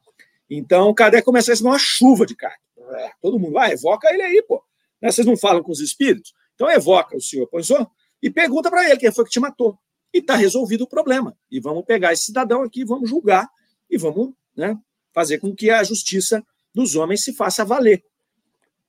Então, 0.49 0.93
Kardec 0.93 1.23
começa 1.23 1.51
a 1.51 1.53
receber 1.53 1.69
uma 1.69 1.79
chuva 1.79 2.25
de 2.25 2.35
cartas. 2.35 2.61
É, 2.77 3.11
todo 3.21 3.39
mundo 3.39 3.57
ah, 3.57 3.69
evoca 3.69 4.13
ele 4.13 4.21
aí, 4.21 4.43
pô. 4.47 4.63
Né, 5.01 5.11
vocês 5.11 5.25
não 5.25 5.37
falam 5.37 5.63
com 5.63 5.71
os 5.71 5.79
espíritos? 5.79 6.33
Então, 6.53 6.69
evoca 6.69 7.17
o 7.17 7.21
senhor 7.21 7.47
Poinzot 7.47 7.87
e 8.21 8.29
pergunta 8.29 8.69
para 8.69 8.89
ele 8.89 8.97
quem 8.97 9.11
foi 9.11 9.25
que 9.25 9.31
te 9.31 9.39
matou. 9.39 9.77
E 10.13 10.19
está 10.19 10.35
resolvido 10.35 10.83
o 10.83 10.87
problema. 10.87 11.35
E 11.51 11.59
vamos 11.59 11.83
pegar 11.85 12.13
esse 12.13 12.25
cidadão 12.25 12.61
aqui, 12.61 12.85
vamos 12.85 13.09
julgar 13.09 13.49
e 13.89 13.97
vamos 13.97 14.33
né, 14.55 14.77
fazer 15.15 15.39
com 15.39 15.55
que 15.55 15.69
a 15.71 15.81
justiça 15.81 16.45
dos 16.73 16.95
homens 16.95 17.23
se 17.23 17.33
faça 17.33 17.63
valer. 17.63 18.03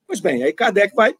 Pois 0.07 0.19
bem, 0.19 0.43
aí 0.43 0.53
Kardec 0.53 0.95
vai 0.95 1.15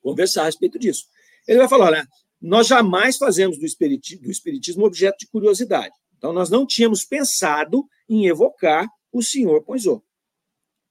conversar 0.00 0.42
a 0.42 0.46
respeito 0.46 0.78
disso. 0.78 1.06
Ele 1.46 1.58
vai 1.58 1.68
falar: 1.68 1.86
olha, 1.86 2.08
nós 2.40 2.68
jamais 2.68 3.16
fazemos 3.16 3.58
do 3.58 3.66
espiritismo, 3.66 4.22
do 4.22 4.30
espiritismo 4.30 4.86
objeto 4.86 5.18
de 5.18 5.26
curiosidade. 5.26 5.94
Então, 6.16 6.32
nós 6.32 6.48
não 6.48 6.64
tínhamos 6.66 7.04
pensado 7.04 7.86
em 8.08 8.26
evocar 8.26 8.86
o 9.12 9.22
senhor 9.22 9.62
Poinzot. 9.64 10.02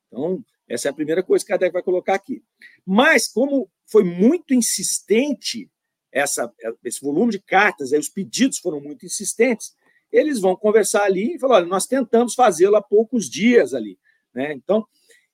Então, 0.07 0.43
essa 0.67 0.89
é 0.89 0.91
a 0.91 0.93
primeira 0.93 1.23
coisa 1.23 1.45
que 1.45 1.49
Kardec 1.49 1.71
vai 1.71 1.83
colocar 1.83 2.15
aqui. 2.15 2.43
Mas, 2.85 3.27
como 3.27 3.69
foi 3.85 4.03
muito 4.03 4.53
insistente 4.53 5.69
essa, 6.11 6.51
esse 6.83 6.99
volume 7.01 7.31
de 7.31 7.39
cartas, 7.39 7.93
aí 7.93 7.99
os 7.99 8.09
pedidos 8.09 8.59
foram 8.59 8.81
muito 8.81 9.05
insistentes, 9.05 9.73
eles 10.11 10.39
vão 10.39 10.55
conversar 10.55 11.03
ali 11.03 11.35
e 11.35 11.39
falar: 11.39 11.57
olha, 11.57 11.65
nós 11.65 11.85
tentamos 11.85 12.33
fazê-lo 12.33 12.75
há 12.75 12.81
poucos 12.81 13.29
dias 13.29 13.73
ali. 13.73 13.97
Né? 14.33 14.53
Então, 14.53 14.85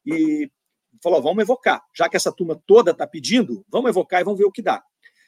e 0.06 0.50
falou: 1.02 1.22
vamos 1.22 1.42
evocar. 1.42 1.82
Já 1.94 2.10
que 2.10 2.18
essa 2.18 2.32
turma 2.32 2.62
toda 2.66 2.92
está 2.92 3.06
pedindo, 3.06 3.66
vamos 3.70 3.90
evocar 3.90 4.22
e 4.22 4.24
vamos 4.24 4.40
ver 4.40 4.46
o 4.46 4.52
que 4.52 4.62
dá. 4.62 4.84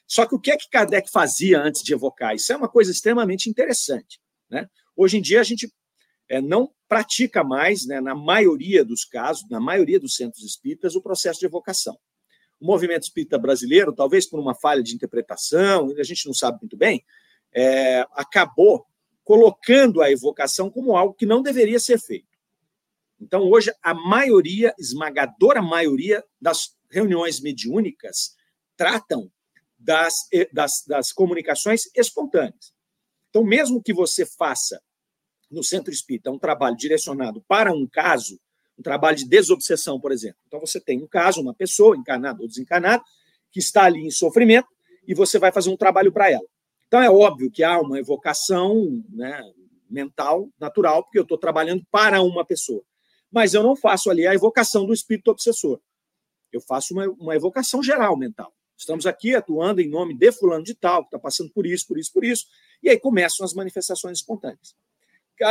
Só 0.07 0.25
que 0.25 0.33
o 0.33 0.39
que 0.39 0.51
é 0.51 0.57
que 0.57 0.69
Kardec 0.69 1.11
fazia 1.11 1.59
antes 1.61 1.83
de 1.83 1.93
evocar? 1.93 2.33
Isso 2.33 2.51
é 2.53 2.55
uma 2.55 2.69
coisa 2.69 2.91
extremamente 2.91 3.49
interessante. 3.49 4.21
Né? 4.49 4.67
Hoje 4.95 5.17
em 5.17 5.21
dia, 5.21 5.41
a 5.41 5.43
gente 5.43 5.71
é, 6.29 6.41
não 6.41 6.71
pratica 6.87 7.43
mais, 7.43 7.85
né, 7.85 7.99
na 7.99 8.15
maioria 8.15 8.85
dos 8.85 9.03
casos, 9.03 9.47
na 9.49 9.59
maioria 9.59 9.99
dos 9.99 10.15
centros 10.15 10.43
espíritas, 10.43 10.95
o 10.95 11.01
processo 11.01 11.39
de 11.39 11.45
evocação. 11.45 11.97
O 12.59 12.65
movimento 12.65 13.03
espírita 13.03 13.37
brasileiro, 13.37 13.93
talvez 13.93 14.27
por 14.27 14.39
uma 14.39 14.55
falha 14.55 14.81
de 14.81 14.95
interpretação, 14.95 15.93
a 15.97 16.03
gente 16.03 16.25
não 16.25 16.33
sabe 16.33 16.59
muito 16.61 16.77
bem, 16.77 17.03
é, 17.53 18.05
acabou 18.13 18.85
colocando 19.28 20.01
a 20.01 20.09
evocação 20.09 20.69
como 20.69 20.95
algo 20.95 21.13
que 21.13 21.25
não 21.25 21.41
deveria 21.41 21.82
ser 21.82 21.99
feito. 21.99 22.30
Então, 23.19 23.41
hoje, 23.51 23.73
a 23.84 23.93
maioria, 23.93 24.73
esmagadora 24.80 25.61
maioria 25.61 26.23
das 26.39 26.78
reuniões 26.89 27.41
mediúnicas 27.41 28.38
tratam 28.78 29.30
das, 29.78 30.30
eh, 30.32 30.47
das, 30.53 30.86
das 30.88 31.11
comunicações 31.11 31.89
espontâneas. 31.93 32.73
Então, 33.30 33.43
mesmo 33.43 33.84
que 33.84 33.93
você 33.93 34.25
faça 34.25 34.82
no 35.51 35.61
centro 35.61 35.91
espírita 35.91 36.32
um 36.32 36.39
trabalho 36.39 36.78
direcionado 36.78 37.43
para 37.49 37.73
um 37.73 37.86
caso, 37.86 38.39
um 38.80 38.82
trabalho 38.82 39.17
de 39.17 39.28
desobsessão, 39.28 39.99
por 39.99 40.13
exemplo. 40.13 40.39
Então, 40.47 40.61
você 40.61 40.80
tem 40.80 41.03
um 41.03 41.07
caso, 41.07 41.41
uma 41.41 41.53
pessoa, 41.53 41.97
encarnada 41.97 42.41
ou 42.41 42.47
desencarnada, 42.47 43.03
que 43.51 43.59
está 43.59 43.84
ali 43.84 44.05
em 44.05 44.09
sofrimento, 44.09 44.69
e 45.05 45.13
você 45.13 45.38
vai 45.38 45.51
fazer 45.51 45.69
um 45.69 45.75
trabalho 45.75 46.13
para 46.13 46.32
ela. 46.32 46.47
Então, 46.88 47.01
é 47.01 47.09
óbvio 47.09 47.51
que 47.51 47.63
há 47.63 47.79
uma 47.79 47.99
evocação 47.99 49.03
né, 49.09 49.41
mental 49.89 50.49
natural, 50.59 51.03
porque 51.03 51.19
eu 51.19 51.23
estou 51.23 51.38
trabalhando 51.38 51.85
para 51.91 52.21
uma 52.21 52.45
pessoa. 52.45 52.83
Mas 53.31 53.53
eu 53.53 53.61
não 53.61 53.75
faço 53.75 54.09
ali 54.09 54.25
a 54.25 54.33
evocação 54.33 54.85
do 54.85 54.93
espírito 54.93 55.29
obsessor. 55.29 55.79
Eu 56.51 56.61
faço 56.61 56.93
uma, 56.93 57.05
uma 57.09 57.35
evocação 57.35 57.83
geral 57.83 58.15
mental. 58.17 58.53
Estamos 58.77 59.05
aqui 59.05 59.35
atuando 59.35 59.81
em 59.81 59.89
nome 59.89 60.13
de 60.13 60.31
fulano 60.31 60.63
de 60.63 60.75
tal, 60.75 61.01
que 61.01 61.07
está 61.07 61.19
passando 61.19 61.51
por 61.51 61.65
isso, 61.65 61.88
por 61.88 61.97
isso, 61.97 62.13
por 62.13 62.23
isso. 62.23 62.45
E 62.81 62.89
aí 62.89 62.99
começam 62.99 63.45
as 63.45 63.53
manifestações 63.53 64.19
espontâneas. 64.19 64.75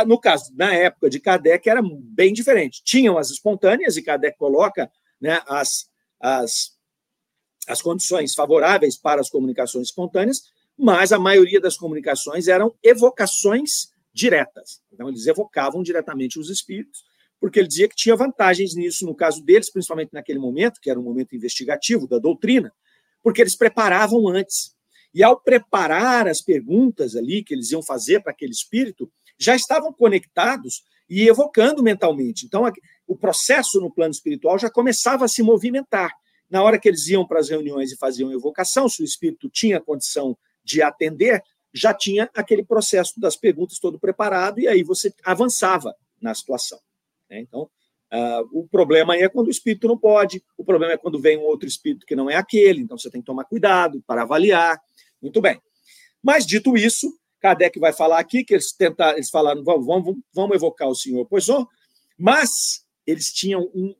No 0.05 0.19
caso, 0.19 0.53
na 0.55 0.73
época 0.73 1.09
de 1.09 1.19
Kardec, 1.19 1.69
era 1.69 1.81
bem 1.83 2.33
diferente. 2.33 2.81
Tinham 2.83 3.17
as 3.17 3.29
espontâneas, 3.29 3.95
e 3.95 4.01
Kardec 4.01 4.37
coloca 4.37 4.91
né, 5.19 5.41
as, 5.47 5.89
as, 6.19 6.77
as 7.67 7.81
condições 7.81 8.33
favoráveis 8.33 8.97
para 8.97 9.21
as 9.21 9.29
comunicações 9.29 9.87
espontâneas, 9.87 10.51
mas 10.77 11.11
a 11.11 11.19
maioria 11.19 11.59
das 11.59 11.75
comunicações 11.75 12.47
eram 12.47 12.73
evocações 12.83 13.91
diretas. 14.13 14.81
Então, 14.91 15.09
eles 15.09 15.25
evocavam 15.25 15.81
diretamente 15.81 16.39
os 16.39 16.49
espíritos, 16.49 17.03
porque 17.39 17.59
ele 17.59 17.67
dizia 17.67 17.87
que 17.87 17.95
tinha 17.95 18.15
vantagens 18.15 18.75
nisso, 18.75 19.05
no 19.05 19.15
caso 19.15 19.43
deles, 19.43 19.71
principalmente 19.71 20.13
naquele 20.13 20.39
momento, 20.39 20.79
que 20.81 20.89
era 20.89 20.99
um 20.99 21.03
momento 21.03 21.35
investigativo 21.35 22.07
da 22.07 22.17
doutrina, 22.17 22.71
porque 23.23 23.41
eles 23.41 23.55
preparavam 23.55 24.27
antes. 24.27 24.75
E 25.13 25.23
ao 25.23 25.39
preparar 25.39 26.27
as 26.27 26.41
perguntas 26.41 27.15
ali 27.15 27.43
que 27.43 27.53
eles 27.53 27.71
iam 27.71 27.81
fazer 27.81 28.21
para 28.21 28.31
aquele 28.31 28.51
espírito, 28.51 29.11
já 29.37 29.55
estavam 29.55 29.93
conectados 29.93 30.83
e 31.09 31.27
evocando 31.27 31.81
mentalmente. 31.81 32.45
Então, 32.45 32.63
o 33.07 33.15
processo 33.15 33.79
no 33.79 33.91
plano 33.91 34.11
espiritual 34.11 34.59
já 34.59 34.69
começava 34.69 35.25
a 35.25 35.27
se 35.27 35.41
movimentar. 35.41 36.11
Na 36.49 36.63
hora 36.63 36.79
que 36.79 36.87
eles 36.87 37.07
iam 37.07 37.25
para 37.25 37.39
as 37.39 37.49
reuniões 37.49 37.91
e 37.91 37.97
faziam 37.97 38.31
evocação, 38.31 38.89
se 38.89 39.01
o 39.01 39.05
espírito 39.05 39.49
tinha 39.49 39.81
condição 39.81 40.37
de 40.67 40.81
atender, 40.81 41.41
já 41.73 41.93
tinha 41.93 42.29
aquele 42.35 42.63
processo 42.63 43.19
das 43.19 43.37
perguntas 43.37 43.79
todo 43.79 43.97
preparado 43.97 44.59
e 44.59 44.67
aí 44.67 44.83
você 44.83 45.13
avançava 45.23 45.95
na 46.21 46.33
situação. 46.35 46.79
Né? 47.29 47.39
Então, 47.39 47.63
uh, 48.11 48.49
o 48.51 48.67
problema 48.67 49.15
é 49.15 49.29
quando 49.29 49.47
o 49.47 49.51
espírito 49.51 49.87
não 49.87 49.97
pode, 49.97 50.43
o 50.57 50.65
problema 50.65 50.93
é 50.93 50.97
quando 50.97 51.19
vem 51.19 51.37
um 51.37 51.43
outro 51.43 51.67
espírito 51.67 52.05
que 52.05 52.15
não 52.15 52.29
é 52.29 52.35
aquele, 52.35 52.81
então 52.81 52.97
você 52.97 53.09
tem 53.09 53.21
que 53.21 53.27
tomar 53.27 53.45
cuidado 53.45 54.03
para 54.05 54.23
avaliar. 54.23 54.79
Muito 55.21 55.41
bem. 55.41 55.61
Mas, 56.21 56.45
dito 56.45 56.75
isso, 56.75 57.17
Kardec 57.39 57.79
vai 57.79 57.93
falar 57.93 58.19
aqui 58.19 58.43
que 58.43 58.53
eles 58.53 58.73
tentaram, 58.73 59.15
eles 59.17 59.29
falaram, 59.29 59.63
vamos, 59.63 59.85
vamos, 59.85 60.15
vamos 60.33 60.55
evocar 60.55 60.89
o 60.89 60.95
senhor 60.95 61.25
Poisson, 61.25 61.65
mas 62.17 62.85
eles 63.05 63.31
tinham 63.31 63.69
um 63.73 63.95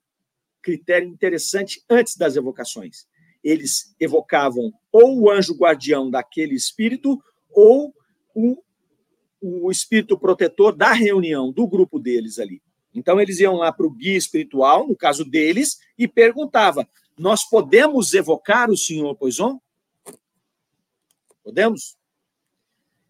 critério 0.62 1.08
interessante 1.08 1.82
antes 1.90 2.18
das 2.18 2.36
evocações. 2.36 3.08
Eles 3.48 3.96
evocavam 3.98 4.74
ou 4.92 5.22
o 5.22 5.32
anjo 5.32 5.56
guardião 5.56 6.10
daquele 6.10 6.54
espírito 6.54 7.18
ou 7.50 7.96
o, 8.36 8.62
o 9.40 9.72
espírito 9.72 10.20
protetor 10.20 10.76
da 10.76 10.92
reunião, 10.92 11.50
do 11.50 11.66
grupo 11.66 11.98
deles 11.98 12.40
ali. 12.40 12.62
Então, 12.94 13.22
eles 13.22 13.40
iam 13.40 13.56
lá 13.56 13.72
para 13.72 13.88
o 13.88 13.90
guia 13.90 14.18
espiritual, 14.18 14.86
no 14.86 14.98
caso 14.98 15.24
deles, 15.24 15.80
e 15.98 16.10
perguntava: 16.10 16.86
Nós 17.18 17.48
podemos 17.48 18.14
evocar 18.14 18.70
o 18.70 18.76
senhor 18.76 19.16
Poison? 19.16 19.62
Podemos? 21.42 21.96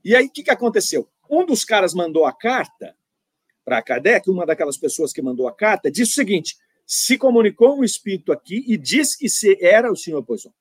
E 0.05 0.15
aí, 0.15 0.27
o 0.27 0.29
que, 0.29 0.43
que 0.43 0.51
aconteceu? 0.51 1.09
Um 1.27 1.47
dos 1.47 1.65
caras 1.65 1.95
mandou 1.95 2.25
a 2.25 2.31
carta 2.31 2.95
para 3.65 3.81
Kardec, 3.81 4.29
uma 4.29 4.45
daquelas 4.45 4.77
pessoas 4.77 5.11
que 5.11 5.21
mandou 5.21 5.47
a 5.47 5.51
carta, 5.51 5.89
disse 5.89 6.11
o 6.11 6.15
seguinte: 6.15 6.57
se 6.87 7.17
comunicou 7.17 7.77
um 7.77 7.83
espírito 7.83 8.31
aqui 8.31 8.63
e 8.65 8.77
disse 8.77 9.17
que 9.17 9.27
se 9.27 9.61
era 9.61 9.91
o 9.91 9.95
senhor 9.95 10.23
Poison. 10.23 10.53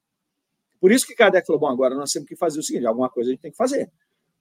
Por 0.80 0.90
isso 0.90 1.06
que 1.06 1.14
Kardec 1.14 1.46
falou: 1.46 1.60
bom, 1.60 1.68
agora 1.68 1.94
nós 1.94 2.10
temos 2.10 2.28
que 2.28 2.34
fazer 2.34 2.58
o 2.58 2.62
seguinte: 2.64 2.84
alguma 2.84 3.08
coisa 3.08 3.30
a 3.30 3.32
gente 3.32 3.40
tem 3.40 3.52
que 3.52 3.56
fazer. 3.56 3.88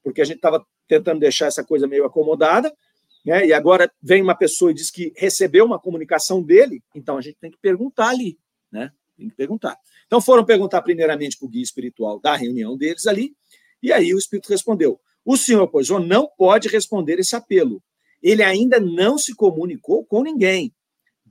Porque 0.03 0.19
a 0.19 0.25
gente 0.25 0.37
estava 0.37 0.65
tentando 0.87 1.19
deixar 1.19 1.45
essa 1.45 1.63
coisa 1.63 1.87
meio 1.87 2.03
acomodada, 2.03 2.75
né? 3.23 3.45
e 3.45 3.53
agora 3.53 3.91
vem 4.01 4.21
uma 4.21 4.35
pessoa 4.35 4.71
e 4.71 4.73
diz 4.73 4.89
que 4.89 5.13
recebeu 5.15 5.63
uma 5.63 5.79
comunicação 5.79 6.41
dele, 6.41 6.83
então 6.93 7.17
a 7.17 7.21
gente 7.21 7.37
tem 7.39 7.51
que 7.51 7.57
perguntar 7.57 8.09
ali. 8.09 8.37
Né? 8.71 8.91
Tem 9.17 9.29
que 9.29 9.35
perguntar. 9.35 9.77
Então 10.07 10.19
foram 10.19 10.43
perguntar 10.43 10.81
primeiramente 10.81 11.37
para 11.37 11.45
o 11.45 11.49
guia 11.49 11.63
espiritual 11.63 12.19
da 12.19 12.35
reunião 12.35 12.75
deles 12.75 13.05
ali, 13.05 13.35
e 13.81 13.93
aí 13.93 14.13
o 14.13 14.17
espírito 14.17 14.49
respondeu: 14.49 14.99
o 15.23 15.37
senhor 15.37 15.67
Poison 15.67 15.99
não 15.99 16.27
pode 16.27 16.67
responder 16.67 17.19
esse 17.19 17.35
apelo. 17.35 17.81
Ele 18.21 18.41
ainda 18.43 18.79
não 18.79 19.19
se 19.19 19.35
comunicou 19.35 20.03
com 20.03 20.23
ninguém. 20.23 20.73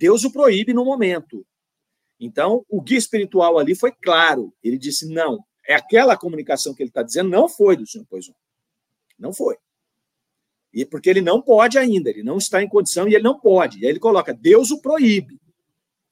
Deus 0.05 0.23
o 0.23 0.31
proíbe 0.31 0.75
no 0.75 0.85
momento. 0.85 1.47
Então, 2.21 2.63
o 2.69 2.83
guia 2.83 2.99
espiritual 2.99 3.59
ali 3.59 3.75
foi 3.75 3.91
claro. 3.91 4.55
Ele 4.63 4.77
disse: 4.77 5.09
não, 5.09 5.43
é 5.67 5.75
aquela 5.75 6.15
comunicação 6.15 6.75
que 6.75 6.83
ele 6.83 6.91
está 6.91 7.03
dizendo 7.03 7.31
não 7.31 7.49
foi 7.49 7.75
do 7.75 7.87
senhor 7.87 8.05
Poison. 8.05 8.35
Não 9.19 9.33
foi. 9.33 9.57
E 10.75 10.85
porque 10.85 11.09
ele 11.09 11.23
não 11.23 11.41
pode 11.41 11.79
ainda, 11.79 12.11
ele 12.11 12.23
não 12.23 12.37
está 12.37 12.63
em 12.63 12.69
condição 12.69 13.09
e 13.09 13.15
ele 13.15 13.25
não 13.25 13.41
pode. 13.41 13.79
E 13.79 13.87
aí 13.87 13.93
ele 13.93 13.99
coloca, 13.99 14.35
Deus 14.35 14.71
o 14.71 14.83
proíbe. 14.83 15.41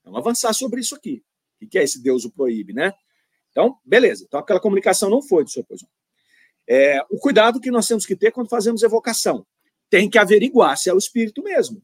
Vamos 0.03 0.21
avançar 0.21 0.55
sobre 0.55 0.81
isso 0.81 0.95
aqui. 0.95 1.23
O 1.61 1.69
que 1.69 1.79
é 1.79 1.83
esse 1.83 2.03
Deus 2.03 2.25
o 2.25 2.31
proíbe, 2.31 2.73
né? 2.73 2.95
Então, 3.51 3.79
beleza. 3.85 4.25
Então, 4.27 4.41
aquela 4.41 4.61
comunicação 4.61 5.11
não 5.11 5.21
foi 5.21 5.45
do 5.45 5.51
seu 5.51 5.63
poisão. 5.63 5.89
É, 6.67 6.99
o 7.11 7.19
cuidado 7.19 7.61
que 7.61 7.71
nós 7.71 7.87
temos 7.87 8.07
que 8.07 8.17
ter 8.17 8.33
quando 8.33 8.49
fazemos 8.49 8.83
evocação. 8.83 9.47
Tem 9.91 10.09
que 10.09 10.17
averiguar 10.17 10.79
se 10.79 10.89
é 10.89 10.95
o 10.95 10.99
espírito 10.99 11.43
mesmo. 11.43 11.83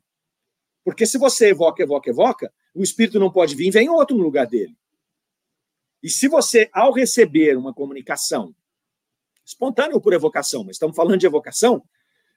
Porque 0.84 1.06
se 1.06 1.18
você 1.18 1.50
evoca, 1.50 1.82
evoca, 1.82 2.10
evoca, 2.10 2.52
o 2.74 2.82
espírito 2.82 3.18
não 3.18 3.30
pode 3.30 3.54
vir, 3.54 3.70
vem 3.70 3.88
outro 3.88 4.16
no 4.16 4.22
lugar 4.22 4.46
dele. 4.46 4.76
E 6.02 6.08
se 6.08 6.28
você, 6.28 6.68
ao 6.72 6.92
receber 6.92 7.56
uma 7.56 7.74
comunicação, 7.74 8.54
espontânea 9.44 9.94
ou 9.94 10.00
por 10.00 10.12
evocação, 10.12 10.62
mas 10.62 10.76
estamos 10.76 10.94
falando 10.94 11.18
de 11.18 11.26
evocação, 11.26 11.82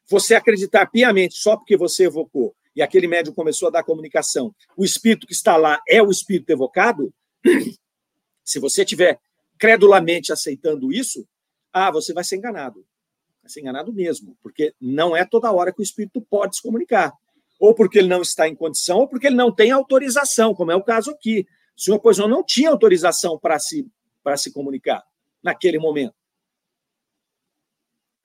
você 0.10 0.34
acreditar 0.34 0.88
piamente 0.88 1.36
só 1.36 1.56
porque 1.56 1.78
você 1.78 2.06
evocou 2.06 2.56
e 2.76 2.82
aquele 2.82 3.08
médium 3.08 3.34
começou 3.34 3.68
a 3.68 3.72
dar 3.72 3.84
comunicação, 3.84 4.56
o 4.78 4.84
espírito 4.84 5.28
que 5.28 5.34
está 5.34 5.58
lá 5.58 5.82
é 5.88 6.02
o 6.02 6.10
espírito 6.10 6.50
evocado, 6.52 7.14
se 8.44 8.60
você 8.60 8.86
tiver 8.86 9.20
credulamente 9.58 10.32
aceitando 10.32 10.92
isso, 10.92 11.28
ah, 11.72 11.92
você 11.92 12.14
vai 12.14 12.24
ser 12.24 12.38
enganado. 12.38 12.86
Vai 13.42 13.50
ser 13.50 13.62
enganado 13.62 13.94
mesmo, 13.94 14.38
porque 14.42 14.74
não 14.80 15.16
é 15.16 15.26
toda 15.26 15.52
hora 15.52 15.74
que 15.74 15.82
o 15.82 15.84
espírito 15.84 16.22
pode 16.22 16.56
se 16.56 16.62
comunicar. 16.62 17.14
Ou 17.62 17.76
porque 17.76 18.00
ele 18.00 18.08
não 18.08 18.24
está 18.24 18.48
em 18.48 18.56
condição, 18.56 18.98
ou 18.98 19.08
porque 19.08 19.28
ele 19.28 19.36
não 19.36 19.54
tem 19.54 19.70
autorização, 19.70 20.56
como 20.56 20.72
é 20.72 20.76
o 20.76 20.84
caso 20.84 21.12
aqui. 21.12 21.46
O 21.78 21.82
senhor 21.82 22.00
Poisson 22.00 22.28
não 22.28 22.44
tinha 22.44 22.72
autorização 22.72 23.38
para 23.38 23.60
se, 23.60 23.88
se 24.36 24.52
comunicar 24.52 25.04
naquele 25.44 25.78
momento. 25.78 26.16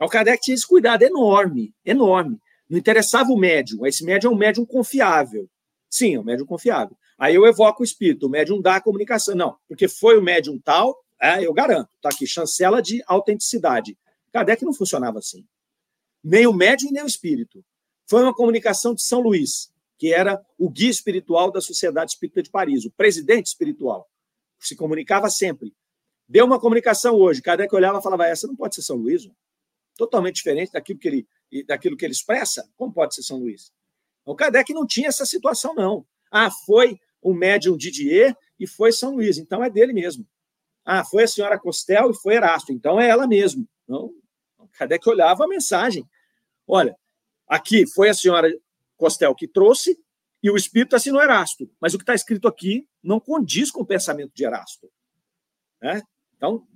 O 0.00 0.08
Kardec 0.08 0.40
tinha 0.42 0.54
esse 0.54 0.66
cuidado 0.66 1.02
enorme, 1.02 1.74
enorme. 1.84 2.40
Não 2.66 2.78
interessava 2.78 3.30
o 3.30 3.36
médium. 3.36 3.84
Esse 3.84 4.06
médium 4.06 4.30
é 4.30 4.34
um 4.34 4.38
médium 4.38 4.64
confiável. 4.64 5.50
Sim, 5.90 6.14
é 6.14 6.20
um 6.20 6.24
médium 6.24 6.46
confiável. 6.46 6.96
Aí 7.18 7.34
eu 7.34 7.44
evoco 7.44 7.82
o 7.82 7.84
espírito, 7.84 8.26
o 8.26 8.30
médium 8.30 8.62
dá 8.62 8.76
a 8.76 8.80
comunicação. 8.80 9.34
Não, 9.34 9.58
porque 9.68 9.86
foi 9.86 10.18
o 10.18 10.22
médium 10.22 10.58
tal, 10.58 10.98
é, 11.20 11.44
eu 11.44 11.52
garanto. 11.52 11.90
Está 11.96 12.08
aqui, 12.08 12.26
chancela 12.26 12.80
de 12.80 13.02
autenticidade. 13.06 13.98
Kardec 14.32 14.64
não 14.64 14.72
funcionava 14.72 15.18
assim. 15.18 15.44
Nem 16.24 16.46
o 16.46 16.54
médium 16.54 16.90
nem 16.90 17.02
o 17.02 17.06
espírito. 17.06 17.62
Foi 18.08 18.22
uma 18.22 18.34
comunicação 18.34 18.94
de 18.94 19.02
São 19.02 19.20
Luís, 19.20 19.72
que 19.98 20.12
era 20.12 20.40
o 20.58 20.70
guia 20.70 20.90
espiritual 20.90 21.50
da 21.50 21.60
Sociedade 21.60 22.12
Espírita 22.12 22.42
de 22.42 22.50
Paris, 22.50 22.84
o 22.84 22.90
presidente 22.90 23.46
espiritual. 23.46 24.08
Se 24.60 24.76
comunicava 24.76 25.28
sempre. 25.28 25.74
Deu 26.28 26.44
uma 26.44 26.60
comunicação 26.60 27.14
hoje. 27.14 27.42
Kardec 27.42 27.74
olhava 27.74 27.98
e 27.98 28.02
falava: 28.02 28.26
essa 28.26 28.46
não 28.46 28.56
pode 28.56 28.74
ser 28.74 28.82
São 28.82 28.96
Luís. 28.96 29.28
Totalmente 29.96 30.36
diferente 30.36 30.72
daquilo 30.72 30.98
que 30.98 31.08
ele, 31.08 31.28
daquilo 31.66 31.96
que 31.96 32.04
ele 32.04 32.12
expressa. 32.12 32.68
Como 32.76 32.92
pode 32.92 33.14
ser 33.14 33.22
São 33.22 33.38
Luís? 33.38 33.72
O 34.24 34.34
Kardec 34.34 34.72
não 34.72 34.86
tinha 34.86 35.08
essa 35.08 35.24
situação, 35.24 35.74
não. 35.74 36.06
Ah, 36.30 36.50
foi 36.50 36.98
o 37.22 37.32
médium 37.32 37.76
Didier 37.76 38.36
e 38.58 38.66
foi 38.66 38.92
São 38.92 39.14
Luís, 39.14 39.38
então 39.38 39.62
é 39.62 39.70
dele 39.70 39.92
mesmo. 39.92 40.26
Ah, 40.84 41.04
foi 41.04 41.24
a 41.24 41.28
senhora 41.28 41.58
Costel 41.58 42.10
e 42.10 42.14
foi 42.14 42.34
Erasto, 42.34 42.72
então 42.72 43.00
é 43.00 43.08
ela 43.08 43.26
mesmo. 43.26 43.68
Não, 43.86 44.12
Kardec 44.72 45.08
olhava 45.08 45.44
a 45.44 45.48
mensagem. 45.48 46.08
Olha, 46.66 46.96
aqui 47.46 47.86
foi 47.86 48.08
a 48.08 48.14
senhora 48.14 48.52
Costel 48.96 49.34
que 49.34 49.46
trouxe 49.46 49.98
e 50.42 50.50
o 50.50 50.56
espírito 50.56 50.96
assinou 50.96 51.22
Erasto, 51.22 51.70
mas 51.80 51.94
o 51.94 51.98
que 51.98 52.02
está 52.02 52.14
escrito 52.14 52.46
aqui 52.46 52.88
não 53.02 53.18
condiz 53.18 53.70
com 53.70 53.82
o 53.82 53.86
pensamento 53.86 54.32
de 54.34 54.44
Erasto. 54.44 54.90
Né? 55.82 56.02
Então, 56.36 56.66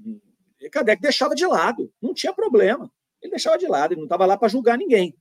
Kardec 0.73 1.01
deixava 1.01 1.35
de 1.35 1.47
lado, 1.47 1.93
não 2.01 2.13
tinha 2.13 2.33
problema. 2.33 2.91
Ele 3.23 3.31
deixava 3.31 3.59
de 3.59 3.67
lado, 3.67 3.93
ele 3.93 4.01
não 4.01 4.07
estava 4.07 4.27
lá 4.27 4.37
para 4.37 4.49
julgar 4.49 4.79
ninguém 4.79 5.15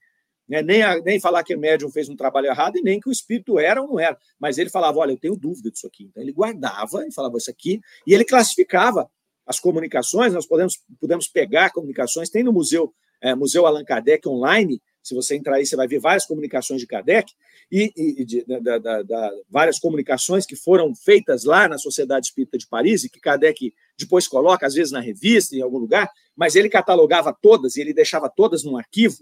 né? 0.50 0.64
nem, 0.64 0.82
a, 0.82 1.00
nem 1.00 1.20
falar 1.20 1.44
que 1.44 1.56
o 1.56 1.60
médium 1.60 1.92
fez 1.92 2.10
um 2.10 2.16
trabalho 2.16 2.48
errado 2.48 2.78
e 2.78 2.82
nem 2.82 3.00
que 3.00 3.08
o 3.08 3.12
espírito 3.12 3.60
era 3.60 3.82
ou 3.82 3.88
não 3.88 4.00
era. 4.00 4.18
Mas 4.40 4.58
ele 4.58 4.70
falava: 4.70 4.98
olha, 4.98 5.12
eu 5.12 5.20
tenho 5.20 5.36
dúvida 5.36 5.70
disso 5.70 5.86
aqui. 5.86 6.06
Então 6.06 6.24
ele 6.24 6.34
guardava 6.34 7.06
e 7.08 7.14
falava 7.14 7.38
isso 7.38 7.52
aqui, 7.52 7.80
e 8.06 8.14
ele 8.14 8.26
classificava 8.26 9.10
as 9.46 9.60
comunicações. 9.60 10.34
Nós 10.34 10.48
podemos, 10.48 10.80
podemos 11.00 11.28
pegar 11.28 11.72
comunicações, 11.72 12.30
tem 12.30 12.44
no 12.44 12.52
Museu, 12.52 12.92
é, 13.22 13.36
Museu 13.36 13.68
Allan 13.68 13.86
Kardec 13.86 14.28
online. 14.28 14.82
Se 15.10 15.16
você 15.16 15.36
entrar 15.36 15.56
aí, 15.56 15.66
você 15.66 15.76
vai 15.76 15.88
ver 15.88 16.00
várias 16.00 16.24
comunicações 16.24 16.80
de 16.80 16.86
Kardec 16.86 17.34
e, 17.72 17.92
e 17.98 18.24
de, 18.24 18.46
da, 18.46 18.78
da, 18.78 19.02
da, 19.02 19.32
várias 19.50 19.80
comunicações 19.80 20.46
que 20.46 20.56
foram 20.56 20.94
feitas 20.94 21.46
lá 21.46 21.68
na 21.68 21.80
Sociedade 21.80 22.28
Espírita 22.28 22.60
de 22.60 22.68
Paris 22.68 23.04
e 23.04 23.10
que 23.10 23.20
Kardec 23.20 23.74
depois 23.98 24.28
coloca, 24.28 24.68
às 24.68 24.76
vezes, 24.76 24.92
na 24.92 25.00
revista, 25.00 25.56
em 25.56 25.62
algum 25.64 25.80
lugar, 25.80 26.12
mas 26.36 26.56
ele 26.56 26.70
catalogava 26.70 27.36
todas 27.42 27.76
e 27.76 27.82
ele 27.82 27.92
deixava 27.92 28.30
todas 28.30 28.64
num 28.64 28.78
arquivo 28.78 29.18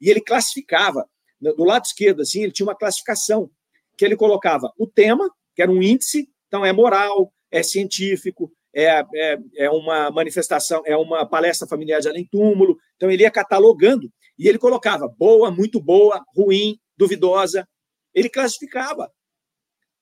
e 0.00 0.10
ele 0.10 0.20
classificava, 0.20 1.08
do 1.40 1.62
lado 1.62 1.84
esquerdo, 1.84 2.22
assim, 2.22 2.42
ele 2.42 2.52
tinha 2.52 2.66
uma 2.66 2.74
classificação, 2.74 3.48
que 3.96 4.04
ele 4.04 4.16
colocava 4.16 4.72
o 4.76 4.88
tema, 4.88 5.30
que 5.54 5.62
era 5.62 5.70
um 5.70 5.80
índice, 5.80 6.28
então 6.48 6.66
é 6.66 6.72
moral, 6.72 7.32
é 7.48 7.62
científico, 7.62 8.52
é, 8.74 9.04
é, 9.14 9.38
é 9.56 9.70
uma 9.70 10.10
manifestação, 10.10 10.82
é 10.84 10.96
uma 10.96 11.24
palestra 11.24 11.66
familiar 11.66 12.00
de 12.00 12.08
além 12.08 12.24
túmulo, 12.24 12.76
então 12.96 13.08
ele 13.08 13.22
ia 13.22 13.30
catalogando, 13.30 14.12
e 14.38 14.48
ele 14.48 14.58
colocava 14.58 15.08
boa, 15.08 15.50
muito 15.50 15.80
boa, 15.80 16.24
ruim, 16.34 16.78
duvidosa, 16.96 17.68
ele 18.14 18.28
classificava, 18.28 19.12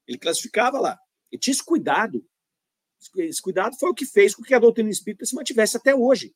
ele 0.06 0.18
classificava 0.18 0.78
lá, 0.78 0.98
e 1.32 1.38
tinha 1.38 1.52
esse 1.52 1.64
cuidado, 1.64 2.24
esse 3.18 3.40
cuidado 3.40 3.76
foi 3.78 3.90
o 3.90 3.94
que 3.94 4.06
fez 4.06 4.34
com 4.34 4.42
que 4.42 4.54
a 4.54 4.58
doutrina 4.58 4.90
espírita 4.90 5.24
se 5.24 5.34
mantivesse 5.34 5.76
até 5.76 5.94
hoje, 5.94 6.34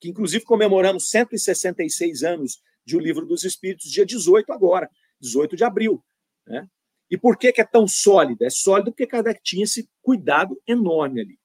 que 0.00 0.08
inclusive 0.08 0.44
comemoramos 0.44 1.08
166 1.10 2.22
anos 2.22 2.60
de 2.84 2.96
O 2.96 3.00
Livro 3.00 3.26
dos 3.26 3.44
Espíritos, 3.44 3.90
dia 3.90 4.04
18 4.04 4.52
agora, 4.52 4.90
18 5.20 5.56
de 5.56 5.64
abril. 5.64 6.04
Né? 6.46 6.68
E 7.10 7.16
por 7.16 7.36
que, 7.36 7.52
que 7.52 7.60
é 7.60 7.64
tão 7.64 7.86
sólida? 7.88 8.46
É 8.46 8.50
sólida 8.50 8.90
porque 8.90 9.06
Kardec 9.06 9.40
tinha 9.42 9.64
esse 9.64 9.88
cuidado 10.02 10.60
enorme 10.66 11.20
ali. 11.20 11.38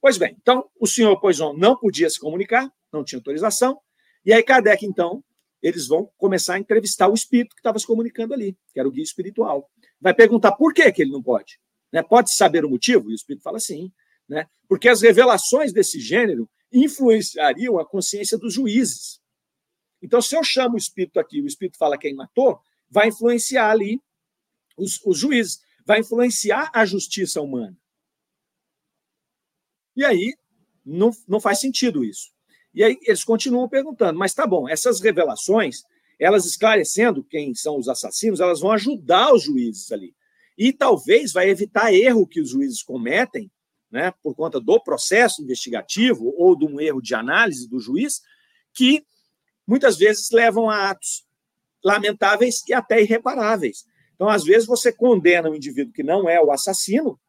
Pois 0.00 0.18
bem, 0.18 0.36
então 0.40 0.68
o 0.78 0.86
senhor 0.86 1.18
Poisson 1.18 1.54
não 1.54 1.76
podia 1.76 2.10
se 2.10 2.20
comunicar, 2.20 2.70
não 2.92 3.04
tinha 3.04 3.18
autorização, 3.18 3.80
e 4.24 4.32
aí 4.32 4.42
Kardec, 4.42 4.84
então, 4.84 5.24
eles 5.64 5.88
vão 5.88 6.10
começar 6.18 6.54
a 6.54 6.58
entrevistar 6.58 7.08
o 7.08 7.14
espírito 7.14 7.54
que 7.54 7.60
estava 7.60 7.78
se 7.78 7.86
comunicando 7.86 8.34
ali, 8.34 8.54
que 8.70 8.78
era 8.78 8.86
o 8.86 8.90
guia 8.90 9.02
espiritual. 9.02 9.70
Vai 9.98 10.12
perguntar 10.12 10.52
por 10.52 10.74
que, 10.74 10.92
que 10.92 11.00
ele 11.00 11.10
não 11.10 11.22
pode. 11.22 11.58
Né? 11.90 12.02
Pode 12.02 12.34
saber 12.34 12.66
o 12.66 12.68
motivo? 12.68 13.08
E 13.08 13.14
o 13.14 13.16
espírito 13.16 13.42
fala 13.42 13.58
sim. 13.58 13.90
Né? 14.28 14.46
Porque 14.68 14.90
as 14.90 15.00
revelações 15.00 15.72
desse 15.72 15.98
gênero 15.98 16.50
influenciariam 16.70 17.78
a 17.78 17.86
consciência 17.86 18.36
dos 18.36 18.52
juízes. 18.52 19.22
Então, 20.02 20.20
se 20.20 20.36
eu 20.36 20.44
chamo 20.44 20.74
o 20.74 20.78
espírito 20.78 21.18
aqui, 21.18 21.40
o 21.40 21.46
espírito 21.46 21.78
fala 21.78 21.96
quem 21.96 22.14
matou, 22.14 22.60
vai 22.90 23.08
influenciar 23.08 23.70
ali 23.70 24.02
os, 24.76 25.00
os 25.02 25.18
juízes, 25.18 25.62
vai 25.86 26.00
influenciar 26.00 26.70
a 26.74 26.84
justiça 26.84 27.40
humana. 27.40 27.74
E 29.96 30.04
aí, 30.04 30.34
não, 30.84 31.10
não 31.26 31.40
faz 31.40 31.58
sentido 31.58 32.04
isso. 32.04 32.33
E 32.74 32.82
aí 32.82 32.98
eles 33.02 33.22
continuam 33.22 33.68
perguntando, 33.68 34.18
mas 34.18 34.34
tá 34.34 34.46
bom, 34.46 34.68
essas 34.68 35.00
revelações, 35.00 35.82
elas 36.18 36.44
esclarecendo 36.44 37.22
quem 37.22 37.54
são 37.54 37.78
os 37.78 37.88
assassinos, 37.88 38.40
elas 38.40 38.60
vão 38.60 38.72
ajudar 38.72 39.32
os 39.32 39.44
juízes 39.44 39.92
ali. 39.92 40.14
E 40.58 40.72
talvez 40.72 41.32
vai 41.32 41.48
evitar 41.48 41.92
erro 41.92 42.26
que 42.26 42.40
os 42.40 42.50
juízes 42.50 42.82
cometem, 42.82 43.50
né, 43.90 44.12
por 44.22 44.34
conta 44.34 44.60
do 44.60 44.80
processo 44.80 45.42
investigativo 45.42 46.34
ou 46.36 46.56
de 46.56 46.64
um 46.64 46.80
erro 46.80 47.00
de 47.00 47.14
análise 47.14 47.68
do 47.68 47.78
juiz, 47.78 48.20
que 48.72 49.04
muitas 49.66 49.96
vezes 49.96 50.30
levam 50.32 50.68
a 50.68 50.90
atos 50.90 51.24
lamentáveis 51.84 52.62
e 52.68 52.72
até 52.72 53.00
irreparáveis. 53.02 53.84
Então, 54.14 54.28
às 54.28 54.44
vezes, 54.44 54.66
você 54.66 54.92
condena 54.92 55.50
um 55.50 55.54
indivíduo 55.54 55.92
que 55.92 56.02
não 56.02 56.28
é 56.28 56.40
o 56.40 56.50
assassino, 56.50 57.20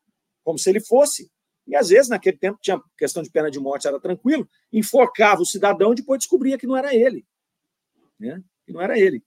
como 0.44 0.58
se 0.58 0.70
ele 0.70 0.80
fosse. 0.80 1.30
E 1.68 1.76
às 1.76 1.90
vezes, 1.90 2.10
naquele 2.10 2.38
tempo, 2.38 2.60
tinha 2.62 2.80
questão 2.98 3.24
de 3.24 3.30
pena 3.30 3.50
de 3.50 3.60
morte, 3.60 3.88
era 3.88 4.00
tranquilo, 4.00 4.48
enforcava 4.72 5.42
o 5.42 5.46
cidadão 5.46 5.94
e 5.94 5.96
depois 5.96 6.20
descobria 6.20 6.58
que 6.58 6.68
não 6.68 6.78
era 6.78 6.94
ele. 6.94 7.26
Né? 8.20 8.42
Que 8.66 8.72
não 8.72 8.82
era 8.82 9.00
ele. 9.00 9.24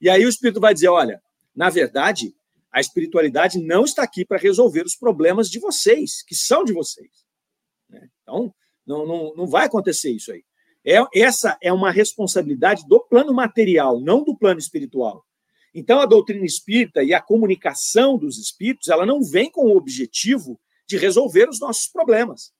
E 0.00 0.08
aí 0.08 0.24
o 0.24 0.28
Espírito 0.28 0.60
vai 0.60 0.72
dizer: 0.72 0.88
olha, 0.88 1.20
na 1.54 1.68
verdade, 1.68 2.34
a 2.70 2.80
espiritualidade 2.80 3.58
não 3.58 3.84
está 3.84 4.02
aqui 4.02 4.24
para 4.24 4.38
resolver 4.38 4.82
os 4.82 4.94
problemas 4.94 5.48
de 5.48 5.58
vocês, 5.58 6.22
que 6.22 6.34
são 6.34 6.64
de 6.64 6.72
vocês. 6.72 7.24
Né? 7.88 8.08
Então, 8.22 8.54
não, 8.86 9.06
não, 9.06 9.34
não 9.34 9.46
vai 9.46 9.66
acontecer 9.66 10.10
isso 10.10 10.30
aí. 10.30 10.44
É, 10.84 11.02
essa 11.14 11.58
é 11.60 11.72
uma 11.72 11.90
responsabilidade 11.90 12.86
do 12.86 13.00
plano 13.00 13.34
material, 13.34 14.00
não 14.00 14.22
do 14.22 14.36
plano 14.36 14.60
espiritual. 14.60 15.24
Então, 15.74 16.00
a 16.00 16.06
doutrina 16.06 16.44
espírita 16.44 17.02
e 17.02 17.12
a 17.12 17.20
comunicação 17.20 18.16
dos 18.16 18.38
espíritos, 18.38 18.88
ela 18.88 19.04
não 19.04 19.22
vem 19.22 19.50
com 19.50 19.66
o 19.66 19.76
objetivo 19.76 20.60
de 20.86 20.96
resolver 20.96 21.48
os 21.48 21.60
nossos 21.60 21.88
problemas. 21.88 22.52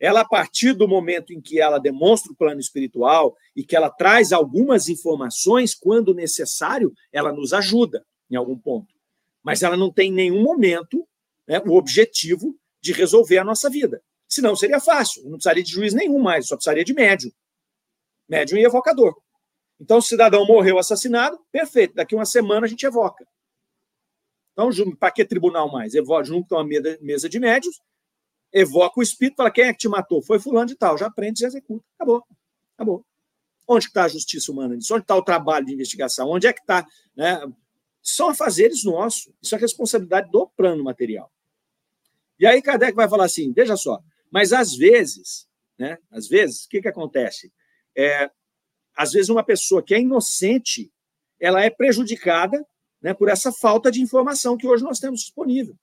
Ela, 0.00 0.22
a 0.22 0.28
partir 0.28 0.72
do 0.72 0.88
momento 0.88 1.32
em 1.32 1.40
que 1.40 1.60
ela 1.60 1.78
demonstra 1.78 2.32
o 2.32 2.34
plano 2.34 2.60
espiritual 2.60 3.36
e 3.54 3.62
que 3.62 3.76
ela 3.76 3.88
traz 3.88 4.32
algumas 4.32 4.88
informações, 4.88 5.74
quando 5.74 6.12
necessário, 6.12 6.92
ela 7.12 7.32
nos 7.32 7.52
ajuda 7.52 8.04
em 8.28 8.34
algum 8.34 8.58
ponto. 8.58 8.92
Mas 9.42 9.62
ela 9.62 9.76
não 9.76 9.92
tem 9.92 10.10
em 10.10 10.14
nenhum 10.14 10.42
momento 10.42 11.06
né, 11.46 11.60
o 11.64 11.76
objetivo 11.76 12.58
de 12.80 12.92
resolver 12.92 13.38
a 13.38 13.44
nossa 13.44 13.70
vida. 13.70 14.02
Senão 14.28 14.56
seria 14.56 14.80
fácil, 14.80 15.22
não 15.24 15.32
precisaria 15.32 15.62
de 15.62 15.70
juiz 15.70 15.94
nenhum 15.94 16.18
mais, 16.18 16.48
só 16.48 16.56
precisaria 16.56 16.84
de 16.84 16.94
médium. 16.94 17.30
Médium 18.28 18.58
e 18.58 18.64
evocador. 18.64 19.14
Então, 19.78 19.98
o 19.98 20.02
cidadão 20.02 20.46
morreu 20.46 20.78
assassinado, 20.78 21.38
perfeito. 21.50 21.94
Daqui 21.94 22.14
uma 22.14 22.24
semana 22.24 22.66
a 22.66 22.68
gente 22.68 22.86
evoca. 22.86 23.26
Então, 24.52 24.70
para 24.96 25.10
que 25.10 25.24
tribunal 25.24 25.70
mais? 25.70 25.94
Evoca, 25.94 26.24
junto 26.24 26.56
a 26.56 26.64
mesa 26.64 27.28
de 27.28 27.40
médios, 27.40 27.80
evoca 28.52 29.00
o 29.00 29.02
espírito, 29.02 29.36
fala 29.36 29.50
quem 29.50 29.64
é 29.64 29.72
que 29.72 29.78
te 29.78 29.88
matou? 29.88 30.22
Foi 30.22 30.38
fulano 30.38 30.66
de 30.66 30.76
tal. 30.76 30.98
Já 30.98 31.10
prende 31.10 31.42
e 31.42 31.46
executa. 31.46 31.84
Acabou. 31.96 32.22
Acabou. 32.74 33.04
Onde 33.66 33.86
está 33.86 34.04
a 34.04 34.08
justiça 34.08 34.52
humana 34.52 34.76
nisso? 34.76 34.92
Onde 34.94 35.04
está 35.04 35.16
o 35.16 35.22
trabalho 35.22 35.64
de 35.64 35.72
investigação? 35.72 36.28
Onde 36.28 36.46
é 36.46 36.52
que 36.52 36.60
está? 36.60 36.86
Né? 37.16 37.40
São 38.02 38.28
afazeres 38.28 38.84
nossos. 38.84 39.32
Isso 39.40 39.54
é 39.54 39.58
responsabilidade 39.58 40.30
do 40.30 40.46
plano 40.48 40.84
material. 40.84 41.32
E 42.38 42.46
aí 42.46 42.60
Kardec 42.60 42.94
vai 42.94 43.08
falar 43.08 43.24
assim, 43.24 43.52
veja 43.52 43.76
só, 43.76 44.02
mas 44.30 44.52
às 44.52 44.74
vezes, 44.74 45.46
né, 45.78 45.96
às 46.10 46.26
vezes, 46.26 46.64
o 46.64 46.68
que, 46.68 46.82
que 46.82 46.88
acontece? 46.88 47.52
É, 47.96 48.28
às 48.96 49.12
vezes 49.12 49.28
uma 49.28 49.44
pessoa 49.44 49.82
que 49.82 49.94
é 49.94 50.00
inocente, 50.00 50.92
ela 51.38 51.62
é 51.62 51.70
prejudicada 51.70 52.66
né, 53.02 53.12
por 53.12 53.28
essa 53.28 53.52
falta 53.52 53.90
de 53.90 54.00
informação 54.00 54.56
que 54.56 54.66
hoje 54.66 54.84
nós 54.84 55.00
temos 55.00 55.20
disponível. 55.20 55.76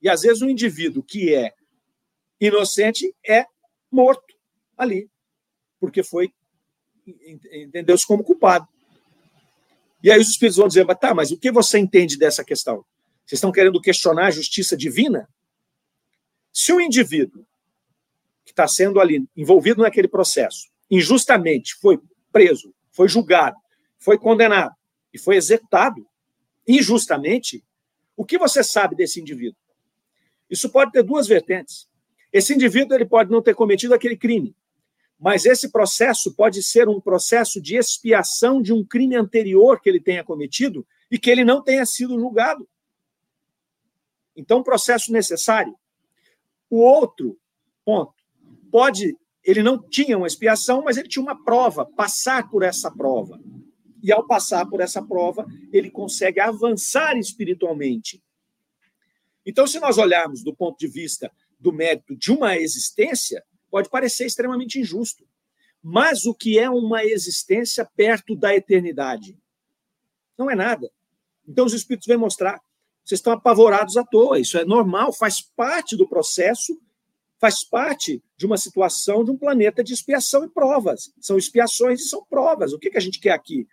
E 0.00 0.08
às 0.08 0.22
vezes 0.22 0.42
o 0.42 0.48
indivíduo 0.48 1.02
que 1.02 1.34
é 1.34 1.52
inocente 2.40 3.14
é 3.24 3.46
morto 3.90 4.34
ali, 4.76 5.08
porque 5.78 6.02
foi 6.02 6.32
entendeu-se 7.06 8.06
como 8.06 8.24
culpado. 8.24 8.66
E 10.02 10.10
aí 10.10 10.20
os 10.20 10.28
espíritos 10.28 10.56
vão 10.56 10.68
dizer, 10.68 10.86
tá, 10.96 11.14
mas 11.14 11.30
o 11.30 11.38
que 11.38 11.50
você 11.50 11.78
entende 11.78 12.16
dessa 12.16 12.44
questão? 12.44 12.84
Vocês 13.24 13.38
estão 13.38 13.52
querendo 13.52 13.80
questionar 13.80 14.26
a 14.26 14.30
justiça 14.30 14.76
divina? 14.76 15.28
Se 16.52 16.72
o 16.72 16.76
um 16.76 16.80
indivíduo 16.80 17.44
que 18.44 18.50
está 18.50 18.66
sendo 18.66 19.00
ali 19.00 19.24
envolvido 19.36 19.82
naquele 19.82 20.08
processo, 20.08 20.68
injustamente 20.90 21.74
foi 21.76 22.00
preso, 22.32 22.74
foi 22.90 23.08
julgado, 23.08 23.56
foi 23.98 24.18
condenado 24.18 24.74
e 25.12 25.18
foi 25.18 25.36
executado 25.36 26.06
injustamente, 26.66 27.64
o 28.16 28.24
que 28.24 28.38
você 28.38 28.62
sabe 28.62 28.94
desse 28.94 29.20
indivíduo? 29.20 29.58
Isso 30.48 30.68
pode 30.68 30.92
ter 30.92 31.02
duas 31.02 31.26
vertentes. 31.26 31.88
Esse 32.32 32.54
indivíduo 32.54 32.96
ele 32.96 33.04
pode 33.04 33.30
não 33.30 33.42
ter 33.42 33.54
cometido 33.54 33.94
aquele 33.94 34.16
crime, 34.16 34.54
mas 35.18 35.44
esse 35.44 35.70
processo 35.70 36.34
pode 36.34 36.62
ser 36.62 36.88
um 36.88 37.00
processo 37.00 37.60
de 37.60 37.76
expiação 37.76 38.60
de 38.60 38.72
um 38.72 38.84
crime 38.84 39.16
anterior 39.16 39.80
que 39.80 39.88
ele 39.88 40.00
tenha 40.00 40.24
cometido 40.24 40.86
e 41.10 41.18
que 41.18 41.30
ele 41.30 41.44
não 41.44 41.62
tenha 41.62 41.84
sido 41.84 42.18
julgado. 42.18 42.68
Então, 44.34 44.62
processo 44.62 45.12
necessário. 45.12 45.76
O 46.70 46.78
outro 46.78 47.38
ponto 47.84 48.14
pode, 48.70 49.16
ele 49.44 49.62
não 49.62 49.78
tinha 49.78 50.16
uma 50.16 50.26
expiação, 50.26 50.82
mas 50.82 50.96
ele 50.96 51.08
tinha 51.08 51.22
uma 51.22 51.44
prova, 51.44 51.84
passar 51.84 52.48
por 52.48 52.62
essa 52.62 52.90
prova. 52.90 53.38
E 54.02 54.12
ao 54.12 54.26
passar 54.26 54.66
por 54.66 54.80
essa 54.80 55.00
prova, 55.00 55.46
ele 55.72 55.90
consegue 55.90 56.40
avançar 56.40 57.16
espiritualmente. 57.16 58.22
Então, 59.46 59.66
se 59.66 59.78
nós 59.78 59.98
olharmos 59.98 60.42
do 60.42 60.54
ponto 60.54 60.78
de 60.78 60.88
vista 60.88 61.30
do 61.58 61.72
mérito 61.72 62.16
de 62.16 62.32
uma 62.32 62.56
existência, 62.56 63.44
pode 63.70 63.88
parecer 63.88 64.26
extremamente 64.26 64.78
injusto. 64.78 65.26
Mas 65.82 66.26
o 66.26 66.34
que 66.34 66.58
é 66.58 66.70
uma 66.70 67.04
existência 67.04 67.88
perto 67.96 68.36
da 68.36 68.54
eternidade? 68.54 69.36
Não 70.38 70.50
é 70.50 70.54
nada. 70.54 70.90
Então, 71.46 71.66
os 71.66 71.72
Espíritos 71.72 72.06
vêm 72.06 72.16
mostrar. 72.16 72.60
Vocês 73.04 73.18
estão 73.18 73.32
apavorados 73.32 73.96
à 73.96 74.04
toa. 74.04 74.38
Isso 74.38 74.56
é 74.58 74.64
normal, 74.64 75.12
faz 75.12 75.40
parte 75.40 75.96
do 75.96 76.08
processo, 76.08 76.80
faz 77.40 77.64
parte 77.64 78.22
de 78.36 78.46
uma 78.46 78.56
situação 78.56 79.24
de 79.24 79.32
um 79.32 79.36
planeta 79.36 79.82
de 79.82 79.92
expiação 79.92 80.44
e 80.44 80.48
provas. 80.48 81.12
São 81.20 81.36
expiações 81.36 82.00
e 82.00 82.08
são 82.08 82.24
provas. 82.24 82.72
O 82.72 82.78
que, 82.78 82.90
que 82.90 82.98
a 82.98 83.00
gente 83.00 83.18
quer 83.18 83.32
aqui? 83.32 83.66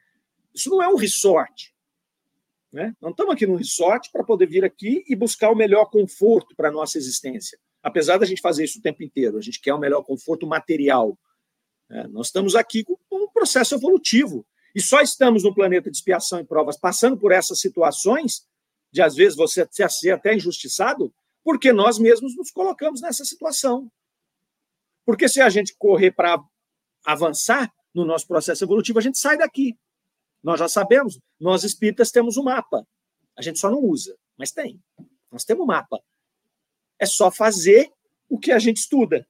Isso 0.54 0.70
não 0.70 0.82
é 0.82 0.88
um 0.88 0.96
resort. 0.96 1.74
Né? 2.72 2.96
Não 3.02 3.10
estamos 3.10 3.34
aqui 3.34 3.48
num 3.48 3.56
resort 3.56 4.12
para 4.12 4.24
poder 4.24 4.48
vir 4.48 4.64
aqui 4.64 5.04
e 5.08 5.16
buscar 5.16 5.50
o 5.50 5.56
melhor 5.56 5.86
conforto 5.86 6.56
para 6.56 6.70
a 6.70 6.72
nossa 6.72 6.98
existência. 6.98 7.60
Apesar 7.82 8.18
da 8.18 8.26
gente 8.26 8.42
fazer 8.42 8.64
isso 8.64 8.80
o 8.80 8.82
tempo 8.82 9.04
inteiro, 9.04 9.38
a 9.38 9.42
gente 9.42 9.60
quer 9.60 9.74
o 9.74 9.80
melhor 9.80 10.04
conforto 10.04 10.46
material. 10.46 11.18
Né? 11.90 12.08
Nós 12.10 12.28
estamos 12.28 12.56
aqui 12.56 12.84
com 12.84 12.98
um 13.12 13.28
processo 13.30 13.76
evolutivo. 13.76 14.46
E 14.76 14.82
só 14.82 15.02
estamos 15.02 15.44
no 15.44 15.54
planeta 15.54 15.90
de 15.90 15.98
expiação 15.98 16.40
e 16.40 16.46
provas, 16.46 16.78
passando 16.78 17.18
por 17.18 17.32
essas 17.32 17.60
situações, 17.60 18.46
de 18.92 19.02
às 19.02 19.16
vezes 19.16 19.36
você 19.36 19.68
ser 19.72 20.12
até 20.12 20.36
injustiçado, 20.36 21.14
porque 21.44 21.74
nós 21.74 21.98
mesmos 21.98 22.36
nos 22.36 22.52
colocamos 22.52 23.02
nessa 23.02 23.26
situação. 23.26 23.92
Porque 25.06 25.28
se 25.28 25.42
a 25.42 25.50
gente 25.50 25.76
correr 25.76 26.12
para 26.12 26.40
avançar 27.04 27.74
no 27.94 28.06
nosso 28.06 28.28
processo 28.28 28.64
evolutivo, 28.64 29.00
a 29.00 29.02
gente 29.02 29.18
sai 29.18 29.38
daqui. 29.38 29.76
Nós 30.44 30.60
já 30.60 30.68
sabemos, 30.68 31.20
nós 31.40 31.64
espíritas 31.64 32.12
temos 32.12 32.38
um 32.38 32.44
mapa. 32.44 32.86
A 33.38 33.42
gente 33.42 33.60
só 33.60 33.70
não 33.70 33.80
usa, 33.80 34.18
mas 34.38 34.52
tem. 34.52 34.82
Nós 35.32 35.44
temos 35.44 35.64
um 35.64 35.68
mapa. 35.68 36.02
É 36.98 37.06
só 37.06 37.32
fazer 37.32 37.92
o 38.28 38.38
que 38.38 38.52
a 38.52 38.60
gente 38.60 38.78
estuda, 38.78 39.28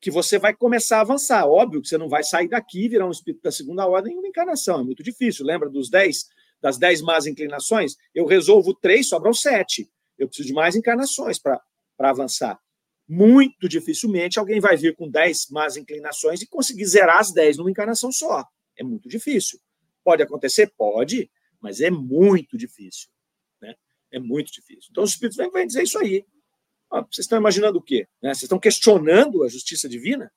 que 0.00 0.10
você 0.10 0.38
vai 0.38 0.54
começar 0.54 0.98
a 0.98 1.00
avançar. 1.00 1.46
Óbvio 1.46 1.82
que 1.82 1.88
você 1.88 1.98
não 1.98 2.08
vai 2.08 2.22
sair 2.22 2.48
daqui 2.48 2.84
e 2.84 2.88
virar 2.88 3.06
um 3.06 3.10
espírito 3.10 3.42
da 3.42 3.50
segunda 3.50 3.86
ordem 3.86 4.14
em 4.14 4.18
uma 4.18 4.28
encarnação. 4.28 4.80
É 4.80 4.84
muito 4.84 5.02
difícil. 5.02 5.44
Lembra 5.44 5.68
dos 5.68 5.90
dez, 5.90 6.26
das 6.60 6.78
dez 6.78 7.00
más 7.00 7.26
inclinações? 7.26 7.96
Eu 8.14 8.26
resolvo 8.26 8.74
três, 8.74 9.08
sobram 9.08 9.32
sete. 9.32 9.90
Eu 10.18 10.28
preciso 10.28 10.48
de 10.48 10.54
mais 10.54 10.76
encarnações 10.76 11.38
para 11.38 11.60
avançar. 11.98 12.58
Muito 13.08 13.68
dificilmente 13.68 14.38
alguém 14.38 14.60
vai 14.60 14.76
vir 14.76 14.96
com 14.96 15.08
dez 15.08 15.46
más 15.50 15.76
inclinações 15.76 16.42
e 16.42 16.46
conseguir 16.46 16.86
zerar 16.86 17.18
as 17.18 17.32
dez 17.32 17.56
numa 17.56 17.70
encarnação 17.70 18.10
só. 18.10 18.44
É 18.76 18.82
muito 18.82 19.08
difícil. 19.08 19.60
Pode 20.06 20.22
acontecer? 20.22 20.72
Pode, 20.78 21.28
mas 21.60 21.80
é 21.80 21.90
muito 21.90 22.56
difícil. 22.56 23.08
Né? 23.60 23.74
É 24.12 24.20
muito 24.20 24.52
difícil. 24.52 24.86
Então, 24.92 25.02
os 25.02 25.10
espíritos 25.10 25.36
vêm, 25.36 25.50
vêm 25.50 25.66
dizer 25.66 25.82
isso 25.82 25.98
aí. 25.98 26.24
vocês 26.88 27.24
estão 27.24 27.36
imaginando 27.36 27.78
o 27.78 27.82
quê? 27.82 28.06
Né? 28.22 28.28
Vocês 28.28 28.44
estão 28.44 28.60
questionando 28.60 29.42
a 29.42 29.48
justiça 29.48 29.88
divina? 29.88 30.32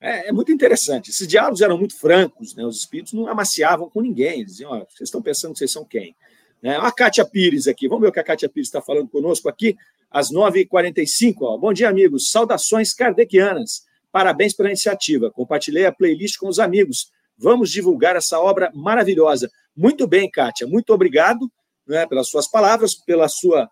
É, 0.00 0.28
é, 0.28 0.32
muito 0.32 0.50
interessante. 0.50 1.10
Esses 1.10 1.28
diálogos 1.28 1.60
eram 1.60 1.78
muito 1.78 1.96
francos, 1.96 2.52
né? 2.56 2.66
os 2.66 2.78
espíritos 2.78 3.12
não 3.12 3.28
amaciavam 3.28 3.88
com 3.88 4.00
ninguém. 4.00 4.40
Eles 4.40 4.56
diziam: 4.56 4.70
vocês 4.70 5.02
estão 5.02 5.22
pensando 5.22 5.52
que 5.52 5.60
vocês 5.60 5.70
são 5.70 5.84
quem? 5.84 6.16
Né? 6.60 6.76
A 6.78 6.90
Kátia 6.90 7.24
Pires 7.24 7.68
aqui, 7.68 7.86
vamos 7.86 8.02
ver 8.02 8.08
o 8.08 8.12
que 8.12 8.18
a 8.18 8.24
Kátia 8.24 8.48
Pires 8.48 8.66
está 8.66 8.82
falando 8.82 9.08
conosco 9.08 9.48
aqui, 9.48 9.76
às 10.10 10.32
9h45. 10.32 11.60
Bom 11.60 11.72
dia, 11.72 11.88
amigos. 11.88 12.32
Saudações 12.32 12.92
kardecianas. 12.92 13.86
Parabéns 14.14 14.54
pela 14.54 14.68
iniciativa. 14.68 15.28
Compartilhei 15.28 15.86
a 15.86 15.90
playlist 15.90 16.38
com 16.38 16.46
os 16.46 16.60
amigos. 16.60 17.10
Vamos 17.36 17.68
divulgar 17.68 18.14
essa 18.14 18.38
obra 18.38 18.70
maravilhosa. 18.72 19.50
Muito 19.76 20.06
bem, 20.06 20.30
Kátia. 20.30 20.68
Muito 20.68 20.94
obrigado 20.94 21.50
né, 21.84 22.06
pelas 22.06 22.28
suas 22.28 22.48
palavras, 22.48 22.94
pela 22.94 23.26
sua, 23.26 23.68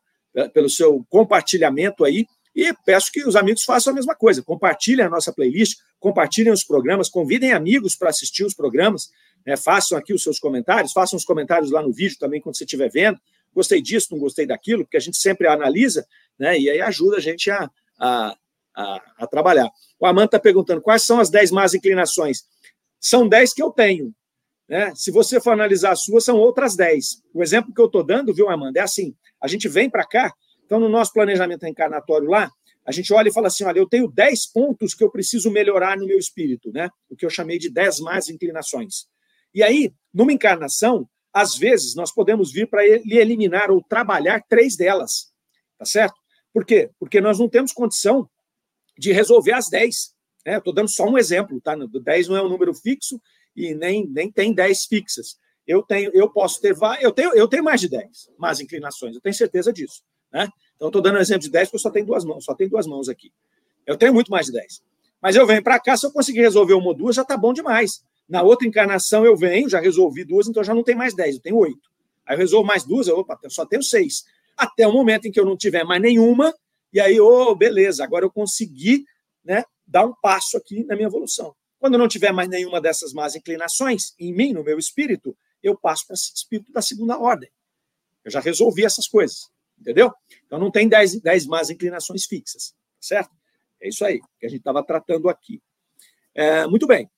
pelo 0.53 0.69
seu 0.69 1.07
compartilhamento 1.09 2.05
aí. 2.05 2.27
E 2.57 2.75
peço 2.85 3.13
que 3.13 3.25
os 3.25 3.37
amigos 3.37 3.63
façam 3.63 3.93
a 3.93 3.95
mesma 3.95 4.17
coisa. 4.17 4.43
Compartilhem 4.43 5.07
a 5.07 5.09
nossa 5.09 5.33
playlist, 5.33 5.79
compartilhem 6.01 6.53
os 6.53 6.65
programas, 6.65 7.09
convidem 7.09 7.53
amigos 7.53 7.95
para 7.95 8.11
assistir 8.11 8.43
os 8.45 8.53
programas, 8.53 9.11
né, 9.47 9.57
façam 9.57 9.97
aqui 9.97 10.13
os 10.13 10.25
seus 10.25 10.41
comentários, 10.41 10.93
façam 10.93 11.17
os 11.17 11.25
comentários 11.25 11.71
lá 11.71 11.81
no 11.81 11.93
vídeo 11.93 12.19
também 12.19 12.41
quando 12.41 12.57
você 12.57 12.65
estiver 12.65 12.91
vendo. 12.91 13.17
Gostei 13.55 13.81
disso, 13.81 14.09
não 14.11 14.19
gostei 14.19 14.45
daquilo, 14.45 14.83
porque 14.83 14.97
a 14.97 15.01
gente 15.01 15.19
sempre 15.19 15.47
analisa, 15.47 16.05
né, 16.37 16.59
e 16.59 16.69
aí 16.69 16.81
ajuda 16.81 17.19
a 17.19 17.21
gente 17.21 17.49
a, 17.49 17.71
a, 17.97 18.37
a, 18.75 19.01
a 19.19 19.27
trabalhar. 19.27 19.71
O 19.99 20.07
Amanda 20.07 20.27
está 20.27 20.41
perguntando 20.41 20.81
quais 20.81 21.03
são 21.03 21.21
as 21.21 21.31
10 21.31 21.51
más 21.51 21.75
inclinações. 21.75 22.45
São 23.01 23.29
10 23.29 23.55
que 23.55 23.63
eu 23.63 23.71
tenho. 23.71 24.15
Né? 24.69 24.93
Se 24.95 25.11
você 25.11 25.41
for 25.41 25.53
analisar 25.53 25.93
as 25.93 26.05
suas, 26.05 26.25
são 26.25 26.37
outras 26.37 26.77
10. 26.77 27.23
O 27.35 27.43
exemplo 27.43 27.75
que 27.75 27.81
eu 27.81 27.87
estou 27.87 28.03
dando, 28.03 28.33
viu, 28.33 28.49
Amanda, 28.49 28.81
é 28.81 28.83
assim: 28.83 29.15
a 29.41 29.47
gente 29.47 29.69
vem 29.69 29.91
para 29.91 30.07
cá, 30.07 30.33
então 30.65 30.81
no 30.81 30.89
nosso 30.89 31.13
planejamento 31.13 31.63
reencarnatório 31.63 32.29
lá, 32.29 32.51
a 32.85 32.93
gente 32.93 33.13
olha 33.13 33.29
e 33.29 33.33
fala 33.33 33.49
assim: 33.49 33.65
olha, 33.65 33.79
eu 33.79 33.89
tenho 33.89 34.09
10 34.09 34.47
pontos 34.53 34.95
que 34.95 35.05
eu 35.05 35.11
preciso 35.11 35.51
melhorar 35.51 35.97
no 35.97 36.07
meu 36.07 36.19
espírito, 36.19 36.73
né? 36.73 36.89
O 37.11 37.17
que 37.17 37.27
eu 37.27 37.31
chamei 37.31 37.59
de 37.59 37.71
10 37.71 38.01
más 38.01 38.29
inclinações. 38.29 39.07
E 39.55 39.63
aí, 39.63 39.93
numa 40.13 40.33
encarnação, 40.33 41.09
às 41.33 41.57
vezes 41.57 41.95
nós 41.95 42.13
podemos 42.13 42.53
vir 42.53 42.69
para 42.69 42.83
lhe 42.83 43.19
eliminar 43.19 43.71
ou 43.71 43.83
trabalhar 43.83 44.43
três 44.49 44.77
delas. 44.77 45.33
Tá 45.79 45.85
certo? 45.85 46.15
Por 46.53 46.65
quê? 46.65 46.91
Porque 46.99 47.21
nós 47.21 47.39
não 47.39 47.49
temos 47.49 47.73
condição 47.73 48.29
de 48.99 49.13
resolver 49.13 49.53
as 49.53 49.69
10. 49.69 50.15
Né? 50.47 50.59
Estou 50.59 50.73
dando 50.73 50.89
só 50.89 51.05
um 51.05 51.19
exemplo, 51.19 51.61
tá? 51.61 51.75
10 51.77 52.29
não 52.29 52.37
é 52.37 52.43
um 52.43 52.49
número 52.49 52.75
fixo 52.75 53.21
e 53.57 53.75
nem, 53.75 54.07
nem 54.07 54.31
tem 54.31 54.53
10 54.53 54.87
fixas. 54.87 55.37
Eu 55.67 55.83
tenho, 55.83 56.11
eu 56.13 56.29
posso 56.29 56.61
ter 56.61 56.77
eu 57.01 57.13
tenho, 57.13 57.35
eu 57.35 57.47
tenho 57.47 57.63
mais 57.63 57.81
de 57.81 57.89
10 57.89 58.31
más 58.39 58.61
inclinações, 58.61 59.15
eu 59.15 59.21
tenho 59.21 59.35
certeza 59.35 59.73
disso. 59.73 60.03
Né? 60.33 60.49
Então, 60.75 60.89
estou 60.89 61.03
dando 61.03 61.19
um 61.19 61.21
exemplo 61.21 61.43
de 61.43 61.51
10 61.51 61.69
porque 61.69 61.77
eu 61.77 61.81
só 61.81 61.91
tenho 61.91 62.07
duas 62.07 62.25
mãos, 62.25 62.45
só 62.45 62.55
tenho 62.55 62.71
duas 62.71 62.87
mãos 62.87 63.09
aqui. 63.09 63.33
Eu 63.87 63.97
tenho 63.97 64.13
muito 64.13 64.31
mais 64.31 64.47
de 64.47 64.53
10. 64.53 64.83
Mas 65.21 65.37
eu 65.37 65.47
venho 65.47 65.63
para 65.63 65.79
cá, 65.79 65.97
se 65.97 66.05
eu 66.05 66.11
conseguir 66.11 66.41
resolver 66.41 66.75
uma 66.75 66.89
ou 66.89 66.95
duas, 66.95 67.15
já 67.15 67.23
está 67.23 67.37
bom 67.37 67.53
demais. 67.53 68.03
Na 68.29 68.43
outra 68.43 68.67
encarnação 68.67 69.25
eu 69.25 69.37
venho, 69.37 69.69
já 69.69 69.79
resolvi 69.79 70.25
duas, 70.25 70.49
então 70.49 70.65
já 70.65 70.75
não 70.75 70.83
tem 70.83 70.97
mais 70.97 71.15
10, 71.15 71.37
eu 71.37 71.41
tenho 71.41 71.57
oito. 71.59 71.91
Aí 72.27 72.35
eu 72.35 72.39
resolvo 72.39 72.67
mais 72.67 72.85
duas, 72.85 73.07
opa, 73.09 73.39
eu 73.43 73.51
só 73.51 73.65
tenho 73.65 73.83
seis. 73.83 74.25
Até 74.57 74.87
o 74.87 74.93
momento 74.93 75.27
em 75.27 75.31
que 75.31 75.39
eu 75.39 75.45
não 75.45 75.57
tiver 75.57 75.85
mais 75.85 76.01
nenhuma, 76.01 76.53
e 76.93 77.01
aí, 77.01 77.21
oh, 77.21 77.55
beleza, 77.55 78.05
agora 78.05 78.25
eu 78.25 78.31
consegui 78.31 79.05
né, 79.45 79.65
dar 79.87 80.05
um 80.07 80.15
passo 80.21 80.57
aqui 80.57 80.85
na 80.85 80.95
minha 80.95 81.09
evolução. 81.09 81.55
Quando 81.79 81.99
não 81.99 82.07
tiver 82.07 82.33
mais 82.33 82.49
nenhuma 82.49 82.81
dessas 82.81 83.13
más 83.13 83.35
inclinações 83.35 84.15
em 84.19 84.33
mim, 84.33 84.53
no 84.53 84.63
meu 84.63 84.79
espírito, 84.79 85.37
eu 85.63 85.77
passo 85.77 86.07
para 86.07 86.15
esse 86.15 86.33
espírito 86.35 86.73
da 86.73 86.83
segunda 86.83 87.19
ordem. 87.19 87.51
Eu 88.25 88.31
já 88.31 88.41
resolvi 88.41 88.85
essas 88.85 89.09
coisas, 89.09 89.51
entendeu? 89.79 90.13
Então 90.47 90.59
não 90.59 90.71
tem 90.71 90.89
dez, 90.89 91.21
dez 91.21 91.47
más 91.47 91.71
inclinações 91.71 92.25
fixas, 92.25 92.75
certo? 93.01 93.31
É 93.81 93.89
isso 93.89 94.05
aí 94.05 94.21
que 94.39 94.47
a 94.47 94.49
gente 94.49 94.61
estava 94.61 94.85
tratando 94.85 95.29
aqui. 95.29 95.61
É, 96.35 96.67
muito 96.67 96.87
bem. 96.87 97.11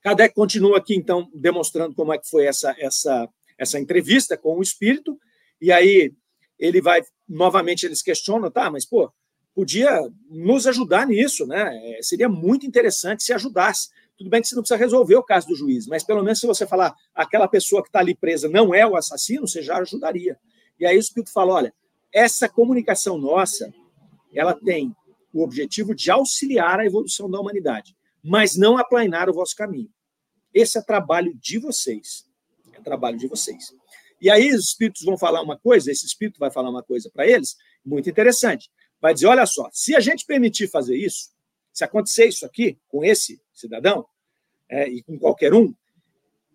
Kardec 0.00 0.34
continua 0.34 0.78
aqui, 0.78 0.94
então, 0.94 1.30
demonstrando 1.34 1.94
como 1.94 2.12
é 2.12 2.18
que 2.18 2.28
foi 2.28 2.46
essa, 2.46 2.74
essa, 2.78 3.28
essa 3.56 3.78
entrevista 3.78 4.36
com 4.36 4.58
o 4.58 4.62
espírito, 4.62 5.18
e 5.60 5.72
aí 5.72 6.12
ele 6.58 6.80
vai, 6.80 7.02
novamente, 7.28 7.84
eles 7.84 8.02
questionam, 8.02 8.50
tá, 8.50 8.70
mas, 8.70 8.84
pô, 8.84 9.12
podia 9.54 10.00
nos 10.28 10.66
ajudar 10.66 11.06
nisso, 11.06 11.46
né? 11.46 11.96
É, 11.98 12.02
seria 12.02 12.28
muito 12.28 12.66
interessante 12.66 13.22
se 13.22 13.32
ajudasse. 13.32 13.88
Tudo 14.16 14.30
bem 14.30 14.40
que 14.40 14.48
você 14.48 14.54
não 14.54 14.62
precisa 14.62 14.78
resolver 14.78 15.16
o 15.16 15.22
caso 15.22 15.48
do 15.48 15.56
juiz, 15.56 15.86
mas 15.86 16.04
pelo 16.04 16.22
menos 16.22 16.40
se 16.40 16.46
você 16.46 16.66
falar 16.66 16.94
aquela 17.14 17.48
pessoa 17.48 17.82
que 17.82 17.88
está 17.88 18.00
ali 18.00 18.14
presa 18.14 18.48
não 18.48 18.74
é 18.74 18.86
o 18.86 18.96
assassino, 18.96 19.46
você 19.46 19.62
já 19.62 19.78
ajudaria. 19.78 20.38
E 20.78 20.86
aí 20.86 20.96
o 20.96 21.00
Espírito 21.00 21.32
fala: 21.32 21.54
olha, 21.54 21.74
essa 22.12 22.48
comunicação 22.48 23.18
nossa, 23.18 23.72
ela 24.32 24.54
tem 24.54 24.94
o 25.32 25.42
objetivo 25.42 25.94
de 25.94 26.10
auxiliar 26.10 26.78
a 26.78 26.86
evolução 26.86 27.28
da 27.28 27.40
humanidade, 27.40 27.96
mas 28.22 28.56
não 28.56 28.78
aplanar 28.78 29.28
o 29.28 29.34
vosso 29.34 29.56
caminho. 29.56 29.90
Esse 30.52 30.78
é 30.78 30.82
trabalho 30.82 31.34
de 31.34 31.58
vocês. 31.58 32.24
É 32.72 32.80
trabalho 32.80 33.18
de 33.18 33.26
vocês. 33.26 33.74
E 34.24 34.30
aí 34.30 34.54
os 34.54 34.68
espíritos 34.68 35.02
vão 35.04 35.18
falar 35.18 35.42
uma 35.42 35.58
coisa, 35.58 35.92
esse 35.92 36.06
espírito 36.06 36.38
vai 36.38 36.50
falar 36.50 36.70
uma 36.70 36.82
coisa 36.82 37.10
para 37.10 37.28
eles, 37.28 37.58
muito 37.84 38.08
interessante. 38.08 38.70
Vai 38.98 39.12
dizer: 39.12 39.26
olha 39.26 39.44
só, 39.44 39.68
se 39.70 39.94
a 39.94 40.00
gente 40.00 40.24
permitir 40.24 40.66
fazer 40.66 40.96
isso, 40.96 41.28
se 41.70 41.84
acontecer 41.84 42.28
isso 42.28 42.46
aqui 42.46 42.78
com 42.88 43.04
esse 43.04 43.38
cidadão, 43.52 44.06
é, 44.66 44.88
e 44.88 45.02
com 45.02 45.18
qualquer 45.18 45.52
um, 45.52 45.74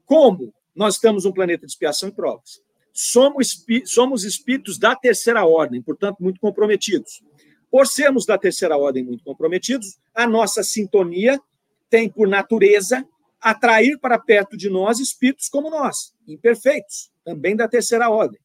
como 0.04 0.52
nós 0.74 0.96
estamos 0.96 1.26
um 1.26 1.32
planeta 1.32 1.68
de 1.68 1.72
expiação 1.72 2.10
e 2.10 2.12
provas, 2.12 2.60
somos, 2.92 3.64
somos 3.86 4.24
espíritos 4.24 4.80
da 4.80 4.96
terceira 4.96 5.46
ordem, 5.46 5.80
portanto, 5.80 6.18
muito 6.22 6.40
comprometidos. 6.40 7.22
Por 7.70 7.86
sermos 7.86 8.26
da 8.26 8.36
terceira 8.36 8.76
ordem 8.78 9.04
muito 9.04 9.24
comprometidos, 9.24 10.00
a 10.16 10.26
nossa 10.26 10.64
sintonia 10.64 11.40
tem 11.88 12.10
por 12.10 12.28
natureza 12.28 13.08
atrair 13.40 14.00
para 14.00 14.18
perto 14.18 14.58
de 14.58 14.72
nós 14.72 15.00
espíritos 15.00 15.48
como 15.50 15.70
nós, 15.70 16.16
imperfeitos, 16.28 17.12
também 17.30 17.56
da 17.56 17.68
terceira 17.68 18.10
ordem. 18.10 18.40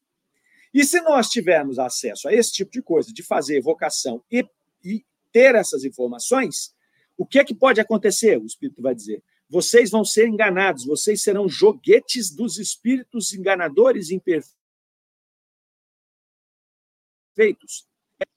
E 0.71 0.85
se 0.85 1.01
nós 1.01 1.29
tivermos 1.29 1.79
acesso 1.79 2.27
a 2.27 2.33
esse 2.33 2.51
tipo 2.51 2.71
de 2.71 2.81
coisa, 2.81 3.11
de 3.11 3.23
fazer 3.23 3.57
evocação 3.57 4.23
e, 4.31 4.45
e 4.83 5.03
ter 5.31 5.55
essas 5.55 5.83
informações, 5.83 6.75
o 7.17 7.25
que 7.25 7.39
é 7.39 7.43
que 7.43 7.55
pode 7.55 7.81
acontecer? 7.81 8.37
O 8.37 8.45
espírito 8.45 8.81
vai 8.81 8.93
dizer: 8.93 9.23
vocês 9.49 9.89
vão 9.89 10.05
ser 10.05 10.27
enganados, 10.27 10.85
vocês 10.85 11.23
serão 11.23 11.49
joguetes 11.49 12.29
dos 12.29 12.59
espíritos 12.59 13.33
enganadores 13.33 14.11
imperfeitos. 14.11 14.53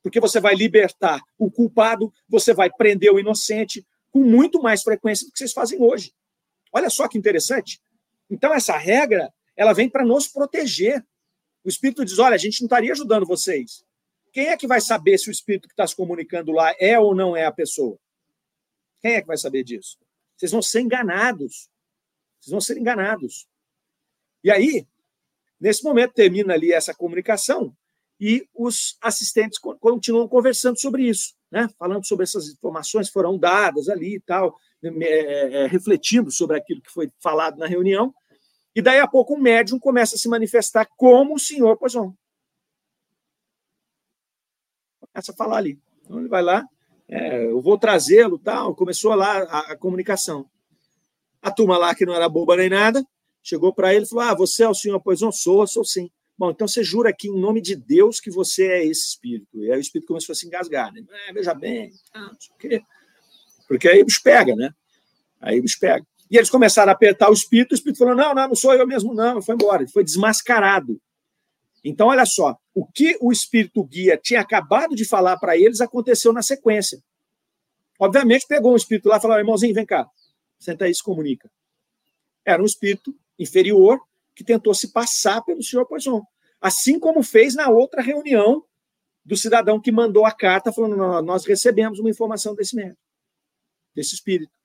Porque 0.03 0.19
você 0.19 0.41
vai 0.41 0.55
libertar 0.55 1.21
o 1.37 1.51
culpado, 1.51 2.11
você 2.27 2.55
vai 2.55 2.71
prender 2.71 3.13
o 3.13 3.21
inocente 3.21 3.87
com 4.11 4.21
muito 4.21 4.63
mais 4.63 4.83
frequência 4.83 5.27
do 5.27 5.33
que 5.33 5.39
vocês 5.39 5.53
fazem 5.53 5.81
hoje. 5.81 6.15
Olha 6.73 6.89
só 6.89 7.07
que 7.07 7.19
interessante. 7.19 7.81
Então, 8.31 8.55
essa 8.55 8.77
regra, 8.77 9.33
ela 9.59 9.73
vem 9.73 9.91
para 9.91 10.05
nos 10.05 10.29
proteger. 10.29 11.05
O 11.65 11.69
Espírito 11.69 12.05
diz: 12.05 12.19
olha, 12.21 12.37
a 12.37 12.39
gente 12.39 12.61
não 12.61 12.67
estaria 12.67 12.93
ajudando 12.93 13.27
vocês. 13.27 13.85
Quem 14.33 14.47
é 14.47 14.57
que 14.57 14.69
vai 14.69 14.81
saber 14.81 15.19
se 15.19 15.29
o 15.29 15.33
Espírito 15.33 15.67
que 15.67 15.73
está 15.73 15.85
se 15.85 15.97
comunicando 15.97 16.53
lá 16.53 16.73
é 16.79 16.99
ou 16.99 17.13
não 17.13 17.37
é 17.37 17.45
a 17.45 17.53
pessoa? 17.53 17.99
Quem 19.01 19.15
é 19.15 19.21
que 19.21 19.27
vai 19.27 19.37
saber 19.37 19.65
disso? 19.65 19.99
Vocês 20.37 20.53
vão 20.53 20.63
ser 20.63 20.81
enganados. 20.81 21.69
Vocês 22.41 22.53
vão 22.53 22.61
ser 22.61 22.79
enganados. 22.79 23.49
E 24.45 24.51
aí, 24.51 24.87
nesse 25.61 25.83
momento, 25.83 26.15
termina 26.15 26.55
ali 26.55 26.73
essa 26.73 26.95
comunicação 26.95 27.77
e 28.21 28.49
os 28.55 28.97
assistentes 29.01 29.59
continuam 29.59 30.29
conversando 30.29 30.79
sobre 30.81 31.05
isso, 31.05 31.35
né? 31.51 31.69
falando 31.79 32.07
sobre 32.07 32.25
essas 32.25 32.49
informações 32.49 33.09
que 33.09 33.13
foram 33.13 33.37
dadas 33.37 33.89
ali 33.89 34.17
e 34.17 34.21
tal, 34.21 34.57
é, 34.83 35.63
é, 35.63 35.67
refletindo 35.67 36.31
sobre 36.31 36.57
aquilo 36.57 36.81
que 36.81 36.91
foi 36.91 37.11
falado 37.21 37.59
na 37.59 37.67
reunião. 37.67 38.15
E 38.79 38.81
daí 38.81 39.01
a 39.01 39.09
pouco 39.09 39.35
o 39.35 39.41
médium 39.41 39.77
começa 39.77 40.15
a 40.15 40.19
se 40.19 40.29
manifestar 40.29 40.89
como 40.97 41.35
o 41.35 41.39
senhor 41.39 41.77
Poisson. 41.77 42.15
Começa 45.01 45.33
a 45.33 45.35
falar 45.35 45.57
ali. 45.57 45.81
Então 46.05 46.21
ele 46.21 46.29
vai 46.29 46.43
lá, 46.43 46.65
é, 47.09 47.47
eu 47.47 47.61
vou 47.61 47.77
trazê-lo, 47.77 48.39
tal. 48.39 48.77
Começou 48.77 49.17
lá 49.17 49.39
a, 49.43 49.73
a, 49.73 49.77
comunicação. 49.77 50.49
A 51.43 51.51
turma 51.51 51.77
lá, 51.77 51.93
que 51.93 52.07
não 52.07 52.15
era 52.15 52.29
boba 52.29 52.57
nem 52.57 52.69
nada, 52.69 53.05
chegou 53.43 53.75
para 53.75 53.93
ele 53.93 54.05
e 54.05 54.09
falou: 54.09 54.23
Ah, 54.27 54.35
você 54.37 54.63
é 54.63 54.69
o 54.69 54.75
senhor 54.75 55.01
Poison? 55.01 55.33
Sou, 55.33 55.67
sou 55.67 55.85
sim. 55.85 56.09
Bom, 56.39 56.53
então 56.53 56.69
você 56.69 56.85
jura 56.85 57.11
aqui 57.11 57.27
em 57.27 57.37
nome 57.37 57.61
de 57.61 57.75
Deus 57.75 58.21
que 58.21 58.31
você 58.31 58.69
é 58.69 58.85
esse 58.85 59.09
espírito. 59.09 59.59
E 59.59 59.73
aí 59.73 59.79
o 59.79 59.81
espírito 59.81 60.07
começou 60.07 60.35
a 60.35 60.37
se 60.37 60.47
engasgar. 60.47 60.93
Né? 60.93 61.05
É, 61.27 61.33
veja 61.33 61.53
bem, 61.53 61.91
ah, 62.15 62.21
não 62.21 62.41
sei 62.41 62.55
o 62.55 62.59
quê. 62.59 62.83
Porque 63.67 63.89
aí 63.89 64.03
o 64.03 64.07
bicho 64.07 64.23
pega, 64.23 64.55
né? 64.55 64.73
Aí 65.41 65.59
o 65.59 65.63
bicho 65.63 65.81
pega. 65.81 66.07
E 66.31 66.37
eles 66.37 66.51
começaram 66.51 66.91
a 66.91 66.95
apertar 66.95 67.31
o 67.31 67.33
espírito, 67.33 67.73
o 67.73 67.75
espírito 67.75 67.99
falou: 67.99 68.15
não, 68.15 68.35
não, 68.35 68.49
não 68.49 68.55
sou 68.55 68.75
eu 68.75 68.87
mesmo, 68.87 69.15
não. 69.15 69.41
Foi 69.41 69.55
embora. 69.55 69.83
Ele 69.83 69.91
foi 69.91 70.05
desmascarado. 70.05 71.01
Então, 71.83 72.09
olha 72.09 72.27
só, 72.27 72.59
o 72.75 72.85
que 72.85 73.17
o 73.21 73.33
espírito 73.33 73.83
guia 73.85 74.19
tinha 74.23 74.41
acabado 74.41 74.95
de 74.95 75.05
falar 75.05 75.39
para 75.39 75.57
eles 75.57 75.81
aconteceu 75.81 76.33
na 76.33 76.43
sequência. 76.43 77.03
Obviamente, 77.99 78.47
pegou 78.47 78.73
um 78.73 78.77
espírito 78.77 79.09
lá 79.09 79.17
e 79.17 79.21
falou: 79.21 79.39
irmãozinho, 79.39 79.75
vem 79.75 79.87
cá, 79.87 80.09
senta 80.59 80.85
aí, 80.85 80.95
se 80.95 81.03
comunica. 81.03 81.51
Era 82.45 82.63
um 82.63 82.67
espírito 82.67 83.15
inferior 83.39 84.01
que 84.35 84.45
tentou 84.45 84.75
se 84.75 84.93
passar 84.93 85.43
pelo 85.43 85.63
senhor 85.63 85.87
Poisson. 85.87 86.23
Assim 86.61 86.99
como 86.99 87.23
fez 87.23 87.55
na 87.55 87.69
outra 87.69 88.03
reunião 88.03 88.65
do 89.25 89.37
cidadão 89.37 89.81
que 89.81 89.93
mandou 89.93 90.27
a 90.27 90.33
carta 90.33 90.73
falando: 90.73 91.23
nós 91.23 91.45
recebemos 91.47 91.99
uma 91.99 92.11
informação 92.11 92.55
desse 92.55 92.75
médico, 92.75 93.01
desse 93.95 94.15
espírito. 94.15 94.58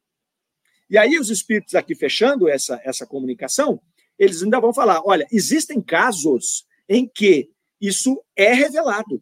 E 0.94 0.98
aí, 1.00 1.18
os 1.18 1.32
espíritos 1.32 1.74
aqui 1.74 1.96
fechando 1.96 2.48
essa, 2.48 2.80
essa 2.84 3.04
comunicação, 3.04 3.82
eles 4.18 4.44
ainda 4.44 4.60
vão 4.60 4.72
falar: 4.72 5.02
olha, 5.04 5.26
existem 5.32 5.82
casos 5.82 6.68
em 6.88 7.08
que 7.08 7.50
isso 7.82 8.24
é 8.36 8.54
revelado. 8.54 9.20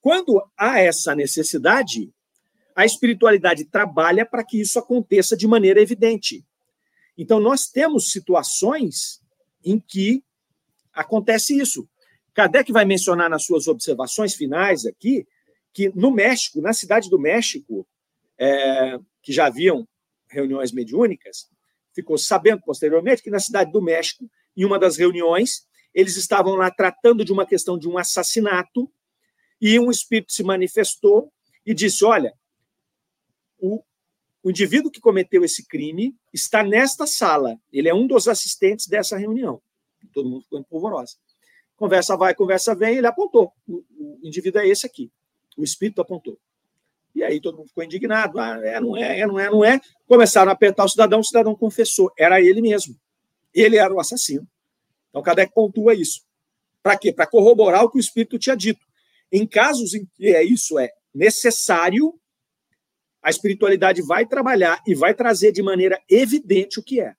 Quando 0.00 0.40
há 0.56 0.78
essa 0.78 1.12
necessidade, 1.16 2.08
a 2.72 2.86
espiritualidade 2.86 3.64
trabalha 3.64 4.24
para 4.24 4.44
que 4.44 4.60
isso 4.60 4.78
aconteça 4.78 5.36
de 5.36 5.48
maneira 5.48 5.82
evidente. 5.82 6.46
Então, 7.18 7.40
nós 7.40 7.66
temos 7.66 8.12
situações 8.12 9.20
em 9.64 9.80
que 9.80 10.22
acontece 10.92 11.58
isso. 11.58 11.88
Kardec 12.32 12.70
vai 12.70 12.84
mencionar 12.84 13.28
nas 13.28 13.44
suas 13.44 13.66
observações 13.66 14.36
finais 14.36 14.86
aqui 14.86 15.26
que 15.74 15.90
no 15.96 16.12
México, 16.12 16.60
na 16.60 16.72
cidade 16.72 17.10
do 17.10 17.18
México, 17.18 17.84
é, 18.38 19.00
que 19.20 19.32
já 19.32 19.46
haviam 19.46 19.84
reuniões 20.32 20.72
mediúnicas, 20.72 21.48
ficou 21.94 22.16
sabendo 22.18 22.62
posteriormente 22.62 23.22
que 23.22 23.30
na 23.30 23.38
cidade 23.38 23.70
do 23.70 23.82
México, 23.82 24.28
em 24.56 24.64
uma 24.64 24.78
das 24.78 24.96
reuniões, 24.96 25.66
eles 25.94 26.16
estavam 26.16 26.54
lá 26.54 26.70
tratando 26.70 27.24
de 27.24 27.32
uma 27.32 27.46
questão 27.46 27.78
de 27.78 27.88
um 27.88 27.98
assassinato 27.98 28.90
e 29.60 29.78
um 29.78 29.90
espírito 29.90 30.32
se 30.32 30.42
manifestou 30.42 31.32
e 31.64 31.74
disse: 31.74 32.04
Olha, 32.04 32.32
o, 33.58 33.82
o 34.42 34.50
indivíduo 34.50 34.90
que 34.90 35.00
cometeu 35.00 35.44
esse 35.44 35.66
crime 35.66 36.16
está 36.32 36.62
nesta 36.62 37.06
sala. 37.06 37.58
Ele 37.72 37.88
é 37.88 37.94
um 37.94 38.06
dos 38.06 38.26
assistentes 38.26 38.86
dessa 38.86 39.16
reunião. 39.16 39.62
Todo 40.12 40.28
mundo 40.28 40.42
ficou 40.42 40.58
empolvorosa. 40.58 41.16
Conversa 41.76 42.16
vai, 42.16 42.34
conversa 42.34 42.74
vem, 42.74 42.96
ele 42.96 43.06
apontou. 43.06 43.52
O, 43.66 43.84
o 43.98 44.20
indivíduo 44.22 44.60
é 44.60 44.68
esse 44.68 44.86
aqui. 44.86 45.10
O 45.56 45.62
espírito 45.62 46.00
apontou. 46.00 46.38
E 47.22 47.24
aí 47.24 47.40
todo 47.40 47.56
mundo 47.56 47.68
ficou 47.68 47.84
indignado. 47.84 48.40
Ah, 48.40 48.58
é, 48.64 48.80
não 48.80 48.96
é, 48.96 49.20
é, 49.20 49.26
não 49.26 49.38
é, 49.38 49.48
não 49.48 49.64
é. 49.64 49.80
Começaram 50.08 50.50
a 50.50 50.54
apertar 50.54 50.84
o 50.84 50.88
cidadão, 50.88 51.20
o 51.20 51.24
cidadão 51.24 51.54
confessou. 51.54 52.12
Era 52.18 52.40
ele 52.40 52.60
mesmo. 52.60 52.98
Ele 53.54 53.76
era 53.76 53.94
o 53.94 54.00
assassino. 54.00 54.44
Então, 55.08 55.22
Kardec 55.22 55.54
pontua 55.54 55.94
isso. 55.94 56.22
Para 56.82 56.98
quê? 56.98 57.12
Para 57.12 57.28
corroborar 57.28 57.84
o 57.84 57.90
que 57.90 57.96
o 57.96 58.00
Espírito 58.00 58.40
tinha 58.40 58.56
dito. 58.56 58.84
Em 59.30 59.46
casos 59.46 59.94
em 59.94 60.04
que 60.16 60.34
é 60.34 60.42
isso 60.42 60.76
é 60.80 60.90
necessário, 61.14 62.18
a 63.22 63.30
espiritualidade 63.30 64.02
vai 64.02 64.26
trabalhar 64.26 64.82
e 64.84 64.92
vai 64.92 65.14
trazer 65.14 65.52
de 65.52 65.62
maneira 65.62 66.02
evidente 66.10 66.80
o 66.80 66.82
que 66.82 67.00
é. 67.00 67.14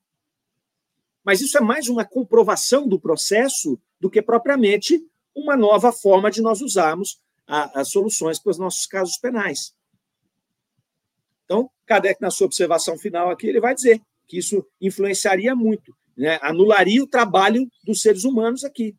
Mas 1.24 1.40
isso 1.40 1.58
é 1.58 1.62
mais 1.62 1.88
uma 1.88 2.04
comprovação 2.04 2.86
do 2.86 3.00
processo 3.00 3.80
do 4.02 4.10
que 4.10 4.22
propriamente 4.22 5.02
uma 5.34 5.56
nova 5.56 5.94
forma 5.94 6.30
de 6.30 6.42
nós 6.42 6.60
usarmos 6.60 7.22
as 7.48 7.88
soluções 7.90 8.38
para 8.38 8.52
os 8.52 8.58
nossos 8.58 8.86
casos 8.86 9.18
penais. 9.18 9.74
Então, 11.46 11.70
Kardec, 11.86 12.22
na 12.22 12.32
sua 12.32 12.46
observação 12.46 12.98
final 12.98 13.30
aqui, 13.30 13.48
ele 13.48 13.60
vai 13.60 13.76
dizer 13.76 14.02
que 14.28 14.38
isso 14.38 14.66
influenciaria 14.80 15.56
muito 15.56 15.96
né? 16.18 16.40
anularia 16.42 17.04
o 17.04 17.08
trabalho 17.08 17.68
dos 17.84 18.02
seres 18.02 18.24
humanos 18.24 18.64
aqui, 18.64 18.96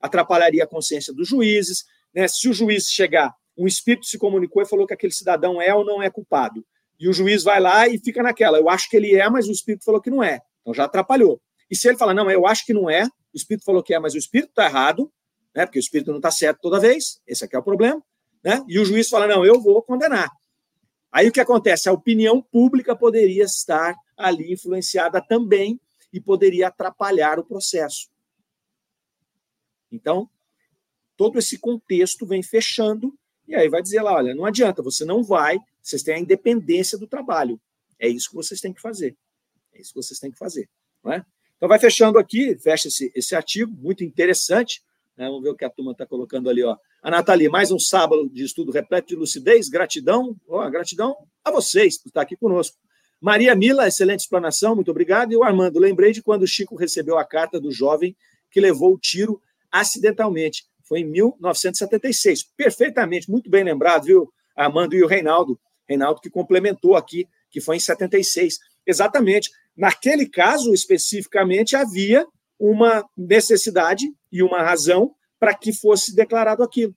atrapalharia 0.00 0.64
a 0.64 0.66
consciência 0.66 1.12
dos 1.12 1.28
juízes. 1.28 1.84
Né? 2.14 2.28
Se 2.28 2.48
o 2.48 2.52
juiz 2.52 2.90
chegar, 2.90 3.34
um 3.56 3.66
espírito 3.66 4.06
se 4.06 4.18
comunicou 4.18 4.62
e 4.62 4.66
falou 4.66 4.86
que 4.86 4.94
aquele 4.94 5.12
cidadão 5.12 5.60
é 5.60 5.74
ou 5.74 5.84
não 5.84 6.02
é 6.02 6.10
culpado, 6.10 6.64
E 6.98 7.08
o 7.08 7.12
juiz 7.12 7.42
vai 7.42 7.60
lá 7.60 7.88
e 7.88 7.98
fica 7.98 8.22
naquela. 8.22 8.58
Eu 8.58 8.68
acho 8.68 8.88
que 8.88 8.96
ele 8.96 9.14
é, 9.14 9.28
mas 9.28 9.48
o 9.48 9.52
espírito 9.52 9.84
falou 9.84 10.00
que 10.00 10.10
não 10.10 10.22
é. 10.22 10.40
Então 10.60 10.74
já 10.74 10.84
atrapalhou. 10.84 11.40
E 11.70 11.76
se 11.76 11.88
ele 11.88 11.98
fala, 11.98 12.14
não, 12.14 12.30
eu 12.30 12.46
acho 12.46 12.64
que 12.64 12.72
não 12.72 12.88
é, 12.88 13.04
o 13.04 13.36
espírito 13.36 13.64
falou 13.64 13.82
que 13.82 13.92
é, 13.92 13.98
mas 13.98 14.14
o 14.14 14.18
espírito 14.18 14.50
está 14.50 14.66
errado, 14.66 15.10
né? 15.54 15.66
Porque 15.66 15.78
o 15.78 15.80
espírito 15.80 16.10
não 16.10 16.18
está 16.18 16.30
certo 16.30 16.60
toda 16.60 16.80
vez, 16.80 17.20
esse 17.26 17.44
aqui 17.44 17.56
é 17.56 17.58
o 17.58 17.62
problema, 17.62 18.02
né? 18.42 18.64
E 18.68 18.78
o 18.78 18.84
juiz 18.84 19.08
fala, 19.08 19.26
não, 19.26 19.44
eu 19.44 19.60
vou 19.60 19.82
condenar. 19.82 20.30
Aí 21.16 21.28
o 21.28 21.32
que 21.32 21.40
acontece? 21.40 21.88
A 21.88 21.92
opinião 21.94 22.42
pública 22.42 22.94
poderia 22.94 23.44
estar 23.44 23.96
ali 24.14 24.52
influenciada 24.52 25.18
também 25.18 25.80
e 26.12 26.20
poderia 26.20 26.68
atrapalhar 26.68 27.38
o 27.38 27.44
processo. 27.44 28.10
Então, 29.90 30.28
todo 31.16 31.38
esse 31.38 31.56
contexto 31.56 32.26
vem 32.26 32.42
fechando 32.42 33.18
e 33.48 33.54
aí 33.54 33.66
vai 33.66 33.80
dizer 33.80 34.02
lá, 34.02 34.12
olha, 34.12 34.34
não 34.34 34.44
adianta, 34.44 34.82
você 34.82 35.06
não 35.06 35.24
vai, 35.24 35.58
vocês 35.80 36.02
têm 36.02 36.16
a 36.16 36.18
independência 36.18 36.98
do 36.98 37.06
trabalho. 37.06 37.58
É 37.98 38.06
isso 38.06 38.28
que 38.28 38.36
vocês 38.36 38.60
têm 38.60 38.74
que 38.74 38.82
fazer. 38.82 39.16
É 39.72 39.80
isso 39.80 39.94
que 39.94 40.02
vocês 40.02 40.20
têm 40.20 40.30
que 40.30 40.36
fazer. 40.36 40.68
Não 41.02 41.14
é? 41.14 41.24
Então 41.56 41.66
vai 41.66 41.78
fechando 41.78 42.18
aqui, 42.18 42.58
fecha 42.58 42.88
esse, 42.88 43.10
esse 43.14 43.34
artigo, 43.34 43.72
muito 43.72 44.04
interessante. 44.04 44.84
Né? 45.16 45.26
Vamos 45.26 45.42
ver 45.42 45.50
o 45.50 45.56
que 45.56 45.64
a 45.64 45.70
turma 45.70 45.92
está 45.92 46.06
colocando 46.06 46.50
ali. 46.50 46.62
Ó. 46.62 46.76
A 47.02 47.10
Nathalie, 47.10 47.48
mais 47.48 47.70
um 47.70 47.78
sábado 47.78 48.28
de 48.28 48.44
estudo 48.44 48.70
repleto 48.70 49.08
de 49.08 49.16
lucidez, 49.16 49.68
gratidão, 49.68 50.36
ó, 50.48 50.68
gratidão 50.68 51.16
a 51.44 51.50
vocês 51.50 52.00
por 52.00 52.08
estar 52.08 52.22
aqui 52.22 52.36
conosco. 52.36 52.76
Maria 53.20 53.54
Mila, 53.54 53.88
excelente 53.88 54.20
explanação, 54.20 54.74
muito 54.74 54.90
obrigado. 54.90 55.32
E 55.32 55.36
o 55.36 55.42
Armando, 55.42 55.78
lembrei 55.78 56.12
de 56.12 56.22
quando 56.22 56.42
o 56.42 56.46
Chico 56.46 56.76
recebeu 56.76 57.16
a 57.16 57.24
carta 57.24 57.58
do 57.58 57.70
jovem 57.70 58.14
que 58.50 58.60
levou 58.60 58.92
o 58.92 58.98
tiro 58.98 59.40
acidentalmente. 59.72 60.64
Foi 60.84 61.00
em 61.00 61.04
1976. 61.04 62.44
Perfeitamente, 62.56 63.30
muito 63.30 63.50
bem 63.50 63.64
lembrado, 63.64 64.04
viu, 64.04 64.32
Armando 64.54 64.94
e 64.94 65.02
o 65.02 65.06
Reinaldo. 65.06 65.58
Reinaldo 65.88 66.20
que 66.20 66.28
complementou 66.28 66.94
aqui, 66.94 67.26
que 67.50 67.60
foi 67.60 67.76
em 67.76 67.80
76. 67.80 68.58
Exatamente. 68.86 69.50
Naquele 69.76 70.28
caso, 70.28 70.72
especificamente, 70.72 71.74
havia 71.74 72.26
uma 72.58 73.04
necessidade 73.16 74.06
e 74.30 74.42
uma 74.42 74.62
razão 74.62 75.14
para 75.38 75.54
que 75.54 75.72
fosse 75.72 76.14
declarado 76.14 76.62
aquilo. 76.62 76.94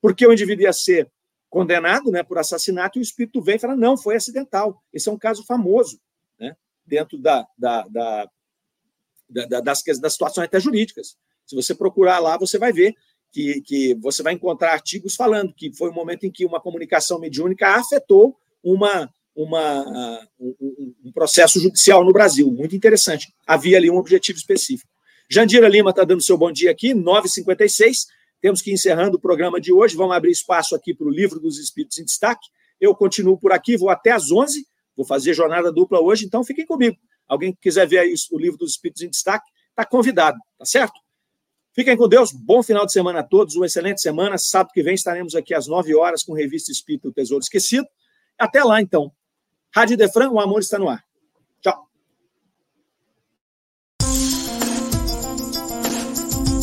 Porque 0.00 0.26
o 0.26 0.32
indivíduo 0.32 0.64
ia 0.64 0.72
ser 0.72 1.10
condenado 1.48 2.10
né, 2.10 2.22
por 2.22 2.38
assassinato 2.38 2.98
e 2.98 3.00
o 3.00 3.02
espírito 3.02 3.42
vem 3.42 3.56
e 3.56 3.58
fala: 3.58 3.76
não, 3.76 3.96
foi 3.96 4.16
acidental. 4.16 4.82
Esse 4.92 5.08
é 5.08 5.12
um 5.12 5.18
caso 5.18 5.44
famoso 5.44 6.00
né, 6.38 6.56
dentro 6.84 7.18
da, 7.18 7.46
da, 7.56 7.86
da, 7.88 8.28
da 9.28 9.60
das, 9.60 9.82
das 9.82 10.12
situações 10.12 10.46
até 10.46 10.58
jurídicas. 10.58 11.16
Se 11.46 11.54
você 11.54 11.74
procurar 11.74 12.18
lá, 12.18 12.36
você 12.38 12.58
vai 12.58 12.72
ver 12.72 12.94
que, 13.32 13.60
que 13.62 13.94
você 13.94 14.22
vai 14.22 14.34
encontrar 14.34 14.72
artigos 14.72 15.16
falando 15.16 15.54
que 15.54 15.72
foi 15.72 15.90
um 15.90 15.94
momento 15.94 16.24
em 16.24 16.30
que 16.30 16.44
uma 16.44 16.60
comunicação 16.60 17.18
mediúnica 17.18 17.76
afetou 17.76 18.36
uma, 18.62 19.12
uma, 19.34 20.28
um, 20.38 20.94
um, 21.04 21.12
processo 21.12 21.58
judicial 21.58 22.04
no 22.04 22.12
Brasil. 22.12 22.50
Muito 22.50 22.76
interessante. 22.76 23.34
Havia 23.46 23.78
ali 23.78 23.90
um 23.90 23.96
objetivo 23.96 24.38
específico. 24.38 24.91
Jandira 25.34 25.66
Lima 25.66 25.88
está 25.88 26.04
dando 26.04 26.20
seu 26.20 26.36
bom 26.36 26.52
dia 26.52 26.70
aqui, 26.70 26.92
9h56. 26.94 28.06
Temos 28.38 28.60
que 28.60 28.68
ir 28.68 28.74
encerrando 28.74 29.16
o 29.16 29.18
programa 29.18 29.58
de 29.58 29.72
hoje. 29.72 29.96
Vamos 29.96 30.14
abrir 30.14 30.30
espaço 30.30 30.74
aqui 30.74 30.92
para 30.92 31.06
o 31.06 31.10
Livro 31.10 31.40
dos 31.40 31.58
Espíritos 31.58 31.98
em 31.98 32.04
Destaque. 32.04 32.46
Eu 32.78 32.94
continuo 32.94 33.38
por 33.38 33.50
aqui, 33.50 33.74
vou 33.74 33.88
até 33.88 34.10
às 34.10 34.30
11 34.30 34.62
Vou 34.94 35.06
fazer 35.06 35.32
jornada 35.32 35.72
dupla 35.72 36.02
hoje, 36.02 36.26
então 36.26 36.44
fiquem 36.44 36.66
comigo. 36.66 36.98
Alguém 37.26 37.50
que 37.50 37.60
quiser 37.62 37.88
ver 37.88 38.12
o 38.30 38.38
Livro 38.38 38.58
dos 38.58 38.72
Espíritos 38.72 39.00
em 39.00 39.08
Destaque, 39.08 39.50
está 39.70 39.86
convidado, 39.86 40.36
tá 40.58 40.66
certo? 40.66 41.00
Fiquem 41.74 41.96
com 41.96 42.06
Deus, 42.06 42.30
bom 42.30 42.62
final 42.62 42.84
de 42.84 42.92
semana 42.92 43.20
a 43.20 43.22
todos, 43.22 43.56
uma 43.56 43.64
excelente 43.64 44.02
semana. 44.02 44.36
Sábado 44.36 44.72
que 44.74 44.82
vem 44.82 44.92
estaremos 44.92 45.34
aqui 45.34 45.54
às 45.54 45.66
9 45.66 45.94
horas 45.96 46.22
com 46.22 46.34
Revista 46.34 46.70
Espírito 46.70 47.08
o 47.08 47.12
Tesouro 47.12 47.42
Esquecido. 47.42 47.86
Até 48.38 48.62
lá, 48.62 48.82
então. 48.82 49.10
Rádio 49.74 49.96
Defran, 49.96 50.28
o 50.28 50.38
amor 50.38 50.60
está 50.60 50.78
no 50.78 50.90
ar. 50.90 51.02